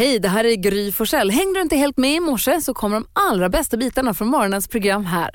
Hej, 0.00 0.18
det 0.18 0.28
här 0.28 0.44
är 0.44 0.54
Gry 0.54 0.92
Forssell. 0.92 1.30
Hängde 1.30 1.58
du 1.58 1.62
inte 1.62 1.76
helt 1.76 1.96
med 1.96 2.14
i 2.14 2.20
morse 2.20 2.60
så 2.60 2.74
kommer 2.74 2.96
de 2.96 3.06
allra 3.12 3.48
bästa 3.48 3.76
bitarna 3.76 4.14
från 4.14 4.28
morgonens 4.28 4.68
program 4.68 5.04
här. 5.04 5.30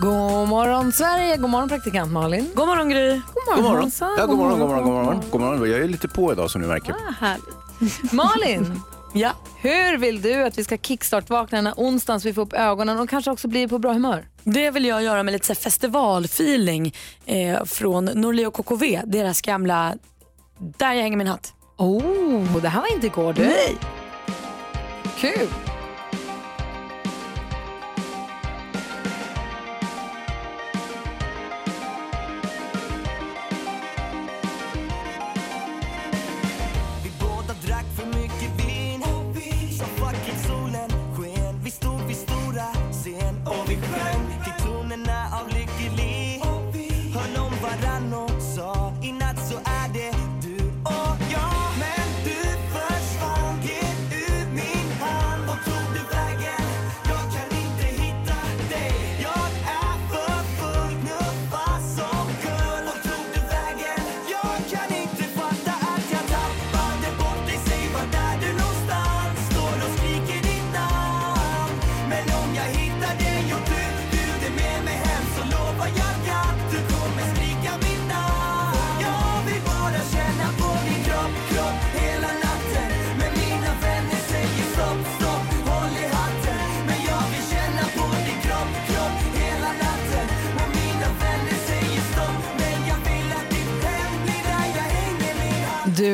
God 0.00 0.48
morgon 0.48 0.92
Sverige, 0.92 1.36
god 1.36 1.50
morgon 1.50 1.68
praktikant 1.68 2.12
Malin. 2.12 2.50
God 2.54 2.66
morgon 2.66 2.88
Gry. 2.90 3.10
God 3.10 3.20
morgon, 3.46 3.56
God 3.56 3.64
morgon. 3.64 3.82
Hansa. 3.82 4.10
Ja, 4.18 4.26
god 4.26 4.38
morgon, 4.38 4.58
god 4.58 4.68
morgon, 4.68 4.84
god 4.84 4.92
morgon. 4.92 5.22
God 5.30 5.40
morgon. 5.40 5.70
Jag 5.70 5.80
är 5.80 5.88
lite 5.88 6.08
på 6.08 6.32
idag 6.32 6.50
som 6.50 6.60
ni 6.60 6.66
märker. 6.66 6.92
Ah, 6.92 7.12
härligt. 7.20 8.12
Malin, 8.12 8.80
Ja. 9.14 9.30
hur 9.60 9.98
vill 9.98 10.22
du 10.22 10.42
att 10.42 10.58
vi 10.58 10.64
ska 10.64 10.76
kickstart-vakna 10.78 11.58
den 11.58 11.66
här 11.66 11.74
onsdagen 11.76 12.20
så 12.20 12.28
vi 12.28 12.34
får 12.34 12.42
upp 12.42 12.52
ögonen 12.52 12.98
och 12.98 13.08
kanske 13.08 13.30
också 13.30 13.48
blir 13.48 13.68
på 13.68 13.78
bra 13.78 13.92
humör? 13.92 14.28
Det 14.44 14.70
vill 14.70 14.84
jag 14.84 15.02
göra 15.02 15.22
med 15.22 15.32
lite 15.32 15.54
festivalfeeling 15.54 16.94
eh, 17.24 17.64
från 17.64 18.04
Norli 18.04 18.46
och 18.46 18.54
KKV. 18.54 19.00
Deras 19.04 19.40
gamla 19.42 19.94
Där 20.58 20.92
jag 20.92 21.02
hänger 21.02 21.16
min 21.16 21.26
hatt. 21.26 21.55
Oh, 21.78 22.60
det 22.62 22.68
här 22.68 22.80
var 22.80 22.92
inte 22.92 23.06
igår 23.06 23.32
du. 23.32 23.42
Nej. 23.42 23.76
Kul. 25.18 25.48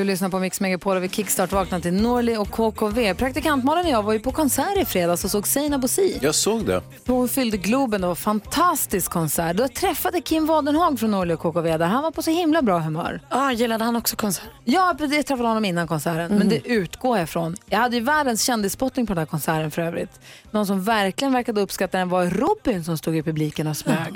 Du 0.03 0.06
lyssnar 0.06 0.28
på 0.28 0.39
Mix 0.39 0.61
Megapol 0.61 0.97
och 0.97 1.03
vi 1.03 1.08
kickstart-vaknar 1.08 1.81
till 1.81 1.92
Norli 1.92 2.36
och 2.36 2.50
KKV. 2.50 3.14
Praktikant 3.14 3.64
Malin 3.64 3.84
och 3.86 3.91
jag 3.91 4.03
var 4.03 4.12
ju 4.12 4.20
på 4.20 4.33
konsert 4.33 4.78
i 4.78 4.84
fredags 4.84 5.25
och 5.25 5.31
såg 5.31 5.47
Seinabo 5.47 5.83
Bosi. 5.83 6.19
Jag 6.22 6.34
såg 6.34 6.67
det. 6.67 6.83
Hon 7.06 7.28
fyllde 7.28 7.56
Globen, 7.56 8.00
det 8.00 8.06
var 8.06 8.12
en 8.12 8.17
fantastisk 8.17 9.11
konsert. 9.11 9.56
Då 9.56 9.69
träffade 9.69 10.20
Kim 10.20 10.47
Wadenhag 10.47 10.98
från 11.00 11.11
Norli 11.11 11.34
och 11.34 11.41
KKV 11.41 11.78
där. 11.78 11.86
Han 11.86 12.03
var 12.03 12.11
på 12.11 12.23
så 12.23 12.30
himla 12.30 12.62
bra 12.62 12.78
humör. 12.78 13.20
Ah, 13.28 13.50
gillade 13.53 13.84
han 13.84 13.97
också 13.97 14.17
konsert? 14.17 14.45
Ja, 14.64 14.97
jag 15.00 15.27
träffade 15.27 15.48
honom 15.48 15.64
innan 15.64 15.89
konserten, 15.89 16.39
men 16.39 16.48
det 16.48 16.67
utgår 16.69 17.17
jag 17.19 17.25
ifrån. 17.25 17.56
Jag 17.67 17.78
hade 17.78 17.97
ju 17.97 18.03
världens 18.03 18.42
kändisspottning 18.42 19.06
på 19.06 19.14
den 19.14 19.19
här 19.19 19.27
konserten 19.27 19.70
för 19.70 19.83
övrigt. 19.83 20.20
Någon 20.50 20.67
som 20.67 20.84
verkligen 20.84 21.33
verkade 21.33 21.61
uppskatta 21.61 21.98
den 21.98 22.08
var 22.08 22.27
Robin 22.27 22.84
som 22.84 22.98
stod 22.98 23.17
i 23.17 23.23
publiken 23.23 23.67
och 23.67 23.77
smög. 23.77 24.14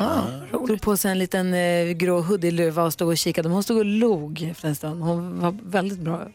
Tog 0.50 0.80
på 0.80 0.96
sig 0.96 1.10
en 1.10 1.18
liten 1.18 1.54
eh, 1.54 1.84
grå 1.84 2.20
hoodie-luva 2.20 2.82
och 2.82 2.92
stod 2.92 3.08
och 3.08 3.16
kikade. 3.16 3.48
Men 3.48 3.54
hon 3.54 3.62
stod 3.62 3.78
och 3.78 3.84
log 3.84 4.48
efter 4.50 4.68
en 4.68 4.76
stund. 4.76 5.02
Hon 5.02 5.40
var 5.40 5.56
väldigt 5.76 5.98
bra 5.98 6.26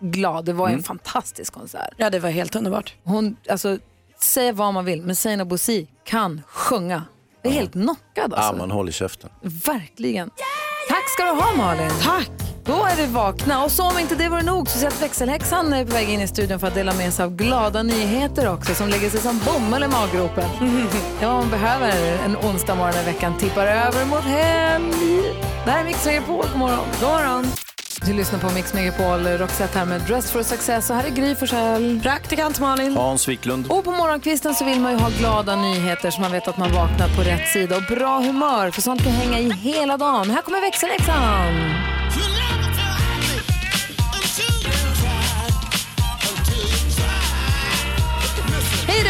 glad. 0.00 0.44
Det 0.44 0.52
var 0.52 0.68
en 0.68 0.82
fantastisk 0.82 1.52
konsert. 1.52 1.94
Ja, 1.96 2.10
det 2.10 2.18
var 2.18 2.30
helt 2.30 2.56
underbart. 2.56 2.94
Hon, 3.04 3.36
alltså, 3.50 3.78
säga 4.22 4.52
vad 4.52 4.74
man 4.74 4.84
vill, 4.84 5.02
men 5.02 5.16
Seinabo 5.16 5.48
Bosi 5.48 5.86
kan 6.04 6.42
sjunga. 6.46 7.02
Det 7.42 7.48
är 7.48 7.52
helt 7.52 7.72
knockad 7.72 8.32
Ja, 8.32 8.36
alltså. 8.36 8.56
man 8.56 8.70
håller 8.70 8.92
käften. 8.92 9.30
Verkligen. 9.42 10.30
Tack 10.88 11.08
ska 11.08 11.24
du 11.24 11.30
ha 11.30 11.56
Malin. 11.56 11.90
Tack. 12.02 12.30
Då 12.64 12.72
är 12.84 12.96
vi 12.96 13.06
vakna. 13.06 13.64
Och 13.64 13.70
så 13.70 13.90
om 13.90 13.98
inte 13.98 14.14
det 14.14 14.28
vore 14.28 14.42
nog 14.42 14.68
så 14.68 14.78
ser 14.78 14.86
jag 14.86 14.92
att 14.92 15.02
växelhäxan 15.02 15.72
är 15.72 15.84
på 15.84 15.92
väg 15.92 16.08
in 16.10 16.20
i 16.20 16.28
studion 16.28 16.58
för 16.60 16.66
att 16.66 16.74
dela 16.74 16.94
med 16.94 17.12
sig 17.12 17.24
av 17.24 17.36
glada 17.36 17.82
nyheter 17.82 18.52
också 18.52 18.74
som 18.74 18.88
lägger 18.88 19.10
sig 19.10 19.20
som 19.20 19.40
bomull 19.46 19.82
i 19.82 19.88
maggropen. 19.88 20.44
ja, 21.20 21.40
man 21.40 21.50
behöver 21.50 22.18
en 22.24 22.36
onsdag 22.36 22.74
morgon 22.74 22.94
i 23.02 23.04
veckan 23.04 23.38
tippar 23.38 23.66
över 23.66 24.04
mot 24.04 24.24
helg. 24.24 25.22
Det 25.64 25.70
här 25.70 25.80
är 25.80 25.84
Mix 25.84 26.06
Megapol. 26.06 26.44
God 26.52 26.58
morgon. 26.58 26.84
God 27.00 27.08
morgon. 27.10 27.44
Du 28.04 28.12
lyssnar 28.12 28.38
på 28.38 28.50
Mix 28.54 28.74
Megapol, 28.74 29.26
Roxette 29.26 29.78
här 29.78 29.86
med 29.86 30.00
Dress 30.00 30.30
for 30.30 30.42
success 30.42 30.90
och 30.90 30.96
här 30.96 31.04
är 31.04 31.10
Gry 31.10 31.34
Forssell. 31.34 32.00
Praktikant 32.02 32.60
Malin. 32.60 32.96
Hans 32.96 33.28
Wiklund. 33.28 33.66
Och 33.66 33.84
på 33.84 33.92
morgonkvisten 33.92 34.54
så 34.54 34.64
vill 34.64 34.80
man 34.80 34.92
ju 34.92 34.98
ha 34.98 35.08
glada 35.18 35.56
nyheter 35.56 36.10
så 36.10 36.20
man 36.20 36.32
vet 36.32 36.48
att 36.48 36.56
man 36.56 36.72
vaknar 36.72 37.08
på 37.16 37.22
rätt 37.22 37.48
sida 37.48 37.76
och 37.76 37.96
bra 37.96 38.18
humör 38.18 38.70
för 38.70 38.82
sånt 38.82 39.02
kan 39.02 39.12
hänga 39.12 39.38
i 39.38 39.50
hela 39.50 39.96
dagen. 39.96 40.30
Här 40.30 40.42
kommer 40.42 40.60
växelläxan! 40.60 42.45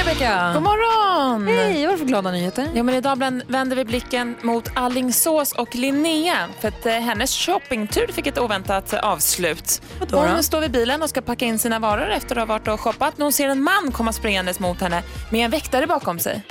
Rebecka! 0.07 0.51
God 0.55 0.63
morgon! 0.63 1.47
Hej, 1.49 1.57
vad 1.57 1.89
är 1.89 1.93
det 1.93 1.99
för 1.99 2.05
glada 2.05 2.31
nyheter? 2.31 2.69
Ja, 2.75 2.83
men 2.83 2.95
idag 2.95 3.43
vänder 3.47 3.77
vi 3.77 3.85
blicken 3.85 4.37
mot 4.43 4.69
Allingsås 4.75 5.53
och 5.53 5.75
Linnea 5.75 6.49
för 6.61 6.69
att 6.69 6.87
eh, 6.87 6.93
hennes 6.93 7.35
shoppingtur 7.37 8.07
fick 8.13 8.27
ett 8.27 8.39
oväntat 8.39 8.95
avslut. 8.95 9.83
då? 10.09 10.19
Hon 10.19 10.43
står 10.43 10.61
vid 10.61 10.71
bilen 10.71 11.03
och 11.03 11.11
ska 11.11 11.21
packa 11.21 11.45
in 11.45 11.59
sina 11.59 11.79
varor 11.79 12.11
efter 12.11 12.37
att 12.37 12.49
ha 12.49 12.55
varit 12.55 12.69
och 12.69 12.81
shoppat 12.81 13.19
när 13.19 13.25
hon 13.25 13.33
ser 13.33 13.49
en 13.49 13.63
man 13.63 13.93
komma 13.93 14.13
springandes 14.13 14.61
mot 14.61 14.81
henne 14.81 15.03
med 15.31 15.45
en 15.45 15.51
väktare 15.51 15.87
bakom 15.87 16.19
sig. 16.19 16.43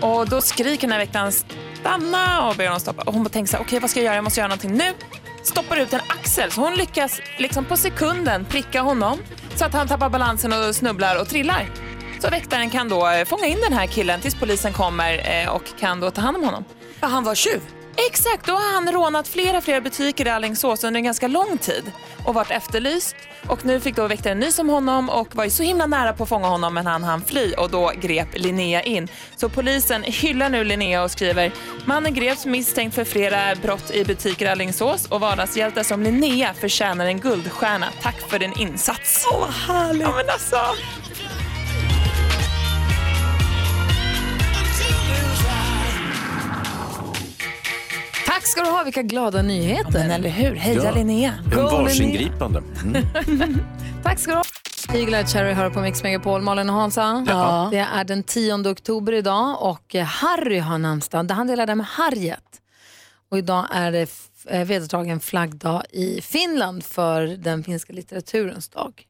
Och 0.00 0.28
då 0.28 0.40
skriker 0.40 0.80
den 0.80 0.92
här 0.92 0.98
väktaren 0.98 1.32
stanna 1.80 2.48
och 2.48 2.56
ber 2.56 2.64
honom 2.64 2.80
stoppa. 2.80 3.02
Och 3.02 3.14
hon 3.14 3.26
tänker 3.26 3.50
så 3.50 3.56
här, 3.56 3.64
okej 3.64 3.80
vad 3.80 3.90
ska 3.90 4.00
jag 4.00 4.04
göra? 4.04 4.14
Jag 4.14 4.24
måste 4.24 4.40
göra 4.40 4.48
någonting 4.48 4.72
nu. 4.72 4.92
Stoppar 5.42 5.76
ut 5.76 5.92
en 5.92 6.00
axel 6.08 6.50
så 6.50 6.60
hon 6.60 6.74
lyckas 6.74 7.20
liksom 7.38 7.64
på 7.64 7.76
sekunden 7.76 8.44
pricka 8.44 8.80
honom 8.80 9.18
så 9.54 9.64
att 9.64 9.74
han 9.74 9.88
tappar 9.88 10.08
balansen 10.08 10.52
och 10.52 10.74
snubblar 10.74 11.20
och 11.20 11.28
trillar. 11.28 11.66
Så 12.18 12.30
väktaren 12.30 12.70
kan 12.70 12.88
då 12.88 13.08
eh, 13.08 13.24
fånga 13.24 13.46
in 13.46 13.58
den 13.60 13.72
här 13.72 13.86
killen 13.86 14.20
tills 14.20 14.34
polisen 14.34 14.72
kommer 14.72 15.42
eh, 15.42 15.48
och 15.48 15.62
kan 15.80 16.00
då 16.00 16.10
ta 16.10 16.20
hand 16.20 16.36
om 16.36 16.44
honom. 16.44 16.64
Ja, 17.00 17.06
han 17.06 17.24
var 17.24 17.34
tjuv. 17.34 17.60
Exakt, 18.10 18.46
då 18.46 18.52
har 18.52 18.74
han 18.74 18.92
rånat 18.92 19.28
flera, 19.28 19.60
flera 19.60 19.80
butiker 19.80 20.26
i 20.26 20.30
Alingsås 20.30 20.84
under 20.84 20.98
en 20.98 21.04
ganska 21.04 21.28
lång 21.28 21.58
tid 21.58 21.92
och 22.24 22.34
varit 22.34 22.50
efterlyst. 22.50 23.16
Och 23.48 23.64
nu 23.64 23.80
fick 23.80 23.96
då 23.96 24.06
väktaren 24.06 24.38
nys 24.38 24.58
om 24.58 24.68
honom 24.68 25.10
och 25.10 25.36
var 25.36 25.44
ju 25.44 25.50
så 25.50 25.62
himla 25.62 25.86
nära 25.86 26.12
på 26.12 26.22
att 26.22 26.28
fånga 26.28 26.48
honom 26.48 26.74
men 26.74 26.86
han 26.86 27.04
hann 27.04 27.24
fly 27.24 27.52
och 27.52 27.70
då 27.70 27.92
grep 28.00 28.28
Linnea 28.34 28.82
in. 28.82 29.08
Så 29.36 29.48
polisen 29.48 30.02
hyllar 30.02 30.48
nu 30.48 30.64
Linnea 30.64 31.02
och 31.02 31.10
skriver 31.10 31.52
mannen 31.84 32.14
greps 32.14 32.46
misstänkt 32.46 32.94
för 32.94 33.04
flera 33.04 33.54
brott 33.54 33.90
i 33.90 34.04
butiker 34.04 34.46
i 34.46 34.48
Alingsås 34.48 35.06
och 35.06 35.20
vardagshjältar 35.20 35.82
som 35.82 36.02
Linnea 36.02 36.54
förtjänar 36.54 37.06
en 37.06 37.20
guldstjärna. 37.20 37.86
Tack 38.02 38.20
för 38.30 38.38
din 38.38 38.52
insats. 38.58 39.26
Åh, 39.32 39.40
vad 39.40 39.76
härligt. 39.76 40.02
Ja, 40.02 40.14
men 40.16 40.30
alltså. 40.30 40.56
Tack 48.28 48.46
ska 48.46 48.60
du 48.62 48.70
ha, 48.70 48.82
vilka 48.84 49.02
glada 49.02 49.42
nyheter. 49.42 49.90
Men 49.92 50.10
eller 50.10 50.28
hur? 50.28 50.54
Heja 50.54 50.84
Ja. 50.84 50.90
Linnea. 50.94 51.34
En 51.52 51.58
varsingripande. 51.64 52.62
Mm. 52.84 53.04
Tack 54.02 54.18
ska 54.18 54.30
du 54.30 54.36
ha. 54.36 54.44
Eagle 54.94 55.26
Cherry 55.26 55.52
hör 55.52 55.70
på 55.70 55.80
Mix 55.80 56.02
Megapol. 56.02 56.40
Malin 56.42 56.70
och 56.70 56.76
Hansa. 56.76 57.24
Ja. 57.28 57.68
Det 57.70 57.78
är 57.78 58.04
den 58.04 58.22
10 58.22 58.54
oktober 58.70 59.12
idag 59.12 59.62
och 59.62 59.94
eh, 59.94 60.04
Harry 60.04 60.58
har 60.58 60.78
namnsdag. 60.78 61.30
Han 61.30 61.46
delar 61.46 61.66
det 61.66 61.74
med 61.74 61.86
Harriet. 61.86 62.44
Och 63.30 63.38
idag 63.38 63.66
är 63.70 63.92
det 63.92 64.10
eh, 64.48 64.64
vedertagen 64.64 65.20
flaggdag 65.20 65.82
i 65.90 66.20
Finland 66.20 66.84
för 66.84 67.22
den 67.26 67.64
finska 67.64 67.92
litteraturens 67.92 68.68
dag. 68.68 69.02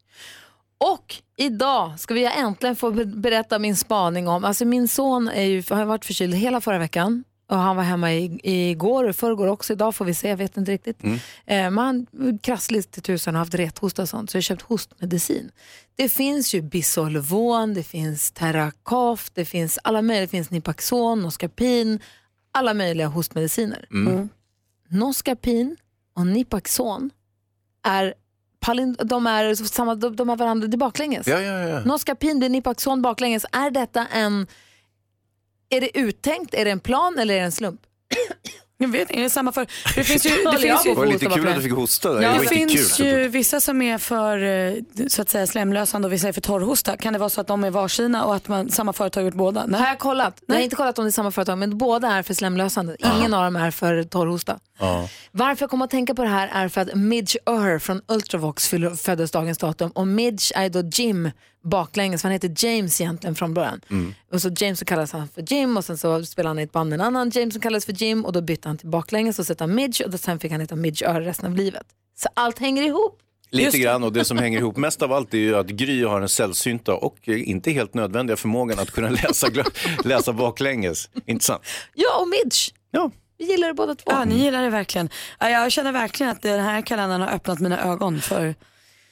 Och 0.94 1.14
idag 1.36 2.00
ska 2.00 2.14
vi 2.14 2.24
äntligen 2.24 2.76
få 2.76 2.90
be- 2.90 3.04
berätta 3.04 3.58
min 3.58 3.76
spaning 3.76 4.28
om, 4.28 4.44
alltså 4.44 4.64
min 4.64 4.88
son 4.88 5.28
är 5.28 5.42
ju, 5.42 5.62
har 5.70 5.84
varit 5.84 6.04
förkyld 6.04 6.34
hela 6.34 6.60
förra 6.60 6.78
veckan 6.78 7.24
och 7.48 7.56
han 7.56 7.76
var 7.76 7.82
hemma 7.82 8.12
i, 8.12 8.40
igår 8.42 9.04
och 9.04 9.16
förrgår 9.16 9.46
också. 9.46 9.72
Idag 9.72 9.94
får 9.94 10.04
vi 10.04 10.14
se, 10.14 10.28
jag 10.28 10.36
vet 10.36 10.56
inte 10.56 10.72
riktigt. 10.72 11.04
Eh, 11.04 11.10
men 11.46 11.78
han 11.78 12.06
krassligt 12.42 12.90
till 12.90 13.02
tusan 13.02 13.34
och 13.34 13.38
haft 13.38 13.54
rethosta 13.54 14.02
och 14.02 14.08
sånt 14.08 14.30
så 14.30 14.36
jag 14.36 14.38
har 14.38 14.42
köpt 14.42 14.62
hostmedicin. 14.62 15.50
Det 15.96 16.08
finns 16.08 16.54
ju 16.54 16.62
Bisolvon, 16.62 17.74
det 17.74 17.82
finns 17.82 18.30
Terracaf, 18.30 19.30
det 19.34 19.44
finns 19.44 19.78
alla 19.84 20.02
möjliga, 20.02 20.20
det 20.20 20.28
finns 20.28 20.50
Nipaxon, 20.50 21.22
Noscapin, 21.22 22.00
alla 22.52 22.74
möjliga 22.74 23.06
hostmediciner. 23.06 23.86
Noscapin 24.88 25.76
och 26.14 26.26
Nipaxon 26.26 27.10
är 27.82 28.14
de 29.04 29.26
är 29.26 29.54
samma, 29.54 29.94
de, 29.94 30.16
de 30.16 30.28
har 30.28 30.36
varandra, 30.36 30.68
det 30.68 30.74
är 30.74 30.78
baklänges. 30.78 31.26
Ja, 31.26 31.40
ja, 31.40 31.68
ja. 31.68 31.80
Någon 31.80 31.98
ska 31.98 32.14
pin 32.14 32.38
bli 32.38 32.48
Nipaxon 32.48 33.02
baklänges. 33.02 33.46
Är 33.52 33.70
detta 33.70 34.06
en, 34.06 34.46
är 35.70 35.80
det 35.80 35.98
uttänkt, 35.98 36.54
är 36.54 36.64
det 36.64 36.70
en 36.70 36.80
plan 36.80 37.18
eller 37.18 37.34
är 37.34 37.38
det 37.38 37.44
en 37.44 37.52
slump? 37.52 37.80
Jag 38.80 38.88
vet 38.88 39.00
inte, 39.00 39.12
det 39.12 39.24
är 39.24 39.28
samma 39.28 39.52
för... 39.52 39.66
Det 39.96 40.04
finns 40.04 40.26
ju, 40.26 40.30
det 40.30 40.58
finns 40.58 40.86
ju 40.86 40.90
Det 40.90 40.94
var 40.96 41.06
lite 41.06 41.26
kul 41.26 41.48
att 41.48 41.56
du 41.56 41.62
fick 41.62 41.72
hosta. 41.72 42.12
där. 42.12 42.22
Ja, 42.22 42.32
det 42.40 42.48
finns 42.48 42.96
kul. 42.96 43.06
ju 43.06 43.28
vissa 43.28 43.60
som 43.60 43.82
är 43.82 43.98
för 43.98 44.38
eh, 44.42 44.74
så 45.08 45.22
att 45.22 45.28
säga 45.28 45.46
slemlösande 45.46 46.06
och 46.08 46.12
vissa 46.12 46.28
är 46.28 46.32
för 46.32 46.40
torrhosta. 46.40 46.96
Kan 46.96 47.12
det 47.12 47.18
vara 47.18 47.28
så 47.30 47.40
att 47.40 47.46
de 47.46 47.64
är 47.64 47.70
varsina 47.70 48.24
och 48.24 48.34
att 48.34 48.48
man, 48.48 48.70
samma 48.70 48.92
företag 48.92 49.20
har 49.20 49.24
gjort 49.26 49.34
båda? 49.34 49.60
Har 49.60 49.66
Nej. 49.68 49.80
jag 49.88 49.98
kollat? 49.98 50.42
Jag 50.46 50.54
har 50.54 50.62
inte 50.62 50.76
kollat 50.76 50.98
om 50.98 51.04
det 51.04 51.08
är 51.08 51.12
samma 51.12 51.30
företag 51.30 51.58
men 51.58 51.78
båda 51.78 52.08
är 52.08 52.22
för 52.22 52.34
slemlösande. 52.34 52.96
Ingen 53.16 53.34
av 53.34 53.44
dem 53.44 53.56
är 53.56 53.70
för 53.70 54.02
torrhosta. 54.02 54.58
Ja. 54.78 55.08
Varför 55.32 55.62
jag 55.62 55.70
kommer 55.70 55.84
att 55.84 55.90
tänka 55.90 56.14
på 56.14 56.22
det 56.22 56.28
här 56.28 56.48
är 56.52 56.68
för 56.68 56.80
att 56.80 56.94
Midge 56.94 57.36
Ur 57.46 57.78
från 57.78 58.02
Ultravox 58.08 58.68
fyller- 58.68 58.94
föddes 58.96 59.30
dagens 59.30 59.58
datum 59.58 59.90
och 59.90 60.06
Midge 60.06 60.52
är 60.54 60.68
då 60.68 60.82
Jim 60.92 61.30
baklänges, 61.64 62.22
han 62.22 62.32
heter 62.32 62.54
James 62.56 63.00
egentligen 63.00 63.34
från 63.34 63.54
början. 63.54 63.80
Och 64.32 64.42
så 64.42 64.50
James 64.56 64.78
så 64.78 64.84
kallas 64.84 65.12
han 65.12 65.28
för 65.28 65.44
Jim 65.52 65.76
och 65.76 65.84
sen 65.84 65.98
så 65.98 66.24
spelade 66.24 66.50
han 66.50 66.58
i 66.58 66.62
ett 66.62 66.72
band 66.72 66.90
med 66.90 67.00
en 67.00 67.06
annan 67.06 67.30
James 67.30 67.54
som 67.54 67.60
kallades 67.60 67.84
för 67.86 67.92
Jim 67.92 68.24
och 68.24 68.32
då 68.32 68.40
bytte 68.40 68.68
han 68.68 68.78
till 68.78 68.88
baklänges 68.88 69.38
och 69.38 69.46
så 69.46 69.52
hette 69.52 69.64
han 69.64 69.74
Midge 69.74 70.04
och 70.04 70.10
då 70.10 70.18
sen 70.18 70.38
fick 70.38 70.52
han 70.52 70.60
heta 70.60 70.76
Midge 70.76 71.16
Ur 71.16 71.20
resten 71.20 71.46
av 71.46 71.56
livet. 71.56 71.86
Så 72.16 72.28
allt 72.34 72.58
hänger 72.58 72.82
ihop. 72.82 73.18
Lite 73.50 73.78
grann 73.78 74.04
och 74.04 74.12
det 74.12 74.24
som 74.24 74.38
hänger 74.44 74.58
ihop 74.58 74.76
mest 74.76 75.02
av 75.02 75.12
allt 75.12 75.34
är 75.34 75.38
ju 75.38 75.56
att 75.56 75.66
Gry 75.66 76.04
har 76.04 76.20
den 76.20 76.28
sällsynta 76.28 76.94
och 76.94 77.28
inte 77.28 77.70
helt 77.70 77.94
nödvändiga 77.94 78.36
förmågan 78.36 78.78
att 78.78 78.90
kunna 78.90 79.10
läsa, 79.10 79.46
läsa 80.04 80.32
baklänges. 80.32 81.10
Inte 81.26 81.44
sant? 81.44 81.62
Ja, 81.94 82.20
och 82.20 82.28
Midge. 82.28 82.72
Ja. 82.90 83.10
Vi 83.38 83.44
gillar 83.44 83.68
det 83.68 83.74
båda 83.74 83.94
två. 83.94 84.10
Ja, 84.10 84.24
ni 84.24 84.44
gillar 84.44 84.62
det 84.62 84.70
verkligen. 84.70 85.08
Ja, 85.38 85.50
jag 85.50 85.72
känner 85.72 85.92
verkligen 85.92 86.32
att 86.32 86.42
den 86.42 86.60
här 86.60 86.82
kalendern 86.82 87.20
har 87.20 87.28
öppnat 87.28 87.60
mina 87.60 87.84
ögon 87.84 88.20
för 88.20 88.54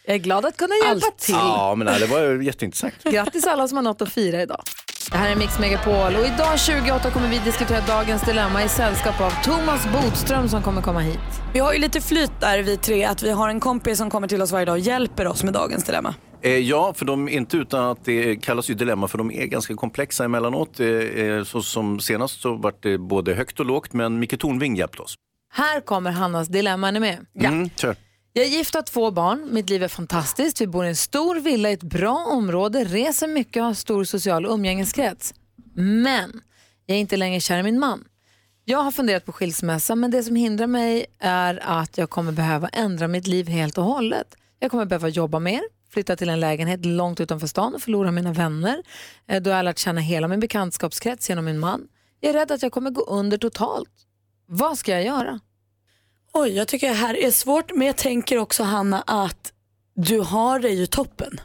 Jag 0.07 0.15
är 0.15 0.19
glad 0.19 0.47
att 0.47 0.57
kunna 0.57 0.75
hjälpa 0.85 1.07
Allt. 1.07 1.19
till. 1.19 1.35
Ja, 1.35 1.75
men 1.77 1.87
nej, 1.87 2.01
det 2.01 2.07
var 2.07 2.21
ju 2.21 2.45
jätteintressant. 2.45 2.95
Grattis 3.05 3.47
alla 3.47 3.69
som 3.69 3.77
har 3.77 3.83
något 3.83 4.03
att 4.03 4.13
fira 4.13 4.43
idag. 4.43 4.63
Det 5.11 5.17
här 5.17 5.31
är 5.31 5.37
Mix 5.37 5.59
Megapol 5.59 6.17
och 6.17 6.27
idag 6.27 6.61
28 6.61 7.11
kommer 7.11 7.29
vi 7.29 7.39
diskutera 7.39 7.81
dagens 7.87 8.23
dilemma 8.23 8.65
i 8.65 8.69
sällskap 8.69 9.21
av 9.21 9.31
Thomas 9.45 9.87
Bodström 9.93 10.49
som 10.49 10.63
kommer 10.63 10.83
komma 10.83 11.01
hit. 11.01 11.19
Vi 11.53 11.59
har 11.59 11.73
ju 11.73 11.79
lite 11.79 12.01
flyt 12.01 12.41
där 12.41 12.63
vi 12.63 12.77
tre, 12.77 13.05
att 13.05 13.23
vi 13.23 13.31
har 13.31 13.49
en 13.49 13.61
kompis 13.61 13.99
som 13.99 14.11
kommer 14.11 14.29
till 14.29 14.43
oss 14.43 14.53
varje 14.53 14.65
dag 14.67 14.73
och 14.73 14.79
hjälper 14.79 15.27
oss 15.27 15.45
med 15.45 15.53
dagens 15.55 15.85
dilemma. 15.85 16.15
Eh, 16.43 16.59
ja, 16.59 16.95
för 16.97 17.05
de 17.05 17.29
är 17.29 17.33
inte 17.33 17.57
utan 17.57 17.85
att 17.85 18.05
det 18.05 18.37
kallas 18.37 18.71
ju 18.71 18.75
dilemma 18.75 19.09
för 19.09 19.19
de 19.19 19.31
är 19.31 19.47
ganska 19.47 19.75
komplexa 19.75 20.25
emellanåt. 20.25 20.81
Eh, 20.81 20.87
eh, 20.89 21.45
så 21.45 21.63
som 21.63 22.01
senast 22.01 22.41
så 22.41 22.55
var 22.55 22.75
det 22.81 22.99
både 22.99 23.35
högt 23.35 23.61
och 23.61 23.67
lågt 23.67 23.93
men 23.93 24.19
Micke 24.19 24.41
Tornving 24.41 24.77
hjälpte 24.77 25.03
oss. 25.03 25.15
Här 25.53 25.81
kommer 25.81 26.11
Hannas 26.11 26.49
dilemma, 26.49 26.89
är 26.89 26.93
ni 26.93 27.01
med? 27.01 27.27
Mm, 27.41 27.71
kör. 27.77 27.97
Jag 28.37 28.45
är 28.45 28.49
gift 28.49 28.75
och 28.75 28.79
har 28.79 28.83
två 28.83 29.11
barn, 29.11 29.49
mitt 29.53 29.71
liv 29.71 29.83
är 29.83 29.89
fantastiskt, 29.89 30.61
vi 30.61 30.67
bor 30.67 30.85
i 30.85 30.89
en 30.89 30.97
stor 30.97 31.37
villa 31.37 31.71
i 31.71 31.73
ett 31.73 31.83
bra 31.83 32.25
område, 32.27 32.85
reser 32.85 33.29
mycket 33.29 33.61
och 33.61 33.67
har 33.67 33.75
stor 33.75 34.05
social 34.05 34.47
umgängeskrets. 34.47 35.35
Men 35.75 36.41
jag 36.87 36.97
är 36.97 37.01
inte 37.01 37.17
längre 37.17 37.41
kär 37.41 37.59
i 37.59 37.63
min 37.63 37.79
man. 37.79 38.05
Jag 38.65 38.79
har 38.79 38.93
funderat 38.93 39.25
på 39.25 39.33
skilsmässa 39.33 39.95
men 39.95 40.11
det 40.11 40.23
som 40.23 40.37
hindrar 40.37 40.67
mig 40.67 41.07
är 41.19 41.61
att 41.63 41.99
jag 41.99 42.11
kommer 42.11 42.33
behöva 42.33 42.69
ändra 42.69 43.09
mitt 43.09 43.27
liv 43.27 43.49
helt 43.49 43.79
och 43.79 43.85
hållet. 43.85 44.35
Jag 44.59 44.71
kommer 44.71 44.85
behöva 44.85 45.09
jobba 45.09 45.39
mer, 45.39 45.63
flytta 45.91 46.17
till 46.17 46.29
en 46.29 46.41
lägenhet 46.41 46.87
långt 46.87 47.21
utanför 47.21 47.47
stan 47.47 47.75
och 47.75 47.83
förlora 47.83 48.11
mina 48.11 48.33
vänner. 48.33 48.83
Eh, 49.29 49.43
då 49.43 49.51
har 49.51 49.57
jag 49.57 49.65
lärt 49.65 49.79
känna 49.79 50.01
hela 50.01 50.29
min 50.29 50.41
bekantskapskrets 50.41 51.29
genom 51.29 51.45
min 51.45 51.59
man. 51.59 51.89
Jag 52.21 52.31
är 52.31 52.39
rädd 52.39 52.53
att 52.53 52.63
jag 52.63 52.73
kommer 52.73 52.91
gå 52.91 53.03
under 53.03 53.39
totalt. 53.39 53.93
Vad 54.47 54.79
ska 54.79 54.93
jag 54.93 55.05
göra? 55.05 55.41
Oj, 56.39 56.57
jag 56.57 56.69
tycker 56.69 56.89
det 56.89 56.95
här 56.95 57.17
är 57.17 57.31
svårt 57.31 57.75
men 57.75 57.87
jag 57.87 57.97
tänker 57.97 58.39
också 58.39 58.63
Hanna 58.63 59.03
att 59.07 59.53
du 59.95 60.21
har 60.21 60.59
det 60.59 60.69
ju 60.69 60.87
toppen. 60.87 61.41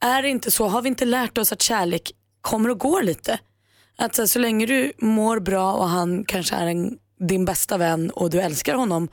Är 0.00 0.22
det 0.22 0.28
inte 0.28 0.50
så, 0.50 0.68
har 0.68 0.82
vi 0.82 0.88
inte 0.88 1.04
lärt 1.04 1.38
oss 1.38 1.52
att 1.52 1.62
kärlek 1.62 2.12
kommer 2.40 2.68
och 2.68 2.78
går 2.78 3.02
lite? 3.02 3.38
Att 3.98 4.14
så, 4.14 4.28
så 4.28 4.38
länge 4.38 4.66
du 4.66 4.92
mår 4.98 5.40
bra 5.40 5.72
och 5.72 5.88
han 5.88 6.24
kanske 6.24 6.54
är 6.54 6.66
en, 6.66 6.98
din 7.18 7.44
bästa 7.44 7.78
vän 7.78 8.10
och 8.10 8.30
du 8.30 8.40
älskar 8.40 8.74
honom 8.74 9.08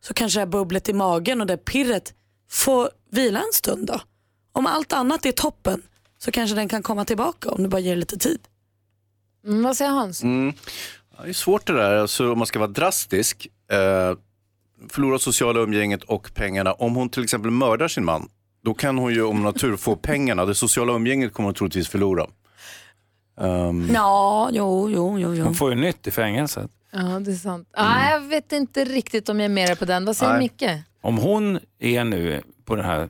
så 0.00 0.14
kanske 0.14 0.38
det 0.38 0.40
här 0.40 0.46
bubblet 0.46 0.88
i 0.88 0.92
magen 0.92 1.40
och 1.40 1.46
det 1.46 1.56
pirret 1.56 2.14
får 2.50 2.90
vila 3.10 3.38
en 3.38 3.52
stund 3.52 3.86
då. 3.86 4.00
Om 4.52 4.66
allt 4.66 4.92
annat 4.92 5.26
är 5.26 5.32
toppen 5.32 5.82
så 6.18 6.30
kanske 6.30 6.56
den 6.56 6.68
kan 6.68 6.82
komma 6.82 7.04
tillbaka 7.04 7.50
om 7.50 7.62
du 7.62 7.68
bara 7.68 7.80
ger 7.80 7.96
lite 7.96 8.18
tid. 8.18 8.40
Mm, 9.46 9.62
vad 9.62 9.76
säger 9.76 9.90
Hans? 9.90 10.22
Ja, 11.16 11.22
det 11.22 11.28
är 11.28 11.32
svårt 11.32 11.66
det 11.66 11.72
där, 11.72 11.94
alltså, 11.94 12.32
om 12.32 12.38
man 12.38 12.46
ska 12.46 12.58
vara 12.58 12.70
drastisk. 12.70 13.48
Eh, 13.70 14.14
förlora 14.88 15.18
sociala 15.18 15.60
umgänget 15.60 16.02
och 16.02 16.34
pengarna. 16.34 16.72
Om 16.72 16.94
hon 16.94 17.08
till 17.08 17.22
exempel 17.24 17.50
mördar 17.50 17.88
sin 17.88 18.04
man, 18.04 18.28
då 18.64 18.74
kan 18.74 18.98
hon 18.98 19.14
ju 19.14 19.22
om 19.22 19.42
natur 19.42 19.76
få 19.76 19.96
pengarna. 19.96 20.44
Det 20.44 20.54
sociala 20.54 20.92
umgänget 20.92 21.32
kommer 21.32 21.46
hon 21.46 21.54
troligtvis 21.54 21.88
förlora. 21.88 22.26
Ehm, 23.40 23.90
Ja, 23.94 24.48
jo, 24.52 24.90
jo, 24.90 25.18
jo. 25.18 25.34
jo. 25.34 25.44
Hon 25.44 25.54
får 25.54 25.70
ju 25.70 25.76
nytt 25.80 26.06
i 26.06 26.10
fängelset. 26.10 26.70
Ja, 26.90 26.98
det 27.20 27.30
är 27.30 27.34
sant. 27.34 27.68
Ah, 27.72 28.10
jag 28.10 28.20
vet 28.20 28.52
inte 28.52 28.84
riktigt 28.84 29.28
om 29.28 29.40
jag 29.40 29.44
är 29.44 29.48
med 29.54 29.68
dig 29.68 29.76
på 29.76 29.84
den. 29.84 30.04
Vad 30.04 30.16
säger 30.16 30.32
Nej. 30.32 30.40
Micke? 30.40 30.70
Om 31.02 31.18
hon 31.18 31.58
är 31.78 32.04
nu 32.04 32.42
på 32.64 32.76
det 32.76 32.82
här 32.82 33.08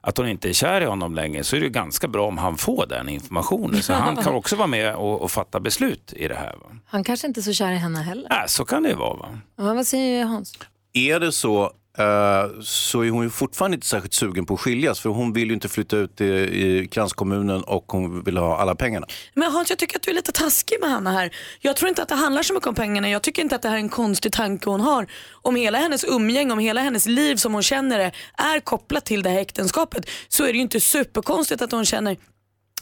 att 0.00 0.16
hon 0.18 0.28
inte 0.28 0.48
är 0.48 0.52
kär 0.52 0.80
i 0.80 0.84
honom 0.84 1.14
längre 1.14 1.44
så 1.44 1.56
är 1.56 1.60
det 1.60 1.66
ju 1.66 1.72
ganska 1.72 2.08
bra 2.08 2.26
om 2.28 2.38
han 2.38 2.56
får 2.56 2.86
den 2.86 3.08
informationen. 3.08 3.82
Så 3.82 3.92
han 3.92 4.16
kan 4.16 4.34
också 4.40 4.56
vara 4.56 4.66
med 4.66 4.94
och, 4.94 5.20
och 5.22 5.30
fatta 5.30 5.60
beslut 5.60 6.12
i 6.16 6.28
det 6.28 6.34
här. 6.34 6.52
Va? 6.56 6.66
Han 6.86 7.04
kanske 7.04 7.26
inte 7.26 7.40
är 7.40 7.42
så 7.42 7.52
kär 7.52 7.72
i 7.72 7.76
henne 7.76 7.98
heller. 7.98 8.30
Äh, 8.30 8.46
så 8.46 8.64
kan 8.64 8.82
det 8.82 8.88
ju 8.88 8.94
vara. 8.94 9.16
Va? 9.16 9.28
Ja, 9.56 9.74
vad 9.74 9.86
säger 9.86 10.24
Hans? 10.24 10.58
Är 10.92 11.20
det 11.20 11.32
så 11.32 11.72
eh, 11.98 12.60
så 12.62 13.00
är 13.00 13.10
hon 13.10 13.24
ju 13.24 13.30
fortfarande 13.30 13.74
inte 13.74 13.86
särskilt 13.86 14.14
sugen 14.14 14.46
på 14.46 14.54
att 14.54 14.60
skiljas 14.60 15.00
för 15.00 15.10
hon 15.10 15.32
vill 15.32 15.48
ju 15.48 15.54
inte 15.54 15.68
flytta 15.68 15.96
ut 15.96 16.20
i, 16.20 16.24
i 16.24 16.88
kranskommunen 16.90 17.62
och 17.62 17.84
hon 17.92 18.24
vill 18.24 18.36
ha 18.36 18.56
alla 18.56 18.74
pengarna. 18.74 19.06
Men 19.34 19.52
Hans, 19.52 19.70
jag 19.70 19.78
tycker 19.78 19.96
att 19.96 20.02
du 20.02 20.10
är 20.10 20.14
lite 20.14 20.32
taskig 20.32 20.76
med 20.80 20.90
Hanna 20.90 21.12
här. 21.12 21.34
Jag 21.60 21.76
tror 21.76 21.88
inte 21.88 22.02
att 22.02 22.08
det 22.08 22.14
handlar 22.14 22.42
så 22.42 22.54
mycket 22.54 22.66
om 22.66 22.74
pengarna. 22.74 23.10
Jag 23.10 23.22
tycker 23.22 23.42
inte 23.42 23.56
att 23.56 23.62
det 23.62 23.68
här 23.68 23.76
är 23.76 23.80
en 23.80 23.88
konstig 23.88 24.32
tanke 24.32 24.70
hon 24.70 24.80
har. 24.80 25.06
Om 25.42 25.56
hela 25.56 25.78
hennes 25.78 26.04
umgänge, 26.04 26.52
om 26.52 26.58
hela 26.58 26.80
hennes 26.80 27.06
liv 27.06 27.36
som 27.36 27.54
hon 27.54 27.62
känner 27.62 27.98
det 27.98 28.12
är 28.38 28.60
kopplat 28.60 29.04
till 29.04 29.22
det 29.22 29.30
här 29.30 29.38
äktenskapet 29.38 30.10
så 30.28 30.44
är 30.44 30.46
det 30.46 30.54
ju 30.54 30.62
inte 30.62 30.80
superkonstigt 30.80 31.62
att 31.62 31.72
hon 31.72 31.84
känner 31.84 32.16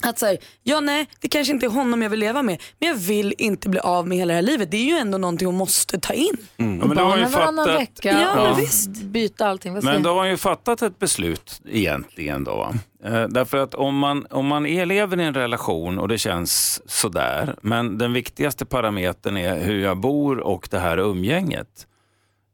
att 0.03 0.19
säga, 0.19 0.41
ja 0.63 0.81
nej, 0.81 1.07
det 1.21 1.29
kanske 1.29 1.53
inte 1.53 1.67
är 1.67 1.71
honom 1.71 2.03
jag 2.03 2.11
vill 2.11 2.21
leva 2.21 2.43
med, 2.43 2.61
men 2.79 2.89
jag 2.89 2.97
vill 2.97 3.35
inte 3.39 3.69
bli 3.69 3.81
av 3.81 4.09
med 4.09 4.19
hela 4.19 4.29
det 4.33 4.35
här 4.35 4.43
livet. 4.43 4.71
Det 4.71 4.77
är 4.77 4.85
ju 4.85 4.95
ändå 4.97 5.19
någonting 5.19 5.47
hon 5.47 5.55
måste 5.57 6.01
ta 6.01 6.13
in. 6.13 6.37
Ja, 6.57 6.65
men 6.65 6.89
Barnen 6.95 7.31
varannan 7.31 7.67
fattat, 7.67 7.81
vecka 7.81 8.21
Ja, 8.21 8.51
och 8.51 8.59
visst. 8.59 8.89
byta 9.03 9.47
allting. 9.47 9.75
Vad 9.75 9.85
men 9.85 10.03
då 10.03 10.11
har 10.11 10.17
hon 10.17 10.29
ju 10.31 10.37
fattat 10.37 10.83
ett 10.83 10.99
beslut 10.99 11.61
egentligen. 11.69 12.45
Då? 12.45 12.75
Eh, 13.05 13.25
därför 13.29 13.57
att 13.59 13.75
om 13.75 13.99
man, 13.99 14.27
om 14.31 14.47
man 14.47 14.67
är, 14.67 14.87
lever 14.87 15.21
i 15.21 15.25
en 15.25 15.35
relation 15.35 15.99
och 15.99 16.09
det 16.09 16.19
känns 16.19 16.83
sådär, 16.91 17.57
men 17.63 17.99
den 17.99 18.13
viktigaste 18.13 18.67
parametern 18.67 19.37
är 19.37 19.61
hur 19.61 19.81
jag 19.83 19.97
bor 19.97 20.39
och 20.39 20.69
det 20.71 20.79
här 20.79 20.99
umgänget. 20.99 21.87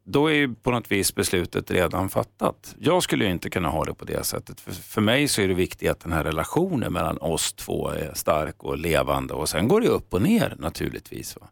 Då 0.07 0.27
är 0.27 0.33
ju 0.33 0.53
på 0.55 0.71
något 0.71 0.91
vis 0.91 1.15
beslutet 1.15 1.71
redan 1.71 2.09
fattat. 2.09 2.75
Jag 2.79 3.03
skulle 3.03 3.25
ju 3.25 3.31
inte 3.31 3.49
kunna 3.49 3.69
ha 3.69 3.83
det 3.85 3.93
på 3.93 4.05
det 4.05 4.23
sättet. 4.25 4.59
För, 4.61 4.71
för 4.71 5.01
mig 5.01 5.27
så 5.27 5.41
är 5.41 5.47
det 5.47 5.53
viktigt 5.53 5.91
att 5.91 5.99
den 5.99 6.11
här 6.11 6.23
relationen 6.23 6.93
mellan 6.93 7.17
oss 7.17 7.53
två 7.53 7.89
är 7.89 8.11
stark 8.13 8.63
och 8.63 8.77
levande 8.77 9.33
och 9.33 9.49
sen 9.49 9.67
går 9.67 9.81
det 9.81 9.87
upp 9.87 10.13
och 10.13 10.21
ner 10.21 10.55
naturligtvis. 10.59 11.35
Va? 11.41 11.47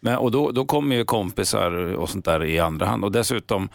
Men, 0.00 0.18
och 0.18 0.30
då, 0.30 0.50
då 0.50 0.64
kommer 0.64 0.96
ju 0.96 1.04
kompisar 1.04 1.70
och 1.94 2.08
sånt 2.10 2.24
där 2.24 2.44
i 2.44 2.58
andra 2.58 2.86
hand. 2.86 3.04
Och 3.04 3.12
dessutom, 3.12 3.68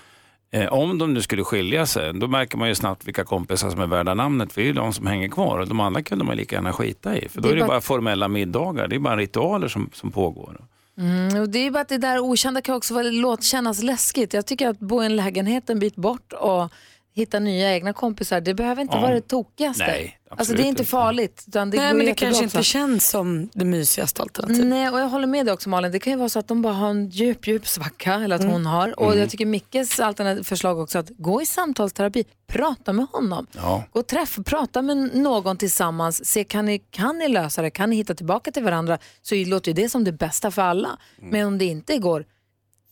eh, 0.51 0.74
om 0.74 0.98
de 0.98 1.13
nu 1.13 1.22
skulle 1.22 1.43
skilja 1.43 1.86
sig, 1.86 2.13
då 2.13 2.27
märker 2.27 2.58
man 2.58 2.67
ju 2.67 2.75
snabbt 2.75 3.08
vilka 3.08 3.24
kompisar 3.24 3.70
som 3.70 3.79
är 3.82 3.88
värda 3.88 4.13
namnet. 4.13 4.53
För 4.53 4.62
det 4.62 4.65
är 4.65 4.67
ju 4.67 4.74
de 4.74 4.93
som 4.93 5.08
hänger 5.08 5.27
kvar. 5.27 5.60
Och 5.60 5.67
de 5.67 5.79
andra 5.79 6.03
kunde 6.03 6.24
man 6.25 6.38
lika 6.38 6.55
gärna 6.55 6.74
skita 6.74 7.17
i. 7.17 7.29
För 7.29 7.41
då 7.41 7.48
Det 7.48 7.50
är 7.50 7.51
är 7.51 7.55
det 7.55 7.62
bara- 7.62 7.67
bara 7.67 7.82
formella 7.82 8.27
middagar. 8.27 8.88
Det 8.88 8.96
är 8.96 9.00
bara 9.00 9.17
ritualer 9.17 9.67
som, 9.67 9.89
som 9.93 10.12
pågår. 10.12 10.58
Mm, 10.98 11.42
och 11.42 11.50
det 11.50 11.60
är 11.60 11.72
bara 11.72 11.82
att 11.82 11.90
det 11.90 11.98
där 11.98 12.20
okända 12.20 12.62
kan 12.62 12.76
också 12.76 12.94
vara, 12.94 13.04
låt 13.04 13.44
kännas 13.44 13.84
läskigt. 13.84 14.34
Jag 14.34 14.46
tycker 14.46 14.68
att 14.68 14.80
bo 14.80 15.04
i 15.04 15.06
en 15.06 15.16
lägenhet 15.16 15.70
en 15.70 15.80
bit 15.80 15.96
bort 15.96 16.34
och 16.34 16.72
hitta 17.15 17.39
nya 17.39 17.74
egna 17.74 17.93
kompisar, 17.93 18.41
det 18.41 18.53
behöver 18.53 18.82
inte 18.82 18.96
Ja. 18.98 19.01
vara 19.01 19.13
det 19.13 19.22
tokigaste. 19.22 19.84
Nej, 19.88 20.20
alltså 20.29 20.53
det 20.53 20.62
är 20.63 20.65
inte 20.65 20.86
farligt. 20.86 21.43
Utan 21.48 21.70
det 21.70 21.77
nej 21.77 21.91
går 21.91 21.98
men 21.98 22.05
det 22.05 22.13
kanske 22.13 22.46
också. 22.46 22.58
inte 22.58 22.63
känns 22.67 23.10
som 23.10 23.50
det 23.53 23.65
mysigaste 23.65 24.22
alternativet. 24.22 24.65
Nej, 24.67 24.89
och 24.89 25.00
jag 25.00 25.10
håller 25.10 25.27
med 25.27 25.46
dig 25.46 25.53
också 25.53 25.70
Malin. 25.70 25.91
Det 25.91 26.00
kan 26.00 26.13
ju 26.13 26.20
vara 26.20 26.29
så 26.29 26.39
att 26.39 26.48
de 26.48 26.62
bara 26.62 26.74
har 26.74 26.89
en 26.89 27.10
djup, 27.10 27.48
djup 27.48 27.67
svacka, 27.67 28.13
eller 28.13 28.36
att 28.36 28.43
hon 28.43 28.65
har. 28.65 29.00
Och 29.00 29.17
jag 29.17 29.29
tycker 29.29 29.46
Mickes 29.46 30.00
alternativ 30.00 30.43
förslag 30.43 30.79
också 30.79 31.00
att 31.00 31.10
gå 31.10 31.41
i 31.41 31.46
samtalsterapi, 31.46 32.24
prata 32.48 32.93
med 32.93 33.05
honom. 33.12 33.48
Ja. 33.51 33.84
Gå 33.91 34.00
och 34.00 34.08
träffa, 34.08 34.43
prata 34.43 34.82
med 34.82 34.98
någon 35.15 35.58
tillsammans, 35.58 36.25
se 36.25 36.43
kan 36.43 36.65
ni, 36.65 36.79
kan 36.79 37.17
ni 37.17 37.27
lösa 37.27 37.62
det, 37.62 37.70
kan 37.70 37.89
ni 37.89 37.96
hitta 37.96 38.13
tillbaka 38.15 38.51
till 38.51 38.63
varandra, 38.63 38.98
så 39.22 39.36
låter 39.36 39.72
ju 39.72 39.75
det 39.75 39.89
som 39.89 40.03
det 40.03 40.12
bästa 40.12 40.51
för 40.51 40.62
alla. 40.62 40.98
Men 41.22 41.48
om 41.48 41.58
det 41.58 41.65
inte 41.65 41.98
går, 41.98 42.25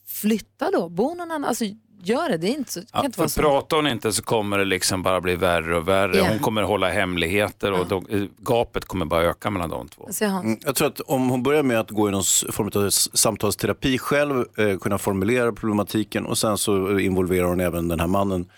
flytta 0.06 0.70
då, 0.70 0.88
bo 0.88 1.14
någon 1.14 1.20
annan, 1.30 1.44
alltså 1.44 1.64
gör 2.02 2.28
det, 2.28 2.36
det 2.36 2.46
är 2.46 2.50
inte 2.54 2.72
så, 2.72 2.80
det 2.80 2.86
kan 2.92 3.00
Ja, 3.00 3.04
inte 3.06 3.18
vara 3.18 3.28
för 3.28 3.34
så. 3.34 3.40
pratar 3.40 3.76
hon 3.76 3.86
inte 3.86 4.12
så 4.12 4.22
kommer 4.22 4.58
det 4.58 4.64
liksom 4.64 5.02
bara 5.02 5.20
bli 5.20 5.36
värre 5.36 5.76
och 5.76 5.88
värre. 5.88 6.16
Ja. 6.16 6.26
Hon 6.28 6.38
kommer 6.38 6.62
hålla 6.62 6.88
hemligheter 6.90 7.72
och 7.72 7.86
då, 7.86 7.96
eh, 8.10 8.22
gapet 8.38 8.84
kommer 8.84 9.06
bara 9.06 9.22
öka 9.22 9.50
mellan 9.50 9.70
de 9.70 9.88
två. 9.88 10.08
Mm, 10.22 10.58
Jag 10.64 10.74
tror 10.74 10.88
att 10.88 11.00
om 11.00 11.28
hon 11.28 11.42
börjar 11.42 11.62
med 11.62 11.80
att 11.80 11.90
gå 11.90 12.08
i 12.08 12.12
någon 12.12 12.24
form 12.52 12.70
av 12.84 12.90
samtalsterapi 12.90 13.98
själv, 13.98 14.44
eh, 14.58 14.78
kunna 14.78 14.98
formulera 14.98 15.52
problematiken 15.52 16.26
och 16.26 16.38
sen 16.38 16.58
så 16.58 16.98
involverar 16.98 17.46
hon 17.46 17.60
även 17.60 17.88
den 17.88 18.00
här 18.00 18.06
mannen 18.06 18.48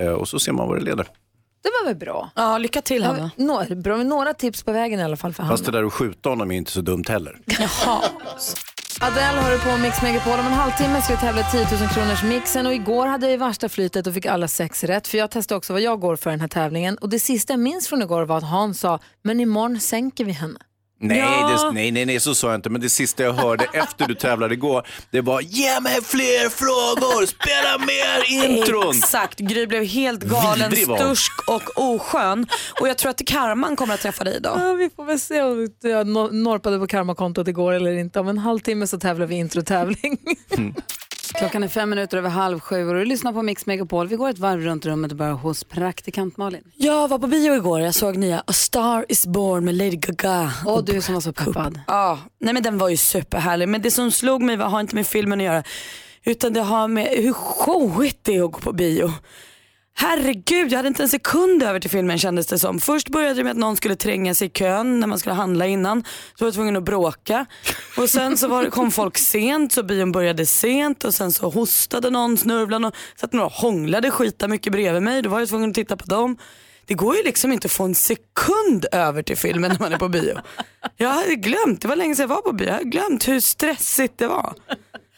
Eh, 0.00 0.08
och 0.08 0.28
så 0.28 0.38
ser 0.38 0.52
man 0.52 0.68
vad 0.68 0.78
det 0.78 0.84
leder. 0.84 1.04
Det 1.62 1.70
var 1.80 1.86
väl 1.88 1.96
bra? 1.96 2.30
Ja, 2.34 2.58
lycka 2.58 2.82
till 2.82 3.02
Hanna. 3.04 3.30
Ja, 3.36 3.44
några, 3.44 3.74
bra, 3.74 3.96
några 3.96 4.34
tips 4.34 4.62
på 4.62 4.72
vägen 4.72 5.00
i 5.00 5.02
alla 5.02 5.16
fall 5.16 5.32
för 5.34 5.42
Fast 5.44 5.64
det 5.64 5.68
Hanna. 5.70 5.78
där 5.80 5.86
att 5.86 5.92
skjuta 5.92 6.28
honom 6.28 6.50
är 6.50 6.56
inte 6.56 6.70
så 6.72 6.80
dumt 6.80 7.04
heller. 7.08 7.38
Adele 9.02 9.40
har 9.40 9.50
du 9.50 9.58
på 9.58 9.76
Mix 9.82 10.02
Megapol. 10.02 10.38
Om 10.38 10.46
en 10.46 10.52
halvtimme 10.52 11.02
ska 11.02 11.14
vi 11.14 11.20
tävla 11.20 11.42
10 11.42 11.60
000 11.60 11.88
kronors 11.88 12.22
mixen 12.24 12.66
och 12.66 12.74
igår 12.74 13.06
hade 13.06 13.26
jag 13.26 13.30
ju 13.30 13.36
värsta 13.36 13.68
flytet 13.68 14.06
och 14.06 14.14
fick 14.14 14.26
alla 14.26 14.48
sex 14.48 14.84
rätt. 14.84 15.08
För 15.08 15.18
jag 15.18 15.30
testade 15.30 15.56
också 15.56 15.72
vad 15.72 15.82
jag 15.82 16.00
går 16.00 16.16
för 16.16 16.30
den 16.30 16.40
här 16.40 16.48
tävlingen 16.48 16.98
och 16.98 17.08
det 17.08 17.18
sista 17.18 17.52
jag 17.52 17.60
minns 17.60 17.88
från 17.88 18.02
igår 18.02 18.22
var 18.22 18.38
att 18.38 18.50
Hans 18.50 18.80
sa, 18.80 18.98
men 19.22 19.40
imorgon 19.40 19.80
sänker 19.80 20.24
vi 20.24 20.32
henne. 20.32 20.58
Nej, 21.02 21.18
Ja. 21.18 21.62
det, 21.64 21.72
nej, 21.74 21.90
nej, 21.90 22.06
nej, 22.06 22.20
så 22.20 22.34
sa 22.34 22.46
jag 22.48 22.54
inte. 22.54 22.70
Men 22.70 22.80
det 22.80 22.90
sista 22.90 23.22
jag 23.22 23.32
hörde 23.32 23.64
efter 23.72 24.06
du 24.08 24.14
tävlade 24.14 24.54
igår, 24.54 24.86
det 25.10 25.20
var 25.20 25.40
ge 25.40 25.80
mig 25.80 26.02
fler 26.02 26.48
frågor, 26.48 27.26
spela 27.26 27.78
mer 27.78 28.44
intron. 28.58 28.96
Exakt, 28.96 29.38
Gry 29.38 29.66
blev 29.66 29.84
helt 29.84 30.22
galen, 30.22 30.72
stursk 30.72 31.32
och 31.48 31.62
oskön. 31.94 32.46
Och 32.80 32.88
jag 32.88 32.98
tror 32.98 33.10
att 33.10 33.22
karman 33.26 33.76
kommer 33.76 33.94
att 33.94 34.00
träffa 34.00 34.24
dig 34.24 34.36
idag. 34.36 34.60
Ja, 34.60 34.72
vi 34.72 34.90
får 34.96 35.04
väl 35.04 35.20
se 35.20 35.42
om 35.42 35.68
jag 35.82 36.06
no- 36.06 36.32
norpade 36.32 36.78
på 36.78 36.86
karmakontot 36.86 37.48
igår 37.48 37.72
eller 37.72 37.92
inte. 37.92 38.20
Om 38.20 38.28
en 38.28 38.38
halvtimme 38.38 38.86
så 38.86 38.98
tävlar 38.98 39.26
vi 39.26 39.34
introtävling. 39.34 40.18
Klockan 41.34 41.62
är 41.62 41.68
fem 41.68 41.90
minuter 41.90 42.18
över 42.18 42.28
halv 42.30 42.60
sju 42.60 42.88
och 42.88 42.94
du 42.94 43.04
lyssnar 43.04 43.32
på 43.32 43.42
Mix 43.42 43.66
Megapol. 43.66 44.08
Vi 44.08 44.16
går 44.16 44.30
ett 44.30 44.38
varv 44.38 44.60
runt 44.60 44.86
rummet 44.86 45.10
och 45.10 45.16
börjar 45.16 45.32
hos 45.32 45.64
praktikant 45.64 46.36
Malin. 46.36 46.62
Jag 46.76 47.08
var 47.08 47.18
på 47.18 47.26
bio 47.26 47.54
igår, 47.54 47.80
jag 47.80 47.94
såg 47.94 48.16
nya 48.16 48.42
A 48.46 48.52
Star 48.52 49.06
Is 49.08 49.26
Born 49.26 49.64
med 49.64 49.74
Lady 49.74 49.96
Gaga. 49.96 50.52
Och 50.66 50.84
du 50.84 51.00
som 51.00 51.14
var 51.14 51.20
så 51.20 51.32
peppad. 51.32 51.80
Ja, 51.86 52.18
nej 52.40 52.54
men 52.54 52.62
den 52.62 52.78
var 52.78 52.88
ju 52.88 52.96
superhärlig. 52.96 53.68
Men 53.68 53.82
det 53.82 53.90
som 53.90 54.10
slog 54.10 54.42
mig 54.42 54.56
var, 54.56 54.66
har 54.66 54.80
inte 54.80 54.94
med 54.94 55.06
filmen 55.06 55.40
att 55.40 55.44
göra. 55.44 55.62
Utan 56.24 56.52
det 56.52 56.60
har 56.60 56.88
med 56.88 57.08
hur 57.08 57.32
showigt 57.32 58.18
det 58.22 58.36
är 58.36 58.42
att 58.44 58.52
gå 58.52 58.60
på 58.60 58.72
bio. 58.72 59.12
Herregud, 60.00 60.72
jag 60.72 60.76
hade 60.76 60.88
inte 60.88 61.02
en 61.02 61.08
sekund 61.08 61.62
över 61.62 61.80
till 61.80 61.90
filmen 61.90 62.18
kändes 62.18 62.46
det 62.46 62.58
som. 62.58 62.80
Först 62.80 63.08
började 63.08 63.34
det 63.34 63.44
med 63.44 63.50
att 63.50 63.56
någon 63.56 63.76
skulle 63.76 63.96
tränga 63.96 64.34
sig 64.34 64.48
i 64.48 64.50
kön 64.50 65.00
när 65.00 65.06
man 65.06 65.18
skulle 65.18 65.34
handla 65.34 65.66
innan. 65.66 66.04
Så 66.34 66.44
var 66.44 66.46
jag 66.46 66.54
tvungen 66.54 66.76
att 66.76 66.82
bråka. 66.82 67.46
Och 67.96 68.10
sen 68.10 68.36
så 68.36 68.48
var, 68.48 68.64
kom 68.64 68.90
folk 68.90 69.18
sent 69.18 69.72
så 69.72 69.82
bion 69.82 70.12
började 70.12 70.46
sent 70.46 71.04
och 71.04 71.14
sen 71.14 71.32
så 71.32 71.50
hostade 71.50 72.10
någon, 72.10 72.36
snörvlade 72.36 72.86
och 72.86 72.94
satt 73.16 73.32
några 73.32 73.46
och 73.46 73.52
hånglade 73.52 74.10
skita 74.10 74.48
mycket 74.48 74.72
bredvid 74.72 75.02
mig. 75.02 75.22
Då 75.22 75.30
var 75.30 75.38
jag 75.38 75.48
tvungen 75.48 75.70
att 75.70 75.74
titta 75.74 75.96
på 75.96 76.06
dem. 76.06 76.36
Det 76.86 76.94
går 76.94 77.16
ju 77.16 77.22
liksom 77.22 77.52
inte 77.52 77.66
att 77.66 77.72
få 77.72 77.84
en 77.84 77.94
sekund 77.94 78.86
över 78.92 79.22
till 79.22 79.36
filmen 79.36 79.70
när 79.70 79.78
man 79.78 79.92
är 79.92 79.98
på 79.98 80.08
bio. 80.08 80.38
Jag 80.96 81.08
hade 81.08 81.34
glömt, 81.34 81.82
det 81.82 81.88
var 81.88 81.96
länge 81.96 82.14
sedan 82.14 82.22
jag 82.22 82.36
var 82.36 82.42
på 82.42 82.52
bio, 82.52 82.66
jag 82.66 82.72
hade 82.72 82.84
glömt 82.84 83.28
hur 83.28 83.40
stressigt 83.40 84.18
det 84.18 84.26
var. 84.26 84.54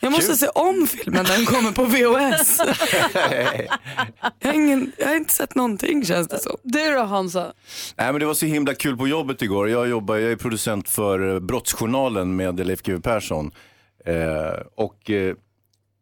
Jag 0.03 0.13
måste 0.13 0.37
se 0.37 0.47
om 0.49 0.87
filmen 0.87 1.25
när 1.29 1.37
den 1.37 1.47
kommer 1.47 1.73
på 1.73 1.85
VHS. 1.85 2.59
jag, 4.41 4.49
har 4.49 4.55
ingen, 4.55 4.93
jag 4.99 5.07
har 5.07 5.15
inte 5.17 5.33
sett 5.35 5.55
någonting 5.55 6.05
känns 6.05 6.29
det 6.29 6.39
som. 6.39 6.57
Du 6.63 6.91
då 6.95 7.03
Hansa? 7.03 7.53
Nej, 7.97 8.13
men 8.13 8.21
det 8.21 8.27
var 8.27 8.35
så 8.35 8.47
himla 8.47 8.75
kul 8.75 8.97
på 8.97 9.09
jobbet 9.09 9.43
igår. 9.43 9.69
Jag, 9.69 9.89
jobbar, 9.89 10.17
jag 10.17 10.33
är 10.33 10.37
producent 10.37 10.89
för 10.89 11.35
eh, 11.35 11.41
Brottsjournalen 11.41 12.37
med 12.37 12.67
Leif 12.67 12.83
GW 12.83 13.01
Persson. 13.03 13.51
Eh, 14.07 14.61
och 14.75 15.11
eh, 15.11 15.35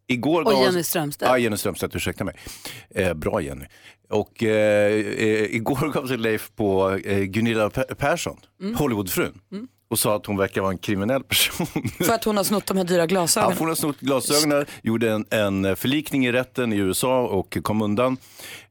igår 0.07 0.43
Och 0.45 0.53
gav- 0.53 0.63
Jenny 0.65 0.83
Strömstedt. 0.83 1.29
Ja, 1.31 1.39
Jenny 1.39 1.57
Strömstedt, 1.57 1.97
ursäkta 1.97 2.25
mig. 2.25 2.35
Eh, 2.95 3.15
bra 3.15 3.41
Jenny. 3.41 3.65
Och 4.11 4.43
eh, 4.43 4.93
eh, 4.93 5.55
igår 5.55 5.93
gav 5.95 6.07
sig 6.07 6.19
Leif 6.19 6.51
på 6.57 6.91
eh, 7.05 7.19
Gunilla 7.19 7.69
Pe- 7.69 7.95
Persson, 7.95 8.37
Mm. 8.63 8.75
Hollywoodfrun. 8.75 9.41
Och 9.91 9.99
sa 9.99 10.17
att 10.17 10.27
hon 10.27 10.37
verkar 10.37 10.61
vara 10.61 10.73
en 10.73 10.79
kriminell 10.79 11.23
person. 11.23 11.67
För 11.99 12.13
att 12.13 12.25
hon 12.25 12.37
har 12.37 12.45
snott 12.45 12.67
de 12.67 12.77
här 12.77 12.85
dyra 12.85 12.99
Ja, 13.01 13.07
glasögonen. 13.07 13.53
för 13.53 13.59
hon 13.61 13.69
har 13.69 13.75
snott 13.77 14.01
glasögonen, 14.01 14.67
gjorde 14.83 15.11
en, 15.11 15.25
en 15.31 15.77
förlikning 15.77 16.27
i 16.27 16.33
rätten 16.33 16.73
i 16.73 16.77
USA 16.77 17.21
och 17.23 17.59
kom 17.63 17.83
undan. 17.83 18.17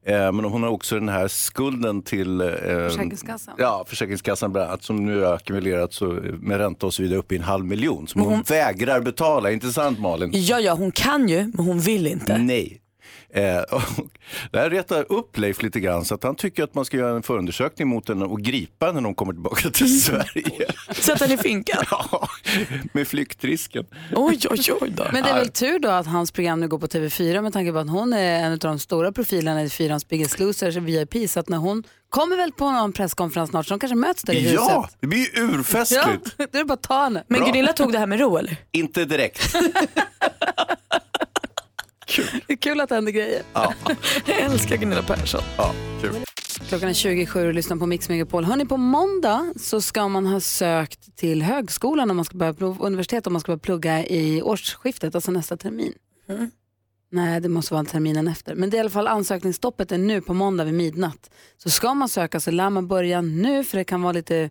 Eh, 0.06 0.32
men 0.32 0.44
hon 0.44 0.62
har 0.62 0.70
också 0.70 0.94
den 0.94 1.08
här 1.08 1.28
skulden 1.28 2.02
till 2.02 2.40
eh, 2.40 2.46
Försäkringskassan. 2.48 3.54
Ja, 3.58 3.84
Försäkringskassan 3.88 4.52
bland 4.52 4.68
annat, 4.68 4.82
som 4.82 5.06
nu 5.06 5.24
är 5.24 5.32
ackumulerat 5.34 5.92
så, 5.92 6.04
med 6.40 6.58
ränta 6.58 6.86
och 6.86 6.94
så 6.94 7.02
vidare 7.02 7.18
upp 7.18 7.32
i 7.32 7.36
en 7.36 7.42
halv 7.42 7.64
miljon. 7.64 8.06
Som 8.08 8.20
hon, 8.20 8.42
vägrar 8.42 9.00
betala, 9.00 9.50
inte 9.50 9.72
sant 9.72 9.98
Malin? 9.98 10.30
Ja, 10.32 10.60
ja, 10.60 10.74
hon 10.74 10.92
kan 10.92 11.28
ju, 11.28 11.50
men 11.54 11.66
hon 11.66 11.80
vill 11.80 12.06
inte. 12.06 12.38
Nej. 12.38 12.80
Eh, 13.32 13.58
och 13.70 13.82
det 14.50 14.58
här 14.58 14.70
retar 14.70 15.12
upp 15.12 15.38
Leif 15.38 15.62
lite 15.62 15.80
grann 15.80 16.04
så 16.04 16.14
att 16.14 16.22
han 16.22 16.34
tycker 16.36 16.64
att 16.64 16.74
man 16.74 16.84
ska 16.84 16.96
göra 16.96 17.16
en 17.16 17.22
förundersökning 17.22 17.88
mot 17.88 18.08
henne 18.08 18.24
och 18.24 18.40
gripa 18.40 18.86
henne 18.86 19.00
när 19.00 19.06
hon 19.06 19.14
kommer 19.14 19.32
tillbaka 19.32 19.70
till 19.70 20.02
Sverige. 20.02 20.66
Sätta 20.92 21.24
henne 21.24 21.34
i 21.34 21.38
finkan. 21.38 21.84
ja, 21.90 22.28
med 22.92 23.08
flyktrisken. 23.08 23.86
Oj, 24.12 24.38
oj, 24.50 24.72
oj 24.80 24.90
då. 24.96 25.06
Men 25.12 25.22
det 25.22 25.30
är 25.30 25.34
väl 25.34 25.48
tur 25.48 25.78
då 25.78 25.88
att 25.88 26.06
hans 26.06 26.32
program 26.32 26.60
nu 26.60 26.68
går 26.68 26.78
på 26.78 26.86
TV4 26.86 27.42
med 27.42 27.52
tanke 27.52 27.72
på 27.72 27.78
att 27.78 27.90
hon 27.90 28.12
är 28.12 28.44
en 28.44 28.52
av 28.52 28.58
de 28.58 28.78
stora 28.78 29.12
profilerna 29.12 29.62
i 29.62 29.70
Fyrans 29.70 30.08
Biggest 30.08 30.38
Losers 30.38 30.76
VIP. 30.76 31.30
Så 31.30 31.40
att 31.40 31.48
när 31.48 31.58
hon 31.58 31.82
kommer 32.08 32.36
väl 32.36 32.52
på 32.52 32.70
någon 32.70 32.92
presskonferens 32.92 33.50
snart 33.50 33.66
så 33.66 33.74
de 33.74 33.80
kanske 33.80 33.96
möts 33.96 34.22
där 34.22 34.34
i 34.34 34.40
huset. 34.40 34.54
Ja, 34.54 34.88
det 35.00 35.06
blir 35.06 35.18
ju 35.18 35.42
urfestligt. 35.42 36.34
Ja, 36.36 36.46
det 36.52 36.58
är 36.58 36.64
bara 36.64 36.74
att 36.74 36.82
ta 36.82 37.02
henne. 37.02 37.24
Men 37.28 37.40
Bra. 37.40 37.46
Gunilla 37.46 37.72
tog 37.72 37.92
det 37.92 37.98
här 37.98 38.06
med 38.06 38.20
ro 38.20 38.36
eller? 38.36 38.56
Inte 38.72 39.04
direkt. 39.04 39.56
Det 42.46 42.52
är 42.52 42.56
kul 42.56 42.80
att 42.80 42.88
det 42.88 42.94
händer 42.94 43.12
grejer. 43.12 43.42
Ja, 43.52 43.74
Jag 44.26 44.38
älskar 44.40 44.76
Gunilla 44.76 45.02
Persson. 45.02 45.40
ja, 45.56 45.74
kul. 46.02 46.10
Klockan 46.68 46.88
är 46.88 46.92
27 46.92 47.46
och 47.48 47.54
lyssnar 47.54 47.76
på 47.76 47.86
Mix 47.86 48.08
Megapol. 48.08 48.44
Hörni, 48.44 48.66
på 48.66 48.76
måndag 48.76 49.52
så 49.56 49.80
ska 49.80 50.08
man 50.08 50.26
ha 50.26 50.40
sökt 50.40 51.16
till 51.16 51.42
högskolan 51.42 52.10
om 52.10 52.16
man 52.16 52.24
ska 52.24 52.38
börja 52.38 52.54
plugga, 52.54 52.78
universitet 52.80 53.26
om 53.26 53.32
man 53.32 53.40
ska 53.40 53.50
börja 53.52 53.58
plugga 53.58 54.06
i 54.06 54.42
årsskiftet, 54.42 55.14
alltså 55.14 55.30
nästa 55.30 55.56
termin. 55.56 55.92
Nej, 57.12 57.40
det 57.40 57.48
måste 57.48 57.74
vara 57.74 57.84
terminen 57.84 58.28
efter. 58.28 58.54
Men 58.54 58.70
det 58.70 58.76
är 58.76 58.78
i 58.78 58.80
alla 58.80 58.90
fall 58.90 59.06
ansökningsstoppet 59.08 59.92
är 59.92 59.98
nu 59.98 60.20
på 60.20 60.34
måndag 60.34 60.64
vid 60.64 60.74
midnatt. 60.74 61.30
Så 61.56 61.70
ska 61.70 61.94
man 61.94 62.08
söka 62.08 62.40
så 62.40 62.50
lär 62.50 62.70
man 62.70 62.88
börja 62.88 63.20
nu 63.20 63.64
för 63.64 63.78
det 63.78 63.84
kan 63.84 64.02
vara 64.02 64.12
lite 64.12 64.50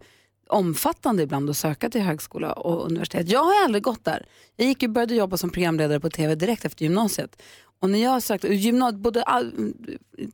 omfattande 0.50 1.24
ibland 1.24 1.50
att 1.50 1.58
söka 1.58 1.89
till 1.89 2.01
högskola 2.01 2.53
och 2.53 2.86
universitet. 2.86 3.29
Jag 3.29 3.44
har 3.44 3.63
aldrig 3.63 3.84
gått 3.84 4.06
där. 4.06 4.25
Jag 4.56 4.68
gick 4.68 4.84
och 4.84 4.89
började 4.89 5.15
jobba 5.15 5.38
som 5.38 5.50
programledare 5.50 6.00
på 6.00 6.10
tv 6.10 6.36
direkt 6.36 6.65
efter 6.65 6.84
gymnasiet. 6.84 7.41
Och 7.82 7.89
när 7.89 8.00
jag 8.00 8.24
sökte, 8.24 8.48
gymna, 8.48 8.91
både, 8.91 9.24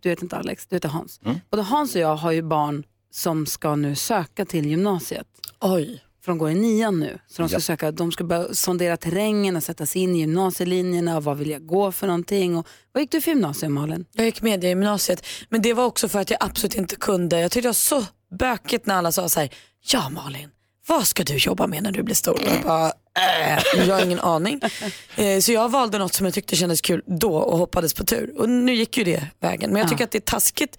du 0.01 0.10
vet 0.10 0.22
inte 0.22 0.38
Alex, 0.38 0.67
du 0.67 0.75
heter 0.75 0.89
Hans. 0.89 1.19
Både 1.50 1.63
Hans 1.63 1.95
och 1.95 2.01
jag 2.01 2.15
har 2.15 2.31
ju 2.31 2.41
barn 2.41 2.84
som 3.12 3.45
ska 3.45 3.75
nu 3.75 3.95
söka 3.95 4.45
till 4.45 4.65
gymnasiet. 4.65 5.27
Oj. 5.62 6.01
För 6.22 6.31
de 6.31 6.38
går 6.38 6.50
i 6.50 6.55
nian 6.55 7.00
nu. 7.00 7.19
Så 7.27 7.41
de 7.41 7.50
ska, 7.50 7.60
söka, 7.60 7.91
de 7.91 8.12
ska 8.12 8.24
börja 8.24 8.53
sondera 8.53 8.98
terrängen 8.98 9.55
och 9.55 9.63
sätta 9.63 9.86
sig 9.86 10.01
in 10.01 10.15
i 10.15 10.19
gymnasielinjerna 10.19 11.17
och 11.17 11.24
vad 11.24 11.38
vill 11.38 11.50
jag 11.50 11.65
gå 11.65 11.91
för 11.91 12.07
någonting. 12.07 12.57
Och, 12.57 12.67
vad 12.91 13.01
gick 13.01 13.12
du 13.12 13.22
för 13.22 13.31
gymnasium 13.31 13.74
Malin? 13.74 14.05
Jag 14.12 14.25
gick 14.25 14.41
media 14.41 14.69
i 14.69 14.72
gymnasiet, 14.72 15.25
men 15.50 15.62
det 15.62 15.74
var 15.74 15.86
också 15.86 16.10
för 16.10 16.19
att 16.19 16.29
jag 16.29 16.38
absolut 16.43 16.75
inte 16.75 16.95
kunde. 16.95 17.39
Jag 17.39 17.51
tyckte 17.51 17.67
det 17.67 17.69
var 17.69 17.74
så 17.74 18.03
bökigt 18.39 18.86
när 18.86 18.96
alla 18.96 19.12
sa 19.12 19.29
så 19.29 19.39
här, 19.39 19.50
ja 19.91 20.10
Malin, 20.10 20.50
vad 20.88 21.08
ska 21.08 21.24
du 21.24 21.36
jobba 21.38 21.67
med 21.67 21.84
när 21.84 21.91
du 21.91 22.03
blir 22.03 22.15
stor? 22.15 22.39
Jag 22.46 22.62
bara, 22.63 22.88
äh, 22.88 23.63
jag 23.88 23.96
har 23.96 24.03
ingen 24.05 24.20
aning. 24.20 24.62
Eh, 25.17 25.39
så 25.39 25.51
jag 25.51 25.70
valde 25.70 25.98
något 25.98 26.13
som 26.13 26.25
jag 26.25 26.34
tyckte 26.34 26.55
kändes 26.55 26.82
kul 26.82 27.03
då 27.05 27.36
och 27.38 27.58
hoppades 27.58 27.94
på 27.94 28.03
tur. 28.05 28.34
Och 28.39 28.50
nu 28.50 28.74
gick 28.74 28.98
ju 28.98 29.03
det 29.03 29.27
vägen. 29.39 29.72
Men 29.72 29.79
jag 29.79 29.89
tycker 29.89 30.01
Ja. 30.01 30.05
att 30.05 30.12
det 30.12 30.17
är 30.17 30.32
taskigt 30.32 30.77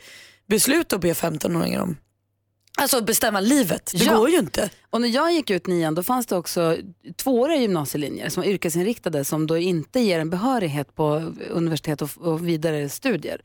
beslut 0.48 0.92
att 0.92 1.00
be 1.00 1.12
15-åringar 1.12 1.80
om. 1.82 1.96
Alltså 2.78 3.00
bestämma 3.00 3.40
livet, 3.40 3.90
det 3.94 4.04
Ja. 4.04 4.16
går 4.18 4.30
ju 4.30 4.38
inte. 4.38 4.70
Och 4.90 5.00
när 5.00 5.08
jag 5.08 5.32
gick 5.32 5.50
ut 5.50 5.66
nian 5.66 5.94
då 5.94 6.02
fanns 6.02 6.26
det 6.26 6.36
också 6.36 6.76
tvååriga 7.16 7.56
gymnasielinjer 7.60 8.28
som 8.28 8.42
var 8.42 8.48
yrkesinriktade 8.50 9.24
som 9.24 9.46
då 9.46 9.56
inte 9.56 10.00
ger 10.00 10.20
en 10.20 10.30
behörighet 10.30 10.94
på 10.94 11.32
universitet 11.50 12.02
och, 12.02 12.10
och 12.18 12.48
vidare 12.48 12.88
studier. 12.88 13.40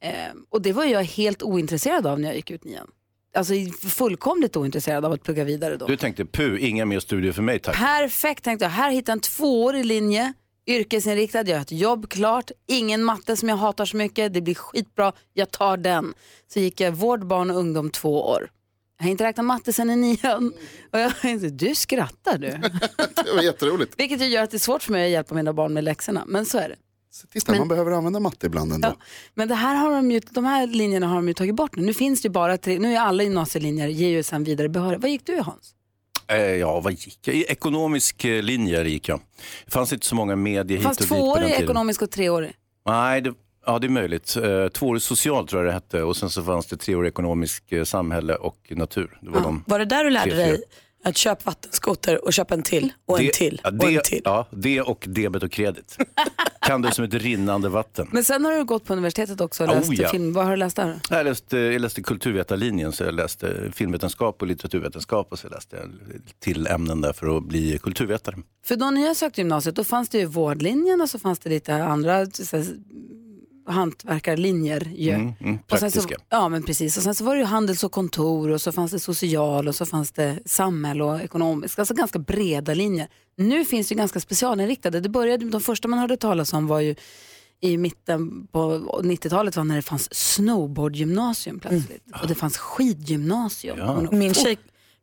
Eh, 0.00 0.10
och 0.50 0.62
det 0.62 0.72
var 0.72 0.84
jag 0.84 1.04
helt 1.04 1.42
ointresserad 1.42 2.06
av 2.06 2.20
när 2.20 2.28
jag 2.28 2.36
gick 2.36 2.50
ut 2.50 2.64
nian. 2.64 2.86
Alltså 3.34 3.54
fullkomligt 3.88 4.56
ointresserad 4.56 5.04
av 5.04 5.12
att 5.12 5.22
plugga 5.22 5.44
vidare 5.44 5.76
då. 5.76 5.86
Du 5.86 5.96
tänkte, 5.96 6.24
pu, 6.24 6.58
inga 6.58 6.84
mer 6.84 7.00
studier 7.00 7.32
för 7.32 7.42
mig 7.42 7.58
tack. 7.58 7.76
Perfekt 7.76 8.44
tänkte 8.44 8.64
jag. 8.64 8.70
Här 8.70 8.90
hittar 8.90 9.10
jag 9.10 9.16
en 9.16 9.20
tvåårig 9.20 9.84
linje, 9.84 10.32
yrkesinriktad, 10.66 11.42
jag 11.42 11.56
har 11.56 11.62
ett 11.62 11.72
jobb 11.72 12.08
klart, 12.10 12.50
ingen 12.66 13.04
matte 13.04 13.36
som 13.36 13.48
jag 13.48 13.56
hatar 13.56 13.84
så 13.84 13.96
mycket, 13.96 14.34
det 14.34 14.40
blir 14.40 14.54
skitbra, 14.54 15.12
jag 15.32 15.50
tar 15.50 15.76
den. 15.76 16.14
Så 16.52 16.60
gick 16.60 16.80
jag 16.80 16.92
vård, 16.92 17.26
barn 17.26 17.50
och 17.50 17.56
ungdom 17.56 17.90
två 17.90 18.28
år. 18.28 18.50
Jag 18.98 19.04
har 19.04 19.10
inte 19.10 19.24
räknat 19.24 19.46
matte 19.46 19.72
sen 19.72 19.90
i 19.90 19.96
nian. 19.96 20.52
Och 20.92 20.98
jag 20.98 21.12
du 21.52 21.74
skrattar 21.74 22.38
du. 22.38 22.48
Det 23.24 23.32
var 23.34 23.42
jätteroligt. 23.42 23.94
Vilket 23.96 24.20
ju 24.20 24.26
gör 24.26 24.42
att 24.42 24.50
det 24.50 24.56
är 24.56 24.58
svårt 24.58 24.82
för 24.82 24.92
mig 24.92 25.04
att 25.04 25.10
hjälpa 25.10 25.34
mina 25.34 25.52
barn 25.52 25.74
med 25.74 25.84
läxorna. 25.84 26.24
Men 26.26 26.46
så 26.46 26.58
är 26.58 26.68
det. 26.68 26.76
Tills 27.32 27.44
där, 27.44 27.58
man 27.58 27.68
behöver 27.68 27.92
använda 27.92 28.20
matte 28.20 28.46
ibland 28.46 28.72
ändå. 28.72 28.88
Ja. 28.88 28.96
Men 29.34 29.48
det 29.48 29.54
här 29.54 29.74
har 29.74 29.90
de, 29.90 30.10
ju, 30.10 30.20
de 30.20 30.44
här 30.44 30.66
linjerna 30.66 31.06
har 31.06 31.14
de 31.16 31.28
ju 31.28 31.34
tagit 31.34 31.54
bort 31.54 31.76
nu. 31.76 31.82
Nu 31.82 31.94
finns 31.94 32.22
det 32.22 32.26
ju 32.26 32.32
bara 32.32 32.58
tre, 32.58 32.78
nu 32.78 32.94
är 32.94 33.00
alla 33.00 33.22
gymnasielinjer 33.22 33.88
ger 33.88 34.08
ju 34.08 34.22
sen 34.22 34.44
vidare 34.44 34.68
behörighet. 34.68 35.02
Vad 35.02 35.10
gick 35.10 35.26
du 35.26 35.40
Hans? 35.40 35.74
Eh, 36.26 36.36
ja, 36.36 36.80
vad 36.80 36.92
gick 36.92 37.18
jag? 37.22 37.36
I 37.36 37.44
ekonomisk 37.44 38.24
eh, 38.24 38.42
linje 38.42 38.84
gick 38.84 39.08
jag. 39.08 39.20
Det 39.64 39.70
fanns 39.70 39.92
inte 39.92 40.06
så 40.06 40.14
många 40.14 40.36
medier 40.36 40.78
hit 40.78 40.86
och 40.86 40.96
dit 40.96 41.08
på 41.08 41.34
den 41.36 41.48
tiden. 41.48 41.62
ekonomisk 41.62 42.02
och 42.02 42.10
treårig. 42.10 42.52
Nej, 42.86 43.20
det, 43.20 43.34
ja 43.66 43.78
det 43.78 43.86
är 43.86 43.88
möjligt. 43.88 44.36
Eh, 44.36 44.68
tvåårig 44.68 45.02
social 45.02 45.48
tror 45.48 45.62
jag 45.62 45.70
det 45.70 45.74
hette 45.74 46.02
och 46.02 46.16
sen 46.16 46.30
så 46.30 46.42
fanns 46.42 46.66
det 46.66 46.76
treårig 46.76 47.08
ekonomisk 47.08 47.72
eh, 47.72 47.84
samhälle 47.84 48.34
och 48.34 48.56
natur. 48.70 49.18
Det 49.20 49.30
var 49.30 49.40
de. 49.40 49.64
Var 49.66 49.78
det 49.78 49.84
där 49.84 50.04
du 50.04 50.10
lärde 50.10 50.34
dig 50.34 50.62
Att 51.04 51.16
köp 51.16 51.46
vattenskoter 51.46 52.24
och 52.24 52.32
köp 52.32 52.50
en 52.50 52.62
till 52.62 52.92
och 53.06 53.18
en 53.18 53.24
Det- 53.26 53.32
till 53.32 53.60
ja, 53.64 53.68
och 53.70 53.74
det, 53.78 53.94
en 53.96 54.02
till. 54.04 54.20
Ja, 54.24 54.46
det 54.50 54.80
och 54.80 55.04
debet 55.08 55.42
och 55.42 55.50
kredit. 55.52 55.96
kan 56.60 56.82
du 56.82 56.90
som 56.90 57.04
ett 57.04 57.14
rinnande 57.14 57.68
vatten. 57.68 58.08
Men 58.12 58.24
sen 58.24 58.44
har 58.44 58.52
du 58.52 58.64
gått 58.64 58.84
på 58.84 58.92
universitetet 58.92 59.40
också 59.40 59.64
och 59.64 59.70
Oh, 59.70 59.76
läst 59.76 59.92
ja. 59.92 60.08
film. 60.08 60.32
Vad 60.32 60.44
har 60.44 60.50
du 60.50 60.56
läst 60.56 60.76
där? 60.76 61.00
Jag 61.10 61.24
läste, 61.24 61.58
jag 61.58 61.80
läste 61.80 62.02
kulturvetarlinjen, 62.02 62.92
så 62.92 63.04
jag 63.04 63.14
läste 63.14 63.72
filmvetenskap 63.72 64.42
och 64.42 64.48
litteraturvetenskap 64.48 65.32
och 65.32 65.38
så 65.38 65.48
läste 65.48 65.76
jag 65.76 65.90
till 66.38 66.66
ämnen 66.66 67.00
där 67.00 67.12
för 67.12 67.36
att 67.36 67.44
bli 67.44 67.78
kulturvetare. 67.82 68.36
För 68.64 68.76
då 68.76 68.90
när 68.90 69.06
jag 69.06 69.16
sökte 69.16 69.40
gymnasiet 69.40 69.76
då 69.76 69.84
fanns 69.84 70.08
det 70.08 70.18
ju 70.18 70.24
vårdlinjen 70.26 71.00
och 71.00 71.10
så 71.10 71.18
fanns 71.18 71.38
det 71.38 71.50
lite 71.50 71.74
andra 71.84 72.26
så 72.26 72.56
här, 72.56 72.66
hantverkarlinjer. 73.66 74.92
Ju. 74.96 75.10
Mm, 75.10 75.32
mm, 75.40 75.58
Och 75.70 75.78
sen 75.78 75.90
så, 75.90 76.00
ja 76.30 76.48
men 76.48 76.62
precis. 76.62 76.96
Och 76.96 77.02
sen 77.02 77.14
så 77.14 77.24
var 77.24 77.34
det 77.34 77.40
ju 77.40 77.46
handels 77.46 77.84
och 77.84 77.92
kontor 77.92 78.50
och 78.50 78.60
så 78.60 78.72
fanns 78.72 78.92
det 78.92 78.98
social 78.98 79.68
och 79.68 79.74
så 79.74 79.86
fanns 79.86 80.12
det 80.12 80.38
samhälle 80.46 81.04
och 81.04 81.20
ekonomisk. 81.20 81.78
Alltså 81.78 81.94
ganska 81.94 82.18
breda 82.18 82.74
linjer. 82.74 83.08
Nu 83.36 83.64
finns 83.64 83.88
det 83.88 83.92
ju 83.92 83.98
ganska 83.98 84.20
specialinriktade. 84.20 85.00
Det 85.00 85.08
började, 85.08 85.50
de 85.50 85.60
första 85.60 85.88
man 85.88 85.98
hörde 85.98 86.16
talas 86.16 86.52
om 86.52 86.66
var 86.66 86.80
ju 86.80 86.94
i 87.60 87.76
mitten 87.76 88.46
på 88.52 88.60
90-talet 89.02 89.56
var 89.56 89.64
när 89.64 89.76
det 89.76 89.82
fanns 89.82 90.14
snowboardgymnasium 90.14 91.60
plötsligt. 91.60 92.02
Och 92.22 92.28
det 92.28 92.34
fanns 92.34 92.58
skidgymnasium. 92.58 93.78
Ja. 93.78 94.08
Min 94.12 94.34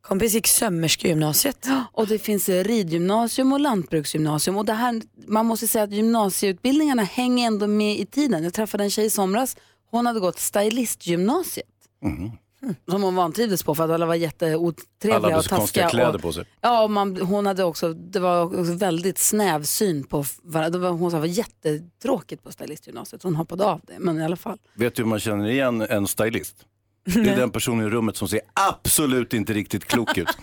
tjejkompis 0.01 0.33
gick 0.33 0.47
sömmerskegymnasiet. 0.47 1.67
Och 1.93 2.07
det 2.07 2.19
finns 2.19 2.49
eh, 2.49 2.63
ridgymnasium 2.63 3.53
och 3.53 3.59
lantbruksgymnasium. 3.59 4.57
Och 4.57 4.65
det 4.65 4.73
här, 4.73 5.01
man 5.27 5.45
måste 5.45 5.67
säga 5.67 5.83
att 5.83 5.91
gymnasieutbildningarna 5.91 7.03
hänger 7.03 7.47
ändå 7.47 7.67
med 7.67 7.99
i 7.99 8.05
tiden. 8.05 8.43
Jag 8.43 8.53
träffade 8.53 8.83
en 8.83 8.89
tjej 8.89 9.05
i 9.05 9.09
somras, 9.09 9.57
hon 9.91 10.05
hade 10.05 10.19
gått 10.19 10.39
stylistgymnasiet. 10.39 11.67
Mm. 12.03 12.31
Som 12.87 13.03
hon 13.03 13.15
vantrivdes 13.15 13.63
på 13.63 13.75
för 13.75 13.83
att 13.83 13.89
alla 13.89 14.05
var 14.05 14.15
jätteotrevliga 14.15 15.15
Alla 15.15 15.27
hade 15.27 15.37
och 15.37 15.43
så 15.43 15.55
konstiga 15.55 15.83
taskiga. 15.83 16.03
kläder 16.03 16.15
och, 16.15 16.21
på 16.21 16.33
sig. 16.33 16.45
Ja, 16.61 16.83
och 16.83 16.91
man, 16.91 17.21
hon 17.21 17.45
hade 17.45 17.63
också, 17.63 17.93
det 17.93 18.19
var 18.19 18.43
också 18.45 18.73
väldigt 18.73 19.17
snäv 19.17 19.63
syn 19.63 20.03
på 20.03 20.25
varandra. 20.43 20.69
Det 20.69 20.77
var, 20.77 20.89
hon 20.89 21.11
sa 21.11 21.17
det 21.17 21.21
var 21.21 21.27
jättetråkigt 21.27 22.43
på 22.43 22.51
stylistgymnasiet. 22.51 23.23
Hon 23.23 23.35
hoppade 23.35 23.65
av 23.65 23.81
det, 23.83 23.99
men 23.99 24.19
i 24.19 24.23
alla 24.23 24.35
fall. 24.35 24.57
Vet 24.73 24.95
du 24.95 25.01
hur 25.01 25.09
man 25.09 25.19
känner 25.19 25.49
igen 25.49 25.81
en 25.81 26.07
stylist? 26.07 26.65
Det 27.03 27.29
är 27.29 27.35
den 27.35 27.51
personen 27.51 27.87
i 27.87 27.89
rummet 27.89 28.17
som 28.17 28.27
ser 28.27 28.41
absolut 28.53 29.33
inte 29.33 29.53
riktigt 29.53 29.85
klok 29.85 30.17
ut. 30.17 30.27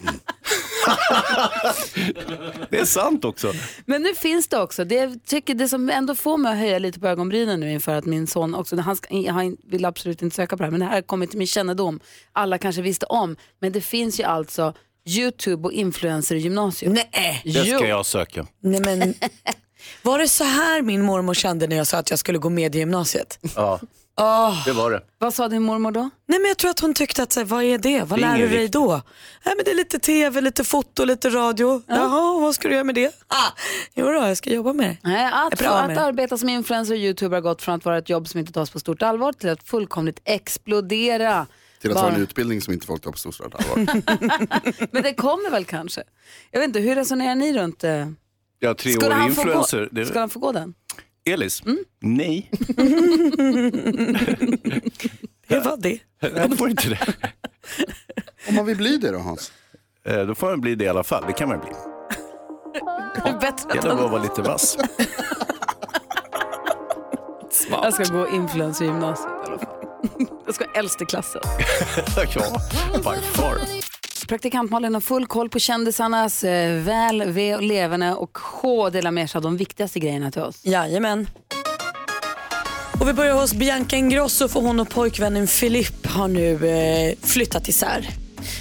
det 2.70 2.78
är 2.78 2.84
sant 2.84 3.24
också. 3.24 3.52
Men 3.86 4.02
nu 4.02 4.14
finns 4.14 4.48
det 4.48 4.58
också, 4.58 4.84
det, 4.84 4.94
jag 4.94 5.24
tycker 5.26 5.54
det 5.54 5.68
som 5.68 5.90
ändå 5.90 6.14
får 6.14 6.36
mig 6.36 6.52
att 6.52 6.58
höja 6.58 6.78
lite 6.78 7.00
på 7.00 7.06
ögonbrynen 7.06 7.60
nu 7.60 7.72
inför 7.72 7.94
att 7.94 8.04
min 8.04 8.26
son 8.26 8.54
också, 8.54 8.76
han, 8.76 8.96
ska, 8.96 9.30
han 9.30 9.56
vill 9.66 9.84
absolut 9.84 10.22
inte 10.22 10.36
söka 10.36 10.56
på 10.56 10.62
det 10.62 10.66
här, 10.66 10.70
men 10.70 10.80
det 10.80 10.86
här 10.86 11.02
kommer 11.02 11.26
till 11.26 11.38
min 11.38 11.46
kännedom. 11.46 12.00
Alla 12.32 12.58
kanske 12.58 12.82
visste 12.82 13.06
om, 13.06 13.36
men 13.60 13.72
det 13.72 13.80
finns 13.80 14.20
ju 14.20 14.24
alltså 14.24 14.74
YouTube 15.08 15.62
och 15.62 15.72
influencer 15.72 16.34
i 16.34 16.38
gymnasium. 16.38 16.92
Nej. 16.92 17.42
Det 17.44 17.64
ska 17.64 17.86
jag 17.86 18.06
söka. 18.06 18.46
Nej 18.60 18.80
men, 18.80 19.14
var 20.02 20.18
det 20.18 20.28
så 20.28 20.44
här 20.44 20.82
min 20.82 21.02
mormor 21.02 21.34
kände 21.34 21.66
när 21.66 21.76
jag 21.76 21.86
sa 21.86 21.98
att 21.98 22.10
jag 22.10 22.18
skulle 22.18 22.38
gå 22.38 22.50
med 22.50 22.74
i 22.74 22.78
gymnasiet? 22.78 23.38
Ja, 23.56 23.80
Åh. 24.20 24.64
det 24.64 24.72
var 24.72 24.90
det. 24.90 25.00
Vad 25.18 25.34
sa 25.34 25.48
din 25.48 25.62
mormor 25.62 25.90
då? 25.92 26.00
Nej 26.26 26.38
men 26.40 26.48
jag 26.48 26.56
tror 26.58 26.70
att 26.70 26.80
hon 26.80 26.94
tyckte 26.94 27.22
att, 27.22 27.32
så 27.32 27.40
här, 27.40 27.44
vad 27.44 27.62
är 27.64 27.78
det? 27.78 28.02
Vad 28.04 28.18
Det 28.18 28.25
är 28.25 28.32
lär 28.38 28.38
du 28.38 28.48
dig 28.48 28.68
då? 28.68 28.88
Nej 29.44 29.54
men 29.56 29.64
det 29.64 29.70
är 29.70 29.75
lite 29.75 29.98
tv, 29.98 30.40
lite 30.40 30.64
foto, 30.64 31.04
lite 31.04 31.28
radio. 31.30 31.82
Jaha, 31.87 32.40
vad 32.40 32.54
ska 32.54 32.68
du 32.68 32.75
göra 32.75 32.84
med 32.84 32.94
det? 32.94 33.08
Ah, 33.28 33.52
jo 33.94 34.06
då, 34.06 34.12
jag 34.12 34.37
ska 34.37 34.50
jobba 34.50 34.72
med 34.72 34.87
det. 34.90 34.96
Nej, 35.08 35.25
att, 35.34 35.60
Jag 35.60 35.80
att 35.84 35.88
det. 35.88 36.00
arbeta 36.00 36.38
som 36.38 36.48
influencer 36.48 36.94
och 36.94 36.98
YouTuber 36.98 37.37
har 37.37 37.42
gått 37.42 37.62
från 37.62 37.75
att 37.75 37.84
vara 37.84 37.98
ett 37.98 38.08
jobb 38.08 38.28
som 38.28 38.40
inte 38.40 38.52
tas 38.52 38.70
på 38.70 38.80
stort 38.80 39.02
allvar 39.02 39.32
till 39.32 39.48
att 39.50 39.62
fullkomligt 39.68 40.20
explodera. 40.25 41.46
Till 41.80 41.90
att 41.90 41.94
Bara- 41.96 42.08
ha 42.10 42.16
en 42.16 42.22
utbildning 42.22 42.60
som 42.60 42.72
inte 42.72 42.87
folk 42.87 43.02
tar 43.02 43.10
på 43.12 43.18
stort 43.18 43.40
allvar. 43.40 43.76
Men 44.92 45.02
det 45.02 45.14
kommer 45.14 45.50
väl 45.50 45.64
kanske. 45.64 46.02
Jag 46.50 46.60
vet 46.60 46.66
inte, 46.68 46.80
hur 46.80 46.94
resonerar 46.94 47.34
ni 47.34 47.58
runt 47.58 47.78
det? 47.80 48.14
Jag 48.58 48.68
har 48.68 48.75
tre 48.75 48.92
Skulle 48.92 49.06
år 49.06 49.10
han, 49.14 49.32
få 49.32 49.40
influencer. 49.42 49.80
gå, 49.80 49.88
Det... 49.92 50.04
skulle 50.06 50.20
han 50.20 50.30
få 50.30 50.38
gå 50.38 50.52
den? 50.52 50.75
Elis? 51.32 51.62
Nej, 52.00 52.50
Det 55.49 55.61
var 55.61 55.76
det. 55.76 55.99
jag 56.20 56.58
får 56.58 56.70
inte 56.70 56.88
det. 56.88 56.99
Om 58.49 58.54
man 58.54 58.66
vill 58.66 58.76
bli 58.76 58.97
det 58.97 59.11
då 59.11 59.18
Hans? 59.18 59.52
Eh, 60.06 60.20
Då 60.26 60.35
får 60.35 60.47
man 60.50 60.61
bli 60.61 60.75
det 60.75 60.85
i 60.85 60.88
alla 60.88 61.04
fall. 61.04 61.25
Det 61.26 61.32
kan 61.32 61.49
man 61.49 61.58
bli. 61.61 61.70
Bättre 63.41 63.69
Det 63.69 63.75
gäller 63.76 63.95
bara 63.95 64.04
att 64.04 64.10
vara 64.10 64.23
lite 64.23 64.43
vass. 64.43 64.76
Jag 67.71 67.95
ska 67.95 68.04
gå 68.14 68.28
influencer 68.28 68.84
i 68.84 68.88
gymnasiet 68.88 69.28
i 69.28 69.50
alla 69.50 69.58
fall. 69.58 69.75
Jag 70.47 70.54
ska 70.54 70.64
vara 70.64 70.78
äldst 70.78 71.02
i 71.02 71.04
klassen. 71.04 71.41
ja, 72.17 72.58
by 72.95 73.21
far. 73.23 73.58
Praktikant 74.28 74.71
Malin 74.71 74.95
har 74.95 75.00
full 75.00 75.26
koll 75.26 75.49
på 75.49 75.58
kändisarnas 75.58 76.45
eh, 76.45 76.82
väl, 76.82 77.23
ve 77.32 77.54
och 77.54 77.62
leverne 77.62 78.14
och 78.14 78.32
K 78.32 78.91
delar 78.91 79.10
med 79.10 79.30
sig 79.30 79.38
av 79.38 79.43
de 79.43 79.56
viktigaste 79.56 80.00
grejerna 80.00 80.30
till 80.30 80.43
oss. 80.43 80.60
Jajamän. 80.62 81.30
Och 83.00 83.08
vi 83.08 83.12
börjar 83.12 83.34
hos 83.34 83.54
Bianca 83.54 83.97
Ingrosso 83.97 84.49
för 84.49 84.60
hon 84.60 84.80
och 84.80 84.91
pojkvännen 84.91 85.47
Philippe 85.47 86.08
har 86.08 86.28
nu 86.28 86.69
eh, 86.69 87.14
flyttat 87.23 87.69
isär. 87.69 88.08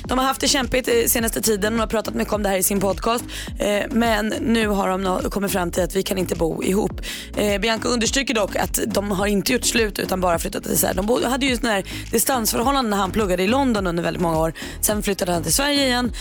De 0.04 0.18
har 0.18 0.26
haft 0.26 0.42
det 0.42 0.48
kämpigt 0.48 0.88
eh, 0.88 0.94
senaste 1.08 1.42
tiden 1.42 1.74
och 1.74 1.80
har 1.80 1.88
pratat 1.88 2.14
mycket 2.14 2.34
om 2.34 2.44
det 2.44 2.50
här 2.50 2.58
i 2.58 2.64
sin 2.64 2.80
podcast. 2.80 3.24
Eh, 3.60 3.84
men 3.92 4.28
nu 4.28 4.68
har 4.68 4.90
de 4.90 5.30
kommit 5.30 5.52
fram 5.52 5.72
till 5.72 5.84
att 5.84 5.96
vi 5.96 6.04
kan 6.04 6.18
inte 6.18 6.36
bo 6.36 6.64
ihop. 6.64 7.02
Eh, 7.38 7.62
Bianca 7.62 7.90
understryker 7.90 8.34
dock 8.34 8.56
att 8.56 8.80
de 8.88 9.12
har 9.12 9.28
inte 9.28 9.54
gjort 9.54 9.66
slut 9.66 10.00
utan 10.00 10.22
bara 10.22 10.40
flyttat 10.40 10.66
isär. 10.66 10.94
De 10.94 11.24
hade 11.24 11.46
ju 11.46 11.56
sådana 11.56 11.74
här 11.74 11.84
distansförhållanden 12.12 12.90
när 12.90 12.98
han 12.98 13.12
pluggade 13.12 13.44
i 13.44 13.48
London 13.48 13.88
under 13.88 14.04
väldigt 14.04 14.22
många 14.22 14.40
år. 14.40 14.54
Sen 14.82 15.04
flyttade 15.04 15.32
han 15.32 15.44
till 15.44 15.54
Sverige 15.54 15.86
igen 15.86 16.12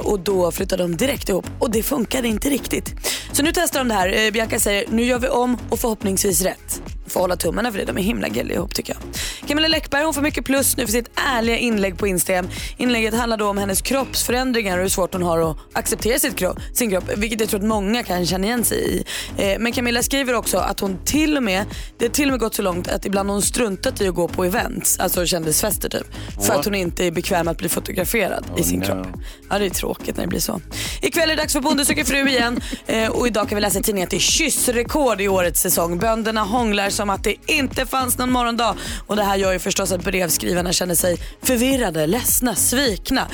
och 0.00 0.20
då 0.20 0.52
flyttade 0.52 0.82
de 0.82 0.96
direkt 0.96 1.28
ihop. 1.28 1.46
Och 1.58 1.70
det 1.70 1.82
funkade 1.82 2.28
inte 2.28 2.50
riktigt. 2.50 2.94
Så 3.32 3.42
nu 3.42 3.50
testar 3.54 3.80
de 3.80 3.88
det 3.88 3.94
här. 3.94 4.30
Bianca 4.30 4.60
säger 4.60 4.84
nu 4.90 5.04
gör 5.04 5.18
vi 5.18 5.28
om 5.28 5.58
och 5.70 5.78
förhoppningsvis 5.78 6.42
rätt. 6.42 6.95
Får 7.06 7.20
hålla 7.20 7.36
tummarna 7.36 7.72
för 7.72 7.78
det. 7.78 7.84
De 7.84 7.98
är 7.98 8.02
himla 8.02 8.28
gulliga 8.28 8.56
ihop 8.56 8.74
tycker 8.74 8.94
jag. 8.94 9.02
Camilla 9.48 9.68
Läckberg 9.68 10.04
hon 10.04 10.14
får 10.14 10.22
mycket 10.22 10.44
plus 10.44 10.76
nu 10.76 10.84
för 10.84 10.92
sitt 10.92 11.10
ärliga 11.14 11.56
inlägg 11.56 11.98
på 11.98 12.06
Instagram. 12.06 12.48
Inlägget 12.76 13.14
handlar 13.14 13.36
då 13.36 13.48
om 13.48 13.58
hennes 13.58 13.82
kroppsförändringar 13.82 14.76
och 14.76 14.82
hur 14.82 14.88
svårt 14.88 15.12
hon 15.12 15.22
har 15.22 15.50
att 15.50 15.56
acceptera 15.72 16.18
sitt 16.18 16.36
kropp, 16.36 16.58
sin 16.74 16.90
kropp. 16.90 17.04
Vilket 17.16 17.40
jag 17.40 17.48
tror 17.48 17.60
att 17.60 17.66
många 17.66 18.02
kan 18.02 18.26
känna 18.26 18.46
igen 18.46 18.64
sig 18.64 18.78
i. 18.78 19.04
Eh, 19.36 19.58
men 19.58 19.72
Camilla 19.72 20.02
skriver 20.02 20.34
också 20.34 20.58
att 20.58 20.80
hon 20.80 20.98
till 21.04 21.36
och 21.36 21.42
med, 21.42 21.64
det 21.98 22.04
har 22.04 22.12
till 22.12 22.28
och 22.28 22.30
med 22.30 22.40
gått 22.40 22.54
så 22.54 22.62
långt 22.62 22.88
att 22.88 23.06
ibland 23.06 23.30
hon 23.30 23.42
struntat 23.42 24.00
i 24.00 24.08
att 24.08 24.14
gå 24.14 24.28
på 24.28 24.44
events, 24.44 24.98
alltså 24.98 25.26
kändisfester 25.26 25.88
typ. 25.88 26.06
För 26.46 26.54
att 26.54 26.64
hon 26.64 26.74
inte 26.74 27.04
är 27.04 27.10
bekväm 27.10 27.44
med 27.44 27.52
att 27.52 27.58
bli 27.58 27.68
fotograferad 27.68 28.44
i 28.56 28.62
sin 28.62 28.80
no. 28.80 28.86
kropp. 28.86 29.06
Ja 29.50 29.58
det 29.58 29.66
är 29.66 29.70
tråkigt 29.70 30.16
när 30.16 30.24
det 30.24 30.28
blir 30.28 30.40
så. 30.40 30.60
Ikväll 31.02 31.30
är 31.30 31.36
det 31.36 31.42
dags 31.42 31.52
för 31.52 31.60
Bonde 31.60 31.84
söker 31.84 32.04
fru 32.04 32.28
igen 32.28 32.60
eh, 32.86 33.08
och 33.08 33.26
idag 33.26 33.48
kan 33.48 33.56
vi 33.56 33.62
läsa 33.62 33.78
i 33.78 33.82
tidningen 33.82 34.06
att 34.06 34.10
det 34.10 34.16
är 34.16 34.20
kyssrekord 34.20 35.20
i 35.20 35.28
årets 35.28 35.60
säsong. 35.60 35.98
Bönderna 35.98 36.42
hånglar 36.42 36.90
som 36.96 37.10
att 37.10 37.24
det 37.24 37.36
inte 37.46 37.86
fanns 37.86 38.18
någon 38.18 38.32
morgondag 38.32 38.76
och 39.06 39.16
det 39.16 39.22
här 39.22 39.36
gör 39.36 39.52
ju 39.52 39.58
förstås 39.58 39.92
att 39.92 40.04
brevskrivarna 40.04 40.72
känner 40.72 40.94
sig 40.94 41.18
förvirrade, 41.42 42.06
ledsna, 42.06 42.54
svikna. 42.54 43.28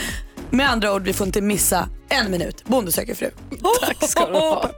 Med 0.50 0.70
andra 0.70 0.94
ord, 0.94 1.02
vi 1.02 1.12
får 1.12 1.26
inte 1.26 1.40
missa 1.40 1.88
en 2.08 2.30
minut. 2.30 2.64
Bonde 2.64 2.92
söker 2.92 3.14
fru. 3.14 3.30
Tack 3.80 4.10
ska 4.10 4.26
du 4.26 4.38
ha. 4.38 4.70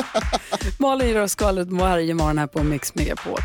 Malin 0.78 1.08
gör 1.08 1.20
oss 1.20 1.32
skvallret 1.32 1.68
varje 1.68 2.14
morgon 2.14 2.38
här 2.38 2.46
på 2.46 2.62
Mix 2.62 2.94
Megapol. 2.94 3.40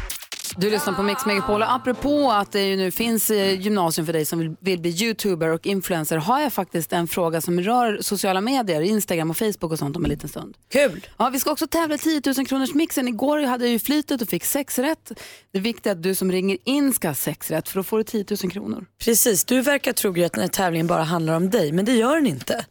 Du 0.62 0.70
lyssnar 0.70 0.94
på 0.94 1.04
Mix 1.04 1.26
Megapol 1.26 1.62
och 1.62 1.74
apropå 1.74 2.32
att 2.32 2.52
det 2.52 2.62
ju 2.62 2.76
nu 2.76 2.92
finns 2.92 3.30
eh, 3.30 3.62
gymnasium 3.62 4.06
för 4.06 4.14
dig 4.14 4.26
som 4.26 4.40
vill, 4.40 4.56
vill 4.60 4.80
bli 4.80 4.90
youtuber 4.90 5.48
och 5.48 5.68
influencer 5.68 6.18
har 6.18 6.40
jag 6.40 6.54
faktiskt 6.54 6.94
en 6.94 7.08
fråga 7.08 7.42
som 7.42 7.62
rör 7.62 7.98
sociala 8.02 8.42
medier, 8.42 8.82
Instagram 8.82 9.30
och 9.30 9.38
Facebook 9.38 9.72
och 9.72 9.80
sånt 9.80 9.96
om 9.96 10.04
en 10.04 10.10
liten 10.10 10.30
stund. 10.30 10.58
Kul. 10.72 11.08
Ja, 11.18 11.30
vi 11.30 11.40
ska 11.40 11.52
också 11.52 11.68
tävla 11.68 11.96
i 11.96 11.98
10 11.98 12.22
000 12.38 12.48
kronors 12.48 12.74
mixen. 12.74 13.08
Igår 13.08 13.40
hade 13.40 13.66
jag 13.66 13.72
ju 13.72 13.80
flytet 13.80 14.22
och 14.22 14.28
fick 14.28 14.46
sex 14.46 14.80
rätt. 14.80 15.12
Det 15.52 15.60
viktiga 15.60 15.92
är 15.92 15.96
att 15.96 16.04
du 16.04 16.16
som 16.16 16.32
ringer 16.32 16.58
in 16.64 16.94
ska 16.94 17.08
ha 17.08 17.16
sex 17.16 17.52
rätt 17.52 17.70
för 17.70 17.80
då 17.80 17.84
får 17.84 17.98
du 17.98 18.04
10 18.04 18.26
000 18.44 18.52
kronor. 18.52 18.86
Precis, 19.04 19.46
du 19.46 19.62
verkar 19.62 19.94
tro 19.94 20.26
att 20.26 20.34
den 20.34 20.42
här 20.42 20.48
tävlingen 20.48 20.88
bara 20.88 21.04
handlar 21.04 21.34
om 21.34 21.50
dig, 21.50 21.72
men 21.72 21.86
det 21.86 21.94
gör 21.94 22.16
den 22.16 22.28
inte. 22.28 22.66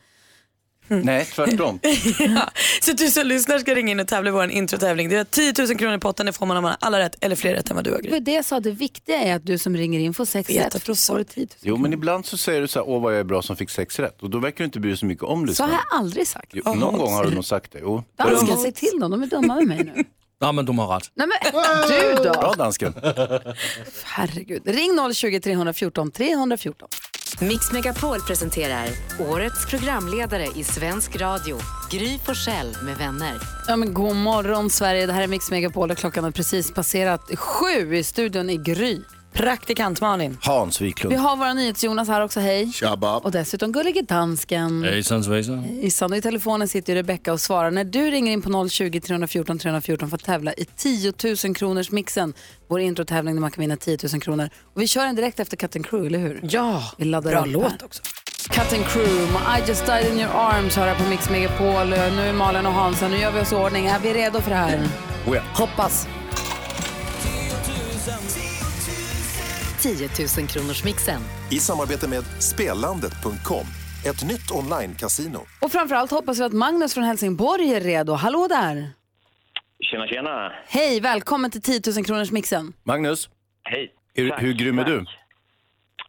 Nej, 0.88 1.24
tvärtom. 1.24 1.80
ja. 2.18 2.50
Så 2.82 2.92
du 2.92 3.10
som 3.10 3.26
lyssnar 3.26 3.58
ska 3.58 3.74
ringa 3.74 3.90
in 3.90 4.00
och 4.00 4.08
tävla 4.08 4.28
i 4.30 4.32
vår 4.32 4.50
introtävling. 4.50 5.08
Det 5.08 5.16
är 5.16 5.24
10 5.24 5.54
000 5.58 5.78
kronor 5.78 5.96
i 5.96 5.98
potten, 6.00 6.26
det 6.26 6.32
får 6.32 6.46
man 6.46 6.56
om 6.56 6.62
man 6.62 6.70
har 6.70 6.78
alla 6.80 6.98
rätt 6.98 7.16
eller 7.20 7.36
fler 7.36 7.54
rätt 7.54 7.70
än 7.70 7.76
vad 7.76 7.84
du 7.84 7.90
har 7.92 8.02
Det 8.02 8.10
var 8.10 8.20
det 8.20 8.32
jag 8.32 8.44
sa, 8.44 8.60
det 8.60 8.70
viktiga 8.70 9.16
är 9.22 9.36
att 9.36 9.46
du 9.46 9.58
som 9.58 9.76
ringer 9.76 10.00
in 10.00 10.14
får 10.14 10.24
sex 10.24 10.50
rätt 10.50 10.74
att 10.74 10.84
du 10.84 10.94
får 10.94 11.18
du 11.18 11.24
10 11.24 11.40
000 11.40 11.48
Jo, 11.60 11.76
men 11.76 11.92
ibland 11.92 12.26
så 12.26 12.38
säger 12.38 12.60
du 12.60 12.68
så 12.68 12.78
här, 12.78 12.88
åh 12.88 13.02
vad 13.02 13.12
jag 13.12 13.20
är 13.20 13.24
bra 13.24 13.42
som 13.42 13.56
fick 13.56 13.70
sex 13.70 13.98
rätt. 13.98 14.22
Och 14.22 14.30
då 14.30 14.38
verkar 14.38 14.58
du 14.58 14.64
inte 14.64 14.80
bry 14.80 14.90
dig 14.90 14.98
så 14.98 15.06
mycket 15.06 15.24
om 15.24 15.48
Så 15.54 15.62
har 15.62 15.70
jag 15.70 15.80
aldrig 15.92 16.28
sagt. 16.28 16.50
Jo, 16.52 16.74
Någon 16.74 16.98
gång 16.98 17.12
har 17.12 17.24
du 17.24 17.34
nog 17.34 17.44
sagt 17.44 17.72
det. 17.72 17.78
Jo. 17.82 18.04
Dansken, 18.16 18.58
säg 18.58 18.72
till 18.72 19.00
dem, 19.00 19.10
de 19.10 19.22
är 19.22 19.26
dumma 19.26 19.54
med 19.54 19.66
mig 19.66 19.92
nu. 19.96 20.04
Ja, 20.40 20.52
men 20.52 20.66
de 20.66 20.78
har 20.78 20.86
rätt. 20.86 21.10
Nej 21.14 21.26
men 21.26 21.36
du 22.16 22.22
Bra 22.22 22.32
då? 22.32 22.54
dansken. 22.58 22.94
Herregud. 24.04 24.62
Ring 24.66 25.12
020 25.14 25.40
314 25.40 26.10
314. 26.10 26.88
Mix 27.40 27.72
Megapol 27.72 28.20
presenterar 28.20 28.88
årets 29.28 29.66
programledare 29.66 30.46
i 30.56 30.64
svensk 30.64 31.16
radio, 31.16 31.58
Gry 31.90 32.18
Forssell 32.18 32.76
med 32.82 32.96
vänner. 32.96 33.34
Ja, 33.68 33.76
men 33.76 33.94
god 33.94 34.16
morgon 34.16 34.70
Sverige, 34.70 35.06
det 35.06 35.12
här 35.12 35.22
är 35.22 35.26
Mix 35.26 35.50
Megapol 35.50 35.90
och 35.90 35.96
klockan 35.96 36.24
har 36.24 36.30
precis 36.30 36.74
passerat 36.74 37.30
sju 37.38 37.96
i 37.96 38.04
studion 38.04 38.50
i 38.50 38.56
Gry. 38.56 39.00
Praktikant 39.32 40.00
Malin. 40.00 40.38
Hans 40.42 40.80
Vi 40.80 40.84
Wiklund. 40.86 41.16
har 41.16 41.36
våra 41.36 41.52
NyhetsJonas 41.52 42.08
här 42.08 42.20
också, 42.24 42.40
hej. 42.40 42.72
Tjabba. 42.72 43.16
Och 43.16 43.30
dessutom 43.30 43.72
gullige 43.72 44.02
dansken. 44.02 44.84
Hejsan 44.84 45.24
svejsan. 45.24 45.58
Hejsan, 45.58 46.12
och 46.12 46.18
i 46.18 46.20
telefonen 46.22 46.68
sitter 46.68 46.92
ju 46.92 46.98
Rebecka 46.98 47.32
och 47.32 47.40
svarar 47.40 47.70
när 47.70 47.84
du 47.84 48.10
ringer 48.10 48.32
in 48.32 48.42
på 48.42 48.68
020 48.68 49.00
314 49.00 49.58
314 49.58 50.08
för 50.10 50.16
att 50.16 50.24
tävla 50.24 50.52
i 50.52 50.64
10 50.76 51.12
000 51.44 51.54
kronors 51.54 51.90
mixen. 51.90 52.34
Vår 52.68 52.80
introtävling 52.80 53.34
där 53.34 53.40
man 53.40 53.50
kan 53.50 53.60
vinna 53.62 53.76
10 53.76 53.98
000 54.12 54.20
kronor. 54.22 54.50
Och 54.74 54.80
vi 54.82 54.86
kör 54.86 55.04
den 55.06 55.16
direkt 55.16 55.40
efter 55.40 55.56
Cut 55.56 55.76
and 55.76 55.86
Crew, 55.86 56.06
eller 56.06 56.18
hur? 56.28 56.40
Ja, 56.42 56.82
Vi 56.96 57.04
laddar 57.04 57.30
bra 57.30 57.40
upp 57.40 57.46
låt 57.46 57.62
här. 57.72 57.78
också. 57.84 58.02
Cut 58.50 58.72
and 58.78 58.86
Crew 58.86 59.32
med 59.32 59.58
I 59.58 59.68
just 59.68 59.86
died 59.86 60.12
in 60.12 60.18
your 60.20 60.30
arms 60.34 60.76
hör 60.76 60.86
här 60.86 60.94
på 60.94 61.10
Mix 61.10 61.30
Megapol. 61.30 61.88
Nu 61.88 61.96
är 61.96 62.32
Malin 62.32 62.66
och 62.66 62.72
Hansen, 62.72 63.10
nu 63.10 63.16
gör 63.18 63.32
vi 63.32 63.40
oss 63.40 63.52
i 63.52 63.54
ordning. 63.54 63.86
Är 63.86 63.98
vi 63.98 64.14
redo 64.14 64.40
för 64.40 64.50
det 64.50 64.56
här? 64.56 64.80
Oh 65.26 65.36
ja. 65.36 65.42
Hoppas. 65.54 66.06
10 69.78 70.08
000 70.38 70.46
kronors 70.48 70.84
mixen. 70.84 71.20
I 71.50 71.54
samarbete 71.60 72.08
med 72.08 72.24
Spelandet.com, 72.42 73.66
ett 74.06 74.24
nytt 74.24 74.50
online-casino. 74.50 75.38
Och 75.60 75.72
framförallt 75.72 76.10
hoppas 76.10 76.40
vi 76.40 76.44
att 76.44 76.52
Magnus 76.52 76.94
från 76.94 77.04
Helsingborg 77.04 77.74
är 77.74 77.80
redo. 77.80 78.12
Hallå 78.12 78.46
där! 78.48 78.90
Tjena, 79.90 80.06
tjena. 80.06 80.52
Hej, 80.68 81.00
välkommen 81.00 81.50
till 81.50 81.62
10 81.62 81.80
000 81.96 82.04
kronors 82.04 82.30
mixen. 82.32 82.72
Magnus, 82.84 83.28
Hej. 83.62 83.92
hur, 84.14 84.28
Tack, 84.30 84.42
hur 84.42 84.52
grym 84.52 84.78
är 84.78 84.82
tack. 84.84 84.92
du? 84.92 85.04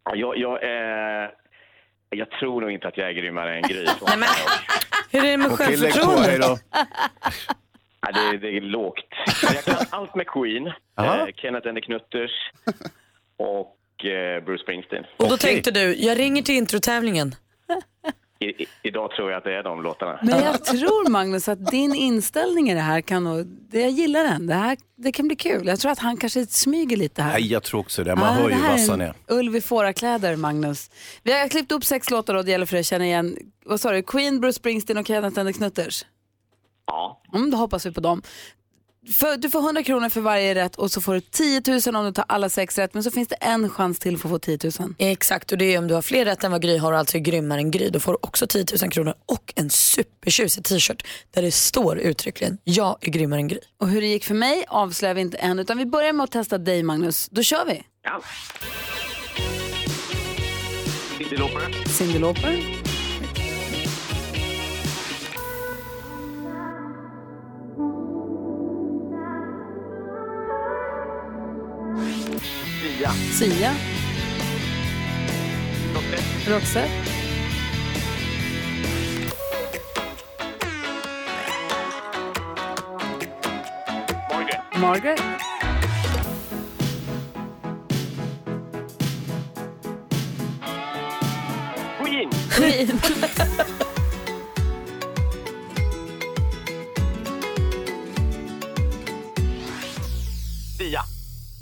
Ja, 0.04 0.14
Jag, 0.14 0.38
jag, 0.38 0.62
är... 0.62 1.30
jag 2.10 2.30
tror 2.30 2.60
nog 2.60 2.70
inte 2.70 2.88
att 2.88 2.96
jag 2.96 3.08
är 3.08 3.12
grymmare 3.12 3.56
än 3.56 3.62
Gry. 3.62 3.86
Hur 5.12 5.24
är 5.24 5.30
det 5.30 5.36
med 5.36 5.52
Okej, 5.52 5.76
lägg 5.76 5.92
på. 5.94 5.98
Hej 6.10 6.16
självförtroendet? 6.16 6.40
då. 6.40 6.58
Nej, 8.12 8.30
det, 8.32 8.38
det 8.38 8.56
är 8.56 8.60
lågt. 8.60 8.96
Men 9.44 9.54
jag 9.54 9.64
kan 9.64 9.86
allt 9.90 10.14
med 10.14 10.26
Queen, 10.26 10.72
Aha. 10.96 11.14
eh, 11.16 11.34
Kenneth 11.36 11.68
and 11.68 11.76
the 11.76 11.80
Knutters 11.80 12.30
och 13.40 14.04
eh, 14.04 14.44
Bruce 14.44 14.62
Springsteen. 14.62 15.04
Och 15.16 15.28
då 15.28 15.36
tänkte 15.36 15.70
du, 15.70 15.94
jag 15.96 16.18
ringer 16.18 16.42
till 16.42 16.54
introtävlingen. 16.54 17.34
I, 18.38 18.44
i, 18.62 18.66
idag 18.82 19.10
tror 19.10 19.30
jag 19.30 19.38
att 19.38 19.44
det 19.44 19.54
är 19.54 19.62
de 19.62 19.82
låtarna. 19.82 20.18
Men 20.22 20.44
jag 20.44 20.64
tror 20.64 21.08
Magnus 21.10 21.48
att 21.48 21.66
din 21.70 21.94
inställning 21.94 22.70
i 22.70 22.74
det 22.74 22.80
här 22.80 23.00
kan 23.00 23.24
nog, 23.24 23.46
det, 23.46 23.80
jag 23.80 23.90
gillar 23.90 24.24
den. 24.24 24.46
Det 24.46 24.54
här 24.54 24.76
det 24.96 25.12
kan 25.12 25.26
bli 25.28 25.36
kul. 25.36 25.66
Jag 25.66 25.80
tror 25.80 25.92
att 25.92 25.98
han 25.98 26.16
kanske 26.16 26.46
smyger 26.46 26.96
lite 26.96 27.22
här. 27.22 27.32
Nej, 27.32 27.52
jag 27.52 27.62
tror 27.62 27.80
också 27.80 28.04
det. 28.04 28.16
Man 28.16 28.24
Ah, 28.28 28.32
hör 28.32 28.48
det 28.48 28.54
ju 28.54 28.60
vass 28.62 28.86
är 28.88 28.90
han 28.90 29.00
är. 29.00 29.14
Ulv 29.28 29.56
i 29.56 29.60
fårakläder, 29.60 30.36
Magnus. 30.36 30.90
Vi 31.22 31.32
har 31.40 31.48
klippt 31.48 31.72
upp 31.72 31.84
sex 31.84 32.10
låtar 32.10 32.34
och 32.34 32.44
det 32.44 32.50
gäller 32.50 32.66
för 32.66 32.72
dig 32.74 32.80
att 32.80 32.86
känna 32.86 33.04
igen, 33.06 33.36
vad 33.64 33.80
sa 33.80 33.92
du, 33.92 34.02
Queen, 34.02 34.40
Bruce 34.40 34.52
Springsteen 34.56 34.98
och 34.98 35.06
Kenneth 35.06 35.40
and 35.40 35.48
the 35.48 35.52
Knutters. 35.52 36.04
Ja, 36.86 37.22
Mm, 37.34 37.50
då 37.50 37.56
hoppas 37.56 37.86
vi 37.86 37.92
på 37.92 38.00
dem. 38.00 38.22
För, 39.08 39.36
du 39.36 39.50
får 39.50 39.58
100 39.60 39.82
kronor 39.82 40.08
för 40.08 40.20
varje 40.20 40.54
rätt 40.54 40.76
och 40.76 40.90
så 40.90 41.00
får 41.00 41.14
du 41.14 41.20
10 41.20 41.62
000 41.86 41.96
om 41.96 42.04
du 42.04 42.12
tar 42.12 42.24
alla 42.28 42.48
sex 42.48 42.78
rätt. 42.78 42.94
Men 42.94 43.02
så 43.02 43.10
finns 43.10 43.28
det 43.28 43.34
en 43.34 43.70
chans 43.70 43.98
till 43.98 44.18
för 44.18 44.28
att 44.28 44.32
få 44.32 44.38
10 44.38 44.58
000. 44.80 44.94
Exakt, 44.98 45.52
och 45.52 45.58
det 45.58 45.64
är 45.74 45.78
om 45.78 45.88
du 45.88 45.94
har 45.94 46.02
fler 46.02 46.24
rätt 46.24 46.44
än 46.44 46.52
vad 46.52 46.62
Gry 46.62 46.76
har 46.78 46.92
och 46.92 46.98
alltså 46.98 47.16
är 47.16 47.20
grymmare 47.20 47.60
än 47.60 47.70
Gry. 47.70 47.90
Då 47.90 48.00
får 48.00 48.12
du 48.12 48.18
också 48.22 48.46
10 48.46 48.64
000 48.82 48.90
kronor 48.90 49.14
och 49.26 49.52
en 49.56 49.70
supertjusig 49.70 50.64
t-shirt 50.64 51.06
där 51.30 51.42
det 51.42 51.52
står 51.52 51.98
uttryckligen 51.98 52.58
jag 52.64 52.96
är 53.00 53.10
grymmare 53.10 53.40
än 53.40 53.48
Gry. 53.48 53.58
Och 53.80 53.88
hur 53.88 54.00
det 54.00 54.06
gick 54.06 54.24
för 54.24 54.34
mig 54.34 54.64
avslöjar 54.68 55.14
vi 55.14 55.20
inte 55.20 55.36
än, 55.36 55.58
utan 55.58 55.78
vi 55.78 55.86
börjar 55.86 56.12
med 56.12 56.24
att 56.24 56.30
testa 56.32 56.58
dig 56.58 56.82
Magnus. 56.82 57.28
Då 57.30 57.42
kör 57.42 57.64
vi. 57.64 57.82
ja. 58.04 58.22
Cyndi 61.98 62.18
Lauper, 62.18 62.79
Sia, 73.40 73.48
Sia, 73.48 73.72
Roxette, 75.94 76.50
Roxette, 76.50 76.90
Margaret, 84.28 84.60
Margaret, 84.76 85.20
Queen, 91.98 92.28
Queen, 92.50 93.46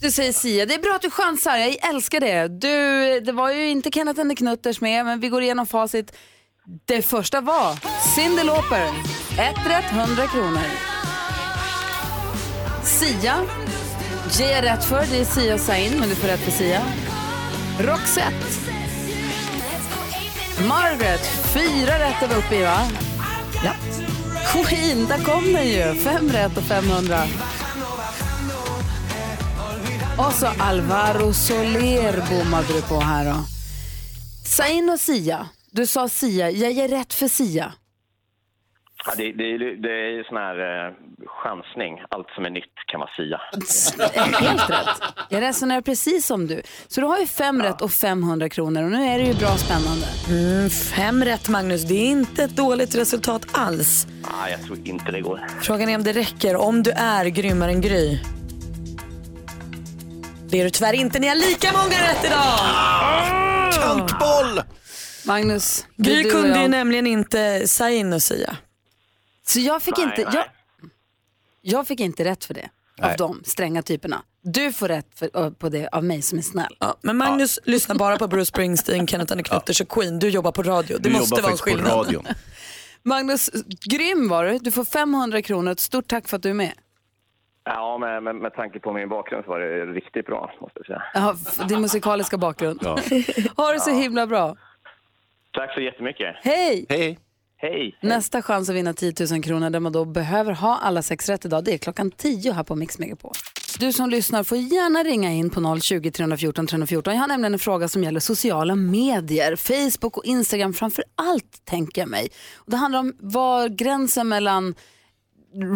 Du 0.09 0.13
säger 0.13 0.33
Sia. 0.33 0.67
Det 0.67 0.75
är 0.75 0.79
bra 0.79 0.95
att 0.95 1.03
du 1.03 1.11
chansar. 1.11 1.57
Jag 1.57 1.89
älskar 1.89 2.21
det. 2.21 2.49
Du, 2.49 3.21
det 3.21 3.33
var 3.33 3.51
ju 3.51 3.69
inte 3.69 3.91
Kenneth 3.91 4.21
and 4.21 4.31
the 4.31 4.37
Knutters 4.37 4.81
med, 4.81 5.05
men 5.05 5.21
vi 5.21 5.29
går 5.29 5.43
igenom 5.43 5.67
facit. 5.67 6.17
Det 6.85 7.03
första 7.03 7.41
var 7.41 7.79
Cyndi 8.15 8.45
Lauper. 8.45 8.87
Ett 9.39 9.67
rätt, 9.67 9.85
100 9.91 10.27
kronor. 10.27 10.61
Sia. 12.85 13.37
Ge 14.33 14.53
är 14.53 14.63
rätt 14.63 14.85
för. 14.85 15.07
Det 15.11 15.21
är 15.21 15.25
Sia 15.25 15.59
Sain, 15.59 16.01
men 16.01 16.09
du 16.09 16.15
får 16.15 16.29
rätt 16.29 16.41
för 16.41 16.51
Sia. 16.51 16.83
Roxette. 17.81 18.47
Margaret. 20.69 21.27
Fyra 21.55 21.99
rätt 21.99 22.23
är 22.23 22.29
vi 22.29 22.35
uppe 22.35 22.57
i, 22.57 22.63
va? 22.63 22.81
Ja. 23.65 23.73
Queen, 24.53 25.07
där 25.07 25.25
kom 25.25 25.53
den 25.53 25.69
ju. 25.69 25.95
Fem 25.95 26.29
rätt 26.33 26.57
och 26.57 26.65
500. 26.65 27.19
Och 30.19 30.33
så 30.33 30.47
Alvaro 30.59 31.33
Soler 31.33 32.15
bommade 32.31 32.67
du 32.67 32.83
på 32.83 33.01
här 33.01 33.25
då. 33.25 33.37
Zain 34.45 34.91
och 34.91 35.01
Sia. 35.01 35.49
Du 35.71 35.87
sa 35.87 36.09
Sia. 36.09 36.51
Jag 36.51 36.73
ger 36.73 36.89
rätt 36.89 37.15
för 37.15 37.29
Sia. 37.29 37.73
Ja, 39.07 39.13
det, 39.17 39.33
det, 39.33 39.59
det 39.77 39.93
är 40.07 40.11
ju 40.11 40.25
sån 40.25 40.37
här 40.37 40.87
eh, 40.87 40.93
chansning. 41.27 42.03
Allt 42.09 42.27
som 42.35 42.45
är 42.45 42.51
nytt 42.51 42.75
kan 42.87 43.01
vara 43.01 43.11
Sia. 43.17 43.41
Helt 44.41 44.71
rätt. 44.71 45.03
Jag 45.29 45.41
resonerar 45.43 45.81
precis 45.81 46.27
som 46.27 46.47
du. 46.47 46.63
Så 46.89 47.01
du 47.01 47.07
har 47.07 47.19
ju 47.19 47.27
fem 47.27 47.63
rätt 47.63 47.81
och 47.83 47.91
500 47.91 48.49
kronor 48.49 48.85
och 48.85 48.91
nu 48.91 49.05
är 49.05 49.19
det 49.19 49.25
ju 49.25 49.35
bra 49.35 49.57
spännande. 49.57 50.07
Mm, 50.29 50.71
fem 50.71 51.25
rätt 51.25 51.49
Magnus, 51.49 51.83
det 51.85 51.95
är 51.95 52.07
inte 52.11 52.45
ett 52.45 52.57
dåligt 52.57 52.95
resultat 52.95 53.47
alls. 53.53 54.07
Ah, 54.25 54.49
jag 54.49 54.63
tror 54.63 54.79
inte 54.85 55.13
det 55.13 55.21
går. 55.21 55.47
Frågan 55.63 55.89
är 55.89 55.97
om 55.97 56.03
det 56.03 56.13
räcker, 56.13 56.57
om 56.57 56.83
du 56.83 56.91
är 56.91 57.25
grymmare 57.25 57.71
än 57.71 57.81
Gry. 57.81 58.19
Det 60.51 60.61
är 60.61 60.65
du 60.65 60.71
tyvärr 60.71 60.93
inte, 60.93 61.19
ni 61.19 61.29
har 61.29 61.35
lika 61.35 61.73
många 61.73 62.03
rätt 62.03 62.25
idag! 62.25 62.59
Kantboll! 63.73 64.63
Magnus, 65.27 65.87
Gry 65.97 66.25
kunde 66.31 66.63
ju 66.63 66.69
nämligen 66.69 67.07
inte 67.07 67.69
Zain 67.69 68.13
och 68.13 68.23
Sia. 68.23 68.57
Så 69.47 69.61
jag 69.61 69.83
fick, 69.83 69.97
Nej, 69.97 70.07
inte, 70.07 70.25
nej. 70.25 70.33
jag, 70.35 70.45
jag 71.63 71.87
fick 71.87 72.01
inte 72.01 72.25
rätt 72.25 72.45
för 72.45 72.55
det. 72.55 72.69
Av 73.03 73.17
de 73.17 73.43
stränga 73.45 73.83
typerna. 73.83 74.23
Du 74.43 74.73
får 74.73 74.89
rätt 74.89 75.07
för, 75.15 75.51
på 75.51 75.69
det 75.69 75.89
av 75.89 76.05
mig 76.05 76.23
som 76.23 76.39
är 76.39 76.43
snäll. 76.43 76.77
Ja, 76.81 76.99
men 77.03 77.17
Magnus 77.17 77.59
lyssnar 77.65 77.97
bara 77.97 78.19
på 78.19 78.29
Bruce 78.29 78.47
Springsteen, 78.47 79.07
Kenneth 79.07 79.33
and 79.33 79.45
the 79.45 79.49
Knutters 79.49 79.81
och 79.81 79.89
Queen. 79.89 80.19
Du 80.19 80.29
jobbar 80.29 80.53
på 80.53 80.63
radio. 80.63 80.99
Det 80.99 81.09
Du 81.09 81.19
måste 81.19 81.43
vara 81.43 81.53
på 81.53 81.59
skillnad. 81.59 82.27
Magnus, 83.03 83.51
grym 83.67 84.29
var 84.29 84.45
du. 84.45 84.59
Du 84.59 84.71
får 84.71 84.85
500 84.85 85.43
kronor. 85.43 85.73
Ett 85.73 85.81
stort 85.81 86.09
tack 86.09 86.29
för 86.29 86.37
att 86.37 86.43
du 86.43 86.51
är 86.51 86.55
med. 86.55 86.73
Ja, 87.75 87.99
med, 87.99 88.23
med, 88.23 88.35
med 88.37 88.55
tanke 88.55 88.81
på 88.81 88.93
min 88.93 89.09
bakgrund 89.09 89.45
så 89.45 89.51
var 89.51 89.61
det 89.61 89.87
riktigt 89.87 90.27
bra, 90.27 90.53
måste 90.61 90.79
jag 90.79 90.87
säga. 90.87 91.03
Ja, 91.15 91.35
din 91.69 91.81
musikaliska 91.81 92.39
bakgrund. 92.39 92.79
Ja. 92.83 92.99
Ha 93.57 93.73
det 93.73 93.81
så 93.81 93.91
himla 93.91 94.27
bra. 94.27 94.57
Tack 95.53 95.75
så 95.75 95.81
jättemycket. 95.81 96.37
Hej! 96.43 96.87
Hej. 96.89 97.19
Hej! 97.57 97.99
Nästa 98.03 98.43
chans 98.43 98.69
att 98.71 98.77
vinna 98.77 98.93
10 98.95 99.13
000 99.31 99.43
kronor 99.43 99.71
där 99.71 99.81
man 99.81 99.93
då 99.93 100.05
behöver 100.05 100.53
ha 100.53 100.79
alla 100.83 101.03
sex 101.03 101.29
rätt 101.29 101.45
idag, 101.45 101.65
det 101.65 101.75
är 101.75 101.79
klockan 101.79 102.11
10 102.11 102.53
här 102.53 102.65
på 102.65 102.75
Mix 102.77 102.99
Megapol. 102.99 103.33
Du 103.79 103.93
som 103.93 104.11
lyssnar 104.11 104.43
får 104.43 104.59
gärna 104.59 105.03
ringa 105.03 105.31
in 105.31 105.51
på 105.51 105.79
020 105.81 106.11
314 106.11 106.67
314. 106.67 107.15
Jag 107.15 107.21
har 107.21 107.29
nämligen 107.29 107.53
en 107.53 107.59
fråga 107.59 107.89
som 107.89 108.05
gäller 108.05 108.21
sociala 108.21 108.75
medier, 108.75 109.57
Facebook 109.57 110.17
och 110.17 110.25
Instagram 110.25 110.73
framför 110.73 111.05
allt 111.15 111.65
tänker 111.65 112.03
jag 112.03 112.09
mig. 112.09 112.29
Och 112.57 112.71
det 112.71 112.77
handlar 112.77 112.99
om 112.99 113.13
var 113.19 113.69
gränsen 113.69 114.29
mellan 114.29 114.75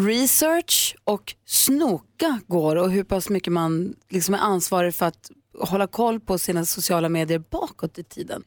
research 0.06 0.96
och 1.04 1.35
snoka 1.46 2.40
går 2.46 2.76
och 2.76 2.90
hur 2.90 3.04
pass 3.04 3.28
mycket 3.28 3.52
man 3.52 3.94
liksom 4.08 4.35
är 4.35 4.38
ansvarig 4.38 4.94
för 4.94 5.06
att 5.06 5.30
hålla 5.58 5.87
koll 5.87 6.20
på 6.20 6.38
sina 6.38 6.64
sociala 6.64 7.08
medier 7.08 7.42
bakåt 7.50 7.98
i 7.98 8.04
tiden. 8.04 8.44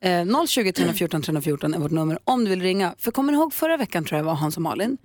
Eh, 0.00 0.46
020 0.46 0.72
314 0.72 1.22
314 1.22 1.74
är 1.74 1.78
vårt 1.78 1.90
nummer 1.90 2.18
om 2.24 2.44
du 2.44 2.50
vill 2.50 2.62
ringa. 2.62 2.94
För 2.98 3.10
kommer 3.10 3.32
ni 3.32 3.38
ihåg 3.38 3.52
förra 3.54 3.76
veckan 3.76 4.04
tror 4.04 4.18
jag 4.18 4.24
var 4.24 4.34
Hans 4.34 4.56
och 4.56 4.62
Malin? 4.62 4.98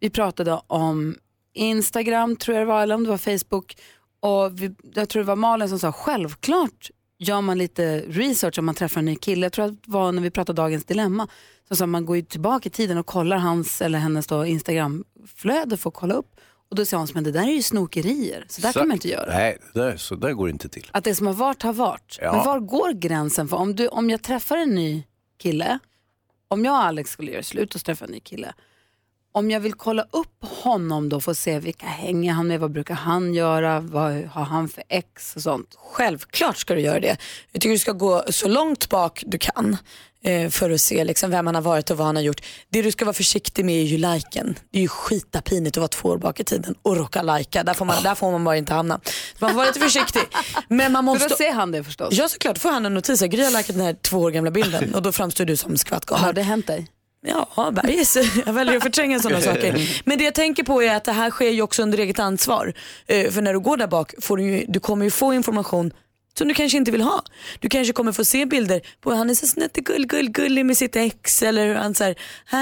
Vi 0.00 0.10
pratade 0.10 0.60
om 0.66 1.16
Instagram 1.54 2.36
tror 2.36 2.56
jag 2.56 2.66
det 2.66 2.72
var, 2.72 2.82
eller 2.82 2.94
om 2.94 3.04
det 3.04 3.10
var 3.10 3.18
Facebook. 3.38 3.76
Och 4.20 4.62
vi, 4.62 4.74
jag 4.94 5.08
tror 5.08 5.22
det 5.22 5.26
var 5.26 5.36
Malin 5.36 5.68
som 5.68 5.78
sa 5.78 5.92
självklart 5.92 6.90
gör 7.18 7.40
man 7.40 7.58
lite 7.58 8.00
research 8.00 8.58
om 8.58 8.66
man 8.66 8.74
träffar 8.74 8.98
en 8.98 9.04
ny 9.04 9.16
kille. 9.16 9.46
Jag 9.46 9.52
tror 9.52 9.64
att 9.64 9.72
det 9.72 9.90
var 9.90 10.12
när 10.12 10.22
vi 10.22 10.30
pratade 10.30 10.62
Dagens 10.62 10.84
Dilemma. 10.84 11.28
Så 11.68 11.76
sa 11.76 11.86
man 11.86 12.06
går 12.06 12.16
ju 12.16 12.22
tillbaka 12.22 12.66
i 12.66 12.70
tiden 12.70 12.98
och 12.98 13.06
kollar 13.06 13.36
hans 13.36 13.82
eller 13.82 13.98
hennes 13.98 14.26
då 14.26 14.46
Instagramflöde 14.46 15.76
för 15.76 15.90
att 15.90 15.94
kolla 15.94 16.14
upp 16.14 16.40
Och 16.70 16.76
då 16.76 16.84
säger 16.84 16.98
Hans, 16.98 17.14
men 17.14 17.24
det 17.24 17.32
där 17.32 17.42
är 17.42 17.52
ju 17.52 17.62
snokerier, 17.62 18.44
så 18.48 18.60
där 18.60 18.72
kan 18.72 18.88
man 18.88 18.94
inte 18.94 19.08
göra. 19.08 19.32
Nej, 19.32 19.58
det 19.74 19.80
där, 19.80 19.96
så 19.96 20.14
där 20.14 20.32
går 20.32 20.46
det 20.46 20.50
inte 20.50 20.68
till. 20.68 20.90
Att 20.92 21.04
det 21.04 21.14
som 21.14 21.26
har 21.26 21.34
varit 21.34 21.62
har 21.62 21.72
varit. 21.72 22.18
Ja. 22.20 22.32
Men 22.32 22.44
var 22.44 22.60
går 22.60 22.92
gränsen? 22.92 23.48
För 23.48 23.56
om, 23.56 23.74
du, 23.74 23.88
om 23.88 24.10
jag 24.10 24.22
träffar 24.22 24.56
en 24.56 24.74
ny 24.74 25.04
kille, 25.38 25.78
om 26.48 26.64
jag 26.64 26.72
och 26.72 26.84
Alex 26.84 27.10
skulle 27.10 27.32
göra 27.32 27.42
slut 27.42 27.74
och 27.74 27.84
träffa 27.84 28.04
en 28.04 28.10
ny 28.10 28.20
kille, 28.20 28.54
om 29.36 29.50
jag 29.50 29.60
vill 29.60 29.74
kolla 29.74 30.06
upp 30.10 30.44
honom 30.62 31.08
då 31.08 31.20
för 31.20 31.30
att 31.30 31.38
se 31.38 31.58
vilka 31.58 31.86
hänger 31.86 32.32
han 32.32 32.46
med, 32.46 32.60
vad 32.60 32.70
brukar 32.72 32.94
han 32.94 33.34
göra, 33.34 33.80
vad 33.80 34.12
har 34.12 34.44
han 34.44 34.68
för 34.68 34.82
ex 34.88 35.36
och 35.36 35.42
sånt. 35.42 35.74
Självklart 35.78 36.56
ska 36.56 36.74
du 36.74 36.80
göra 36.80 37.00
det. 37.00 37.16
Jag 37.52 37.62
tycker 37.62 37.72
du 37.72 37.78
ska 37.78 37.92
gå 37.92 38.24
så 38.30 38.48
långt 38.48 38.88
bak 38.88 39.22
du 39.26 39.38
kan 39.38 39.76
eh, 40.24 40.50
för 40.50 40.70
att 40.70 40.80
se 40.80 41.04
liksom 41.04 41.30
vem 41.30 41.46
han 41.46 41.54
har 41.54 41.62
varit 41.62 41.90
och 41.90 41.96
vad 41.96 42.06
han 42.06 42.16
har 42.16 42.22
gjort. 42.22 42.40
Det 42.68 42.82
du 42.82 42.92
ska 42.92 43.04
vara 43.04 43.14
försiktig 43.14 43.64
med 43.64 43.80
är 43.80 43.84
ju 43.84 43.98
liken. 43.98 44.58
Det 44.70 44.78
är 44.78 44.82
ju 44.82 44.88
skitapinigt 44.88 45.76
att 45.76 45.80
vara 45.80 45.88
två 45.88 46.08
år 46.08 46.18
bak 46.18 46.40
i 46.40 46.44
tiden 46.44 46.74
och 46.82 46.96
råka 46.96 47.22
lajka. 47.22 47.62
Där 47.62 47.74
får 47.74 47.84
man, 47.84 48.02
där 48.02 48.14
får 48.14 48.30
man 48.30 48.44
bara 48.44 48.56
inte 48.56 48.74
hamna. 48.74 49.00
Man 49.38 49.50
får 49.50 49.56
vara 49.56 49.66
lite 49.66 49.80
försiktig. 49.80 50.22
Men 50.68 50.92
man 50.92 51.04
måste... 51.04 51.22
För 51.22 51.28
då 51.28 51.36
ser 51.36 51.52
han 51.52 51.72
det 51.72 51.84
förstås. 51.84 52.08
Ja 52.12 52.28
såklart, 52.28 52.54
då 52.54 52.60
får 52.60 52.70
han 52.70 52.86
en 52.86 52.94
notis. 52.94 53.20
Gry 53.20 53.44
har 53.44 53.50
likat 53.50 53.76
den 53.76 53.80
här 53.80 53.96
två 54.02 54.18
år 54.18 54.30
gamla 54.30 54.50
bilden 54.50 54.94
och 54.94 55.02
då 55.02 55.12
framstår 55.12 55.44
du 55.44 55.56
som 55.56 55.76
skvattgalen. 55.76 56.24
Har 56.24 56.32
det 56.32 56.42
hänt 56.42 56.66
dig? 56.66 56.88
Ja, 57.26 57.70
bergis. 57.72 58.16
Jag 58.46 58.52
väljer 58.52 58.76
att 58.76 58.82
förtränga 58.82 59.20
sådana 59.20 59.40
saker. 59.52 60.00
Men 60.04 60.18
det 60.18 60.24
jag 60.24 60.34
tänker 60.34 60.62
på 60.62 60.82
är 60.82 60.96
att 60.96 61.04
det 61.04 61.12
här 61.12 61.30
sker 61.30 61.50
ju 61.50 61.62
också 61.62 61.82
under 61.82 61.98
eget 61.98 62.18
ansvar. 62.18 62.72
Eh, 63.06 63.30
För 63.30 63.42
när 63.42 63.52
du 63.52 63.60
går 63.60 63.76
där 63.76 63.86
bak, 63.86 64.14
får 64.20 64.36
du, 64.36 64.42
ju, 64.42 64.64
du 64.68 64.80
kommer 64.80 65.04
ju 65.04 65.10
få 65.10 65.34
information 65.34 65.92
som 66.38 66.48
du 66.48 66.54
kanske 66.54 66.78
inte 66.78 66.90
vill 66.90 67.00
ha. 67.02 67.22
Du 67.60 67.68
kanske 67.68 67.92
kommer 67.92 68.12
få 68.12 68.24
se 68.24 68.46
bilder 68.46 68.80
på 69.00 69.14
han 69.14 69.30
är 69.30 69.34
så 69.34 69.46
snättegull, 69.46 70.06
gull, 70.06 70.30
gullig 70.30 70.66
med 70.66 70.76
sitt 70.76 70.96
ex 70.96 71.42
eller 71.42 71.74
han 71.74 71.94
så 71.94 72.04
här, 72.04 72.16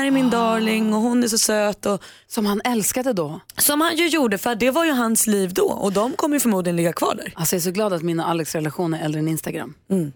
är 0.06 0.10
min 0.10 0.30
darling 0.30 0.94
och 0.94 1.00
hon 1.00 1.24
är 1.24 1.28
så 1.28 1.38
söt. 1.38 1.86
Och, 1.86 2.02
som 2.26 2.46
han 2.46 2.60
älskade 2.64 3.12
då? 3.12 3.40
Som 3.58 3.80
han 3.80 3.96
ju 3.96 4.08
gjorde 4.08 4.38
för 4.38 4.54
det 4.54 4.70
var 4.70 4.84
ju 4.84 4.92
hans 4.92 5.26
liv 5.26 5.54
då 5.54 5.64
och 5.64 5.92
de 5.92 6.12
kommer 6.12 6.36
ju 6.36 6.40
förmodligen 6.40 6.76
ligga 6.76 6.92
kvar 6.92 7.14
där. 7.14 7.32
Alltså 7.36 7.56
jag 7.56 7.60
är 7.60 7.64
så 7.64 7.70
glad 7.70 7.92
att 7.92 8.02
min 8.02 8.20
och 8.20 8.28
Alex 8.28 8.54
relation 8.54 8.94
är 8.94 9.04
äldre 9.04 9.18
än 9.18 9.28
Instagram. 9.28 9.74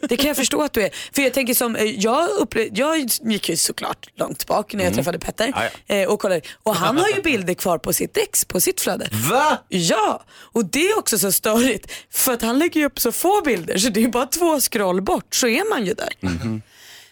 Det 0.00 0.16
kan 0.16 0.26
jag 0.26 0.36
förstå 0.36 0.62
att 0.62 0.72
du 0.72 0.82
är. 0.82 0.90
För 1.12 1.22
jag 1.22 1.34
tänker 1.34 1.54
som, 1.54 1.76
eh, 1.76 1.84
jag, 1.84 2.28
upple- 2.30 2.70
jag 2.74 2.98
gick 3.32 3.48
ju 3.48 3.56
såklart 3.56 4.08
långt 4.14 4.46
bak 4.46 4.72
när 4.74 4.80
jag 4.80 4.86
Mm. 4.92 4.94
träffade 4.96 5.18
Petter 5.18 5.70
eh, 5.86 6.08
och 6.08 6.20
kollade. 6.20 6.40
Och 6.62 6.74
han 6.76 6.96
har 6.98 7.08
ju 7.08 7.22
bilder 7.22 7.54
kvar 7.54 7.78
på 7.78 7.92
sitt 7.92 8.16
ex, 8.16 8.44
på 8.44 8.60
sitt 8.60 8.80
flöde. 8.80 9.08
Va? 9.30 9.58
Ja, 9.68 10.24
och 10.30 10.64
det 10.64 10.86
är 10.88 10.98
också 10.98 11.18
så 11.18 11.32
störigt 11.32 11.92
för 12.10 12.32
att 12.32 12.42
han 12.42 12.58
lägger 12.58 12.80
ju 12.80 12.86
upp 12.86 13.00
så 13.00 13.12
få 13.12 13.42
bilder 13.44 13.78
så 13.78 13.88
det 13.88 14.04
är 14.04 14.08
bara 14.08 14.26
två 14.26 14.60
scroll 14.60 15.02
bort 15.02 15.34
så 15.34 15.46
är 15.48 15.70
man 15.70 15.86
ju 15.86 15.94
där. 15.94 16.08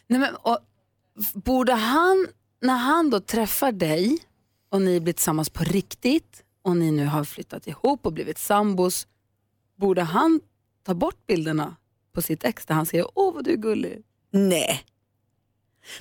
Nej, 0.06 0.20
men, 0.20 0.34
och, 0.34 0.58
borde 1.34 1.72
han, 1.72 2.26
när 2.62 2.76
han 2.76 3.10
då 3.10 3.20
träffar 3.20 3.72
dig 3.72 4.18
och 4.70 4.82
ni 4.82 5.00
blir 5.00 5.12
tillsammans 5.12 5.50
på 5.50 5.64
riktigt 5.64 6.42
och 6.64 6.76
ni 6.76 6.90
nu 6.90 7.06
har 7.06 7.24
flyttat 7.24 7.66
ihop 7.66 8.06
och 8.06 8.12
blivit 8.12 8.38
sambos, 8.38 9.06
borde 9.80 10.02
han 10.02 10.40
ta 10.86 10.94
bort 10.94 11.26
bilderna 11.26 11.76
på 12.14 12.22
sitt 12.22 12.44
ex 12.44 12.66
där 12.66 12.74
han 12.74 12.86
säger 12.86 13.06
åh 13.14 13.34
vad 13.34 13.44
du 13.44 13.52
är 13.52 13.56
gullig? 13.56 14.02
Nej. 14.30 14.84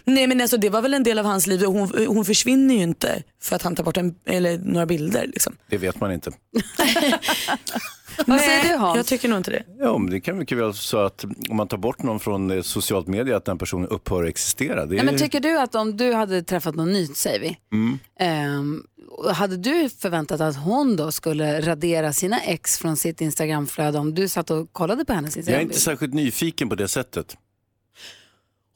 Nej 0.04 0.28
men 0.28 0.42
alltså 0.42 0.58
det 0.58 0.70
var 0.70 0.82
väl 0.82 0.94
en 0.94 1.04
del 1.04 1.20
av 1.20 1.26
hans 1.26 1.48
liv 1.48 1.64
och 1.64 1.74
hon, 1.74 2.08
hon 2.08 2.26
försvinner 2.26 2.76
ju 2.76 2.82
inte 2.82 3.24
för 3.42 3.56
att 3.56 3.62
han 3.62 3.76
tar 3.76 3.84
bort 3.84 3.98
en, 3.98 4.16
eller 4.26 4.58
några 4.58 4.86
bilder. 4.86 5.28
Liksom. 5.28 5.56
Det 5.70 5.78
vet 5.78 6.00
man 6.00 6.12
inte. 6.12 6.32
Vad 8.28 8.40
säger 8.40 8.64
du 8.64 8.76
Hans? 8.76 8.98
Jag 8.98 9.06
tycker 9.06 9.30
nog 9.30 9.40
inte 9.40 9.52
det. 9.52 9.64
Ja, 9.80 9.98
men 9.98 10.10
det 10.10 10.22
kan 10.22 10.38
mycket 10.38 10.58
väl 10.58 10.64
vara 10.64 10.74
så 10.74 10.98
att 10.98 11.26
om 11.50 11.58
man 11.58 11.68
tar 11.68 11.78
bort 11.78 12.04
någon 12.04 12.20
från 12.20 12.52
eh, 12.52 12.62
socialt 12.62 13.08
media 13.08 13.38
att 13.38 13.46
den 13.46 13.58
personen 13.58 13.88
upphör 13.88 14.24
att 14.24 14.30
existera. 14.30 14.86
Det 14.86 14.96
är... 14.96 14.98
Nej, 14.98 15.06
men 15.06 15.18
tycker 15.18 15.40
du 15.40 15.60
att 15.60 15.76
om 15.76 15.98
du 15.98 16.14
hade 16.14 16.44
träffat 16.44 16.76
någon 16.76 16.94
ny, 16.94 17.08
säger 17.08 17.40
vi, 17.40 17.58
mm. 17.72 18.00
och 18.20 18.93
hade 19.34 19.58
du 19.58 19.90
förväntat 19.90 20.42
att 20.42 20.56
hon 20.56 20.96
då 20.96 21.12
skulle 21.12 21.62
radera 21.62 22.14
sina 22.14 22.40
ex 22.42 22.78
från 22.78 22.98
sitt 22.98 23.22
Instagramflöde 23.22 24.00
om 24.00 24.14
du 24.16 24.28
satt 24.28 24.52
och 24.52 24.74
kollade 24.74 25.06
på 25.06 25.14
hennes 25.14 25.36
Jag 25.36 25.38
är 25.38 25.40
Instagram? 25.42 25.62
inte 25.62 25.80
särskilt 25.80 26.14
nyfiken 26.14 26.70
på 26.70 26.76
det 26.76 26.88
sättet. 26.88 27.38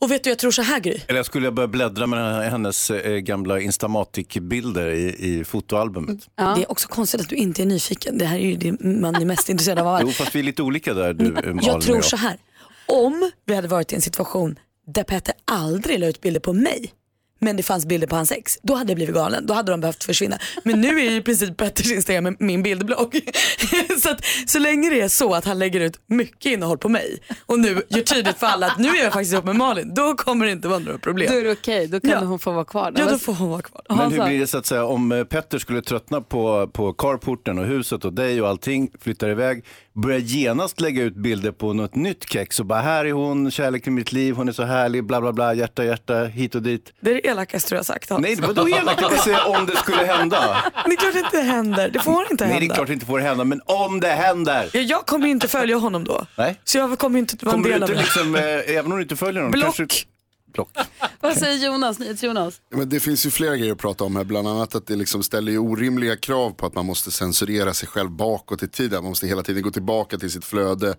Och 0.01 0.11
vet 0.11 0.23
du 0.23 0.29
jag 0.29 0.39
tror 0.39 0.51
så 0.51 0.61
här 0.61 0.79
Gry. 0.79 1.01
Eller 1.07 1.19
jag 1.19 1.25
skulle 1.25 1.51
börja 1.51 1.67
bläddra 1.67 2.07
med 2.07 2.51
hennes 2.51 2.91
eh, 2.91 3.17
gamla 3.17 3.59
Instamatic-bilder 3.59 4.89
i, 4.89 5.15
i 5.39 5.43
fotoalbumet. 5.43 6.19
Det 6.35 6.41
är 6.43 6.71
också 6.71 6.87
konstigt 6.87 7.21
att 7.21 7.29
du 7.29 7.35
inte 7.35 7.61
är 7.61 7.65
nyfiken. 7.65 8.17
Det 8.17 8.25
här 8.25 8.37
är 8.37 8.41
ju 8.45 8.55
det 8.55 8.83
man 8.83 9.15
är 9.15 9.25
mest 9.25 9.49
intresserad 9.49 9.79
av. 9.79 9.99
Jo, 10.01 10.11
fast 10.11 10.35
vi 10.35 10.39
är 10.39 10.43
lite 10.43 10.63
olika 10.63 10.93
där 10.93 11.13
du, 11.13 11.25
eh, 11.25 11.33
Malin 11.33 11.59
Jag 11.63 11.75
och 11.75 11.81
tror 11.81 12.01
så 12.01 12.17
här. 12.17 12.37
Om 12.85 13.31
vi 13.45 13.55
hade 13.55 13.67
varit 13.67 13.91
i 13.91 13.95
en 13.95 14.01
situation 14.01 14.59
där 14.87 15.03
Petter 15.03 15.33
aldrig 15.45 15.99
la 15.99 16.07
ut 16.07 16.21
bilder 16.21 16.39
på 16.39 16.53
mig 16.53 16.91
men 17.39 17.57
det 17.57 17.63
fanns 17.63 17.85
bilder 17.85 18.07
på 18.07 18.15
hans 18.15 18.31
ex, 18.31 18.57
då 18.63 18.75
hade 18.75 18.91
jag 18.91 18.95
blivit 18.95 19.15
galen. 19.15 19.45
Då 19.45 19.53
hade 19.53 19.71
de 19.71 19.81
behövt 19.81 20.03
försvinna. 20.03 20.37
Men 20.63 20.81
nu 20.81 20.99
är 20.99 21.03
ju 21.11 21.15
i 21.15 21.21
princip 21.21 21.57
Petters 21.57 21.91
Instagram 21.91 22.35
min 22.39 22.63
bildblogg. 22.63 23.19
så, 24.01 24.09
att, 24.11 24.21
så 24.47 24.59
länge 24.59 24.89
det 24.89 25.01
är 25.01 25.07
så 25.07 25.33
att 25.33 25.45
han 25.45 25.59
lägger 25.59 25.79
ut 25.79 25.99
mycket 26.07 26.45
innehåll 26.51 26.77
på 26.77 26.89
mig 26.89 27.19
och 27.45 27.59
nu 27.59 27.81
gör 27.89 28.01
tydligt 28.01 28.37
för 28.37 28.47
alla 28.47 28.67
att 28.67 28.77
nu 28.77 28.89
är 28.89 29.03
jag 29.03 29.13
faktiskt 29.13 29.33
ihop 29.33 29.45
med 29.45 29.55
Malin, 29.55 29.93
då 29.93 30.15
kommer 30.15 30.45
det 30.45 30.51
inte 30.51 30.67
vara 30.67 30.79
några 30.79 30.97
problem. 30.97 31.31
Då 31.31 31.39
är 31.39 31.43
det 31.43 31.51
okej, 31.51 31.87
då 31.87 31.99
kan 31.99 32.09
Ja. 32.09 32.19
hon 32.19 32.39
få 32.39 32.51
vara 32.51 32.65
kvar. 32.65 32.93
Ja, 32.95 33.05
då 33.11 33.17
får 33.17 33.33
hon 33.33 33.49
vara 33.49 33.61
kvar. 33.61 33.81
Men 33.89 34.11
hur 34.11 34.25
blir 34.25 34.39
det 34.39 34.47
så 34.47 34.57
att 34.57 34.65
säga 34.65 34.85
om 34.85 35.11
eh, 35.11 35.23
Petter 35.23 35.59
skulle 35.59 35.81
tröttna 35.81 36.21
på, 36.21 36.67
på 36.73 36.93
carporten 36.93 37.59
och 37.59 37.65
huset 37.65 38.05
och 38.05 38.13
dig 38.13 38.41
och 38.41 38.47
allting, 38.47 38.91
flyttar 39.01 39.29
iväg, 39.29 39.65
börjar 40.01 40.19
genast 40.19 40.81
lägga 40.81 41.03
ut 41.03 41.15
bilder 41.15 41.51
på 41.51 41.73
något 41.73 41.95
nytt 41.95 42.29
kex 42.29 42.59
och 42.59 42.65
bara 42.65 42.81
här 42.81 43.05
är 43.05 43.11
hon, 43.11 43.51
kärlek 43.51 43.87
i 43.87 43.89
mitt 43.89 44.11
liv, 44.11 44.35
hon 44.35 44.47
är 44.47 44.51
så 44.51 44.63
härlig, 44.63 45.03
bla 45.03 45.21
bla 45.21 45.33
bla, 45.33 45.53
hjärta 45.53 45.83
hjärta, 45.85 46.23
hit 46.25 46.55
och 46.55 46.61
dit. 46.61 46.93
Det 46.99 47.09
är 47.11 47.13
det 47.15 47.27
elakaste 47.27 47.75
du 47.75 47.77
har 47.77 47.83
sagt 47.83 48.09
Hans. 48.09 48.21
Nej, 48.21 48.35
vadå 48.35 48.69
elakt? 48.69 49.01
Jag 49.01 49.19
säger 49.19 49.47
om 49.47 49.65
det 49.65 49.75
skulle 49.77 49.97
hända. 50.05 50.57
Det 50.85 50.91
är 50.91 50.95
klart 50.97 51.13
det 51.13 51.19
inte 51.19 51.39
händer, 51.39 51.89
det 51.89 51.99
får 51.99 52.27
inte 52.31 52.43
Nej, 52.45 52.53
hända. 52.53 52.67
det 52.67 52.73
är 52.73 52.75
klart 52.75 52.87
det 52.87 52.93
inte 52.93 53.05
får 53.05 53.19
hända, 53.19 53.43
men 53.43 53.61
om 53.65 53.99
det 53.99 54.07
händer. 54.07 54.69
Ja, 54.73 54.79
jag 54.81 55.05
kommer 55.05 55.27
inte 55.27 55.47
följa 55.47 55.77
honom 55.77 56.03
då. 56.03 56.25
Nej. 56.35 56.59
Så 56.63 56.77
jag 56.77 56.99
kommer 56.99 57.19
inte 57.19 57.45
vara 57.45 57.55
en 57.55 57.61
del 57.63 57.83
av 57.83 57.89
det. 57.89 57.95
liksom, 57.95 58.35
eh, 58.35 58.41
även 58.77 58.91
om 58.91 58.97
du 58.97 59.01
inte 59.03 59.15
följer 59.15 59.41
honom, 59.41 59.51
Block. 59.51 59.75
kanske... 59.77 60.05
Block. 60.53 60.69
Vad 61.19 61.37
säger 61.37 61.65
Jonas, 61.65 61.97
Jonas? 62.23 62.61
Ja, 62.69 62.77
Men 62.77 62.89
det 62.89 62.99
finns 62.99 63.25
ju 63.25 63.29
flera 63.31 63.57
grejer 63.57 63.71
att 63.71 63.77
prata 63.77 64.03
om 64.03 64.15
här, 64.15 64.23
bland 64.23 64.47
annat 64.47 64.75
att 64.75 64.87
det 64.87 64.95
liksom 64.95 65.23
ställer 65.23 65.51
ju 65.51 65.57
orimliga 65.57 66.15
krav 66.17 66.51
på 66.51 66.65
att 66.65 66.75
man 66.75 66.85
måste 66.85 67.11
censurera 67.11 67.73
sig 67.73 67.89
själv 67.89 68.11
bakåt 68.11 68.63
i 68.63 68.67
tiden. 68.67 69.03
Man 69.03 69.09
måste 69.11 69.27
hela 69.27 69.43
tiden 69.43 69.63
gå 69.63 69.71
tillbaka 69.71 70.17
till 70.17 70.31
sitt 70.31 70.45
flöde 70.45 70.95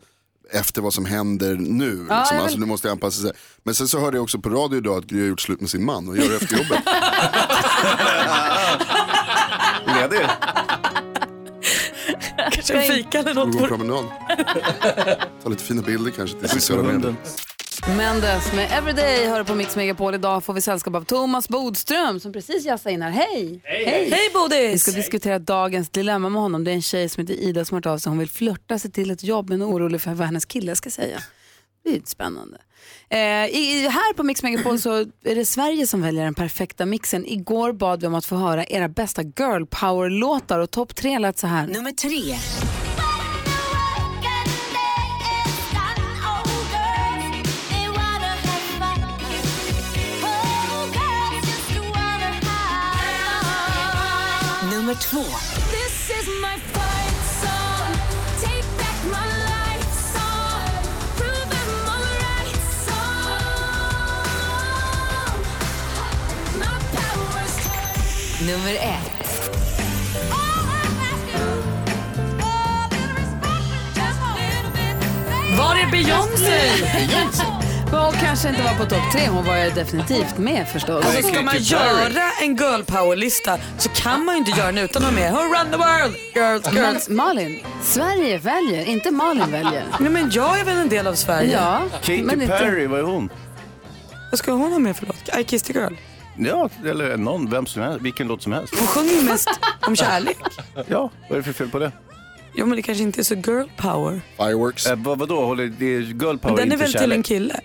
efter 0.53 0.83
vad 0.83 0.95
som 0.95 1.05
händer 1.05 1.55
nu. 1.55 1.91
Liksom. 1.91 2.05
vill- 2.07 2.41
Alltså, 2.43 2.59
nu 2.59 2.67
måste 2.67 2.89
jag 2.89 2.93
anpassa 2.93 3.23
sig. 3.23 3.33
Men 3.63 3.75
sen 3.75 3.89
så 3.89 3.99
hörde 4.01 4.17
jag 4.17 4.23
också 4.25 4.39
på 4.39 4.49
radio 4.49 4.79
idag 4.79 4.99
att 4.99 5.05
Gry 5.05 5.21
har 5.21 5.29
gjort 5.29 5.41
slut 5.41 5.61
med 5.61 5.71
sin 5.71 5.85
man 5.85 6.09
och 6.09 6.17
gör 6.17 6.29
det 6.29 6.37
efter 6.37 6.57
jobbet. 6.57 6.81
Ledig? 10.11 10.27
Kanske 12.53 12.75
en 12.75 12.83
fika 12.95 13.19
eller 13.19 13.35
något. 13.35 13.53
Gå 13.53 13.63
en 13.63 13.69
promenad. 13.69 14.05
Ta 15.43 15.49
lite 15.49 15.65
fina 15.65 15.83
bilder 15.83 16.11
kanske 16.11 16.39
till 16.39 16.49
sociala 16.49 16.83
medier. 16.83 17.15
Mendes 17.87 18.53
med 18.53 18.73
Everyday 18.73 19.27
hör 19.27 19.45
på 19.45 19.55
Mix 19.55 19.77
Megapol. 19.77 20.15
Idag 20.15 20.45
får 20.45 20.55
vi 20.55 20.61
sällskap 20.61 20.95
av 20.95 21.05
Thomas 21.05 21.49
Bodström 21.49 22.21
som 22.21 22.33
precis 22.33 22.65
jassade 22.65 22.93
in 22.93 23.03
här. 23.03 23.11
Hej! 23.11 23.61
Hej, 23.65 24.11
Hej 24.11 24.31
Bodis! 24.35 24.75
Vi 24.75 24.79
ska 24.79 24.91
diskutera 24.91 25.39
dagens 25.39 25.91
dilemma 25.91 26.29
med 26.29 26.43
honom. 26.43 26.65
Det 26.65 26.71
är 26.71 26.75
en 26.75 26.83
tjej 26.83 27.09
som 27.09 27.21
heter 27.21 27.35
Ida 27.35 27.65
som 27.65 27.75
har 27.75 27.79
hört 27.79 27.87
av 27.87 27.99
sig. 27.99 28.11
Hon 28.11 28.19
vill 28.19 28.31
flörta 28.31 28.79
sig 28.79 28.91
till 28.91 29.11
ett 29.11 29.25
jobb 29.25 29.49
men 29.49 29.63
är 29.63 29.67
orolig 29.67 30.01
för 30.01 30.15
vad 30.15 30.27
hennes 30.27 30.45
kille 30.45 30.77
ska 30.77 30.91
säga. 30.91 31.19
Det 31.85 31.97
är 31.97 32.01
spännande. 32.05 32.59
Eh, 33.11 33.19
i, 33.19 33.89
här 33.91 34.15
på 34.15 34.23
Mix 34.23 34.43
Megapol 34.43 34.79
så 34.81 34.93
är 35.25 35.35
det 35.35 35.45
Sverige 35.45 35.87
som 35.87 36.03
väljer 36.03 36.25
den 36.25 36.35
perfekta 36.35 36.87
mixen. 36.87 37.27
Igår 37.27 37.73
bad 37.73 38.01
vi 38.01 38.07
om 38.07 38.15
att 38.15 38.25
få 38.25 38.37
höra 38.37 38.65
era 38.65 38.89
bästa 38.89 39.23
girl 39.23 39.65
power-låtar 39.65 40.59
och 40.59 40.71
topp 40.71 40.97
tre 40.97 41.19
lät 41.19 41.39
så 41.39 41.47
här. 41.47 41.67
Nummer 41.67 41.93
tre. 41.93 42.37
Nummer 54.89 55.01
två. 55.01 55.25
Nummer 68.47 68.75
ett. 68.75 69.51
Var 75.59 75.77
är 75.77 75.91
Beyoncé? 75.91 77.58
Och 77.93 78.15
kanske 78.15 78.49
inte 78.49 78.63
var 78.63 78.75
på 78.75 78.85
topp 78.85 79.13
tre, 79.13 79.29
hon 79.29 79.45
var 79.45 79.57
ju 79.65 79.71
definitivt 79.71 80.39
med 80.39 80.69
förstås. 80.69 81.05
Alltså 81.05 81.23
ska 81.29 81.43
man 81.43 81.57
göra 81.59 82.23
en 82.43 82.57
girl 82.57 82.83
power-lista 82.83 83.59
så 83.79 83.89
kan 83.89 84.25
man 84.25 84.35
ju 84.35 84.39
inte 84.39 84.51
göra 84.61 84.73
den 84.73 84.85
utan 84.85 85.03
att 85.03 85.09
ha 85.09 85.15
med 85.21 85.33
Who 85.33 85.39
run 85.39 85.71
the 85.71 85.77
world, 85.77 86.17
girls, 86.35 86.65
Men 86.75 86.75
girls. 86.93 87.09
Malin, 87.09 87.61
Sverige 87.83 88.39
väljer, 88.39 88.85
inte 88.89 89.11
Malin 89.11 89.51
väljer. 89.51 89.85
Nej 90.01 90.11
men 90.11 90.31
jag 90.33 90.61
är 90.61 90.65
väl 90.65 90.77
en 90.77 90.89
del 90.89 91.07
av 91.07 91.15
Sverige. 91.15 91.53
Ja, 91.53 91.83
Katy 91.93 92.23
men 92.23 92.43
inte- 92.43 92.59
Perry, 92.59 92.87
vad 92.87 92.99
är 93.01 93.05
hon? 93.05 93.29
Vad 94.31 94.39
ska 94.39 94.53
hon 94.53 94.73
ha 94.73 94.79
med 94.79 94.97
för 94.97 95.07
låt? 95.07 95.39
I 95.41 95.45
kissed 95.45 95.77
a 95.77 95.81
girl. 95.81 95.95
Ja, 96.49 96.71
eller 96.91 97.17
någon, 97.17 97.51
vem 97.51 97.67
som 97.67 97.83
helst, 97.83 98.01
vilken 98.01 98.29
låt 98.29 98.43
som 98.43 98.53
helst. 98.53 98.75
Hon 98.79 98.87
sjunger 98.87 99.23
mest 99.23 99.51
om 99.87 99.97
kärlek. 99.97 100.39
Ja, 100.87 101.11
vad 101.29 101.33
är 101.33 101.37
det 101.37 101.43
för 101.43 101.53
fel 101.53 101.69
på 101.69 101.79
det? 101.79 101.93
Jo 102.55 102.67
men 102.67 102.77
det 102.77 102.83
kanske 102.83 103.03
inte 103.05 103.21
är 103.21 103.25
så 103.25 103.35
girl 103.35 103.67
power. 103.77 104.21
Fireworks. 104.37 104.87
Eh, 104.87 104.97
vad, 104.99 105.19
vadå, 105.19 105.45
håller, 105.45 105.67
det 105.79 105.95
är 105.95 106.01
girl 106.01 106.37
power, 106.39 106.57
Den 106.57 106.59
är 106.59 106.63
inte 106.65 106.77
väl 106.77 106.87
till 106.93 107.01
kärlek. 107.01 107.17
en 107.17 107.23
kille? 107.23 107.61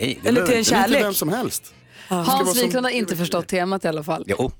Nej, 0.00 0.18
det 0.22 0.28
Eller 0.28 0.44
behöver 0.44 0.46
till 0.46 0.54
en 0.54 0.58
inte- 0.58 0.70
kärlek? 0.70 1.02
Vem 1.04 1.14
som 1.14 1.28
helst. 1.28 1.74
Hans 2.08 2.62
Wiklund 2.62 2.86
har 2.86 2.90
inte 2.90 3.16
förstått 3.16 3.48
temat 3.48 3.84
i 3.84 3.88
alla 3.88 4.02
fall. 4.04 4.24
Jo. 4.26 4.52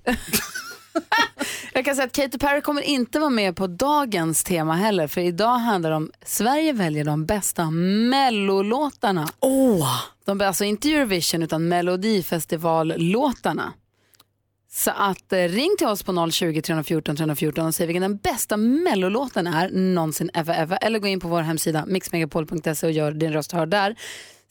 Jag 1.72 1.84
kan 1.84 1.94
säga 1.96 2.06
att 2.06 2.12
Katy 2.12 2.38
Perry 2.38 2.60
kommer 2.60 2.82
inte 2.82 3.18
vara 3.18 3.30
med 3.30 3.56
på 3.56 3.66
dagens 3.66 4.44
tema 4.44 4.74
heller, 4.74 5.06
för 5.06 5.20
idag 5.20 5.58
handlar 5.58 5.90
det 5.90 5.96
om 5.96 6.10
Sverige 6.24 6.72
väljer 6.72 7.04
de 7.04 7.26
bästa 7.26 7.70
mellolåtarna. 7.70 9.28
Åh! 9.40 10.00
De 10.24 10.40
är 10.40 10.44
alltså 10.44 10.64
inte 10.64 10.92
Eurovision 10.92 11.42
utan 11.42 11.68
Melodifestivallåtarna. 11.68 13.72
Så 14.72 14.90
att 14.90 15.32
eh, 15.32 15.38
ring 15.38 15.74
till 15.78 15.86
oss 15.86 16.02
på 16.02 16.30
020 16.30 16.62
314 16.62 17.16
314 17.16 17.66
och 17.66 17.74
säg 17.74 17.86
vilken 17.86 18.02
den 18.02 18.16
bästa 18.16 18.56
mellolåten 18.56 19.46
är 19.46 19.68
någonsin 19.70 20.30
ever 20.34 20.54
ever. 20.54 20.78
Eller 20.82 20.98
gå 20.98 21.06
in 21.06 21.20
på 21.20 21.28
vår 21.28 21.42
hemsida 21.42 21.84
mixmegapol.se 21.86 22.86
och 22.86 22.92
gör 22.92 23.12
din 23.12 23.32
röst 23.32 23.52
hörd 23.52 23.68
där. 23.68 23.96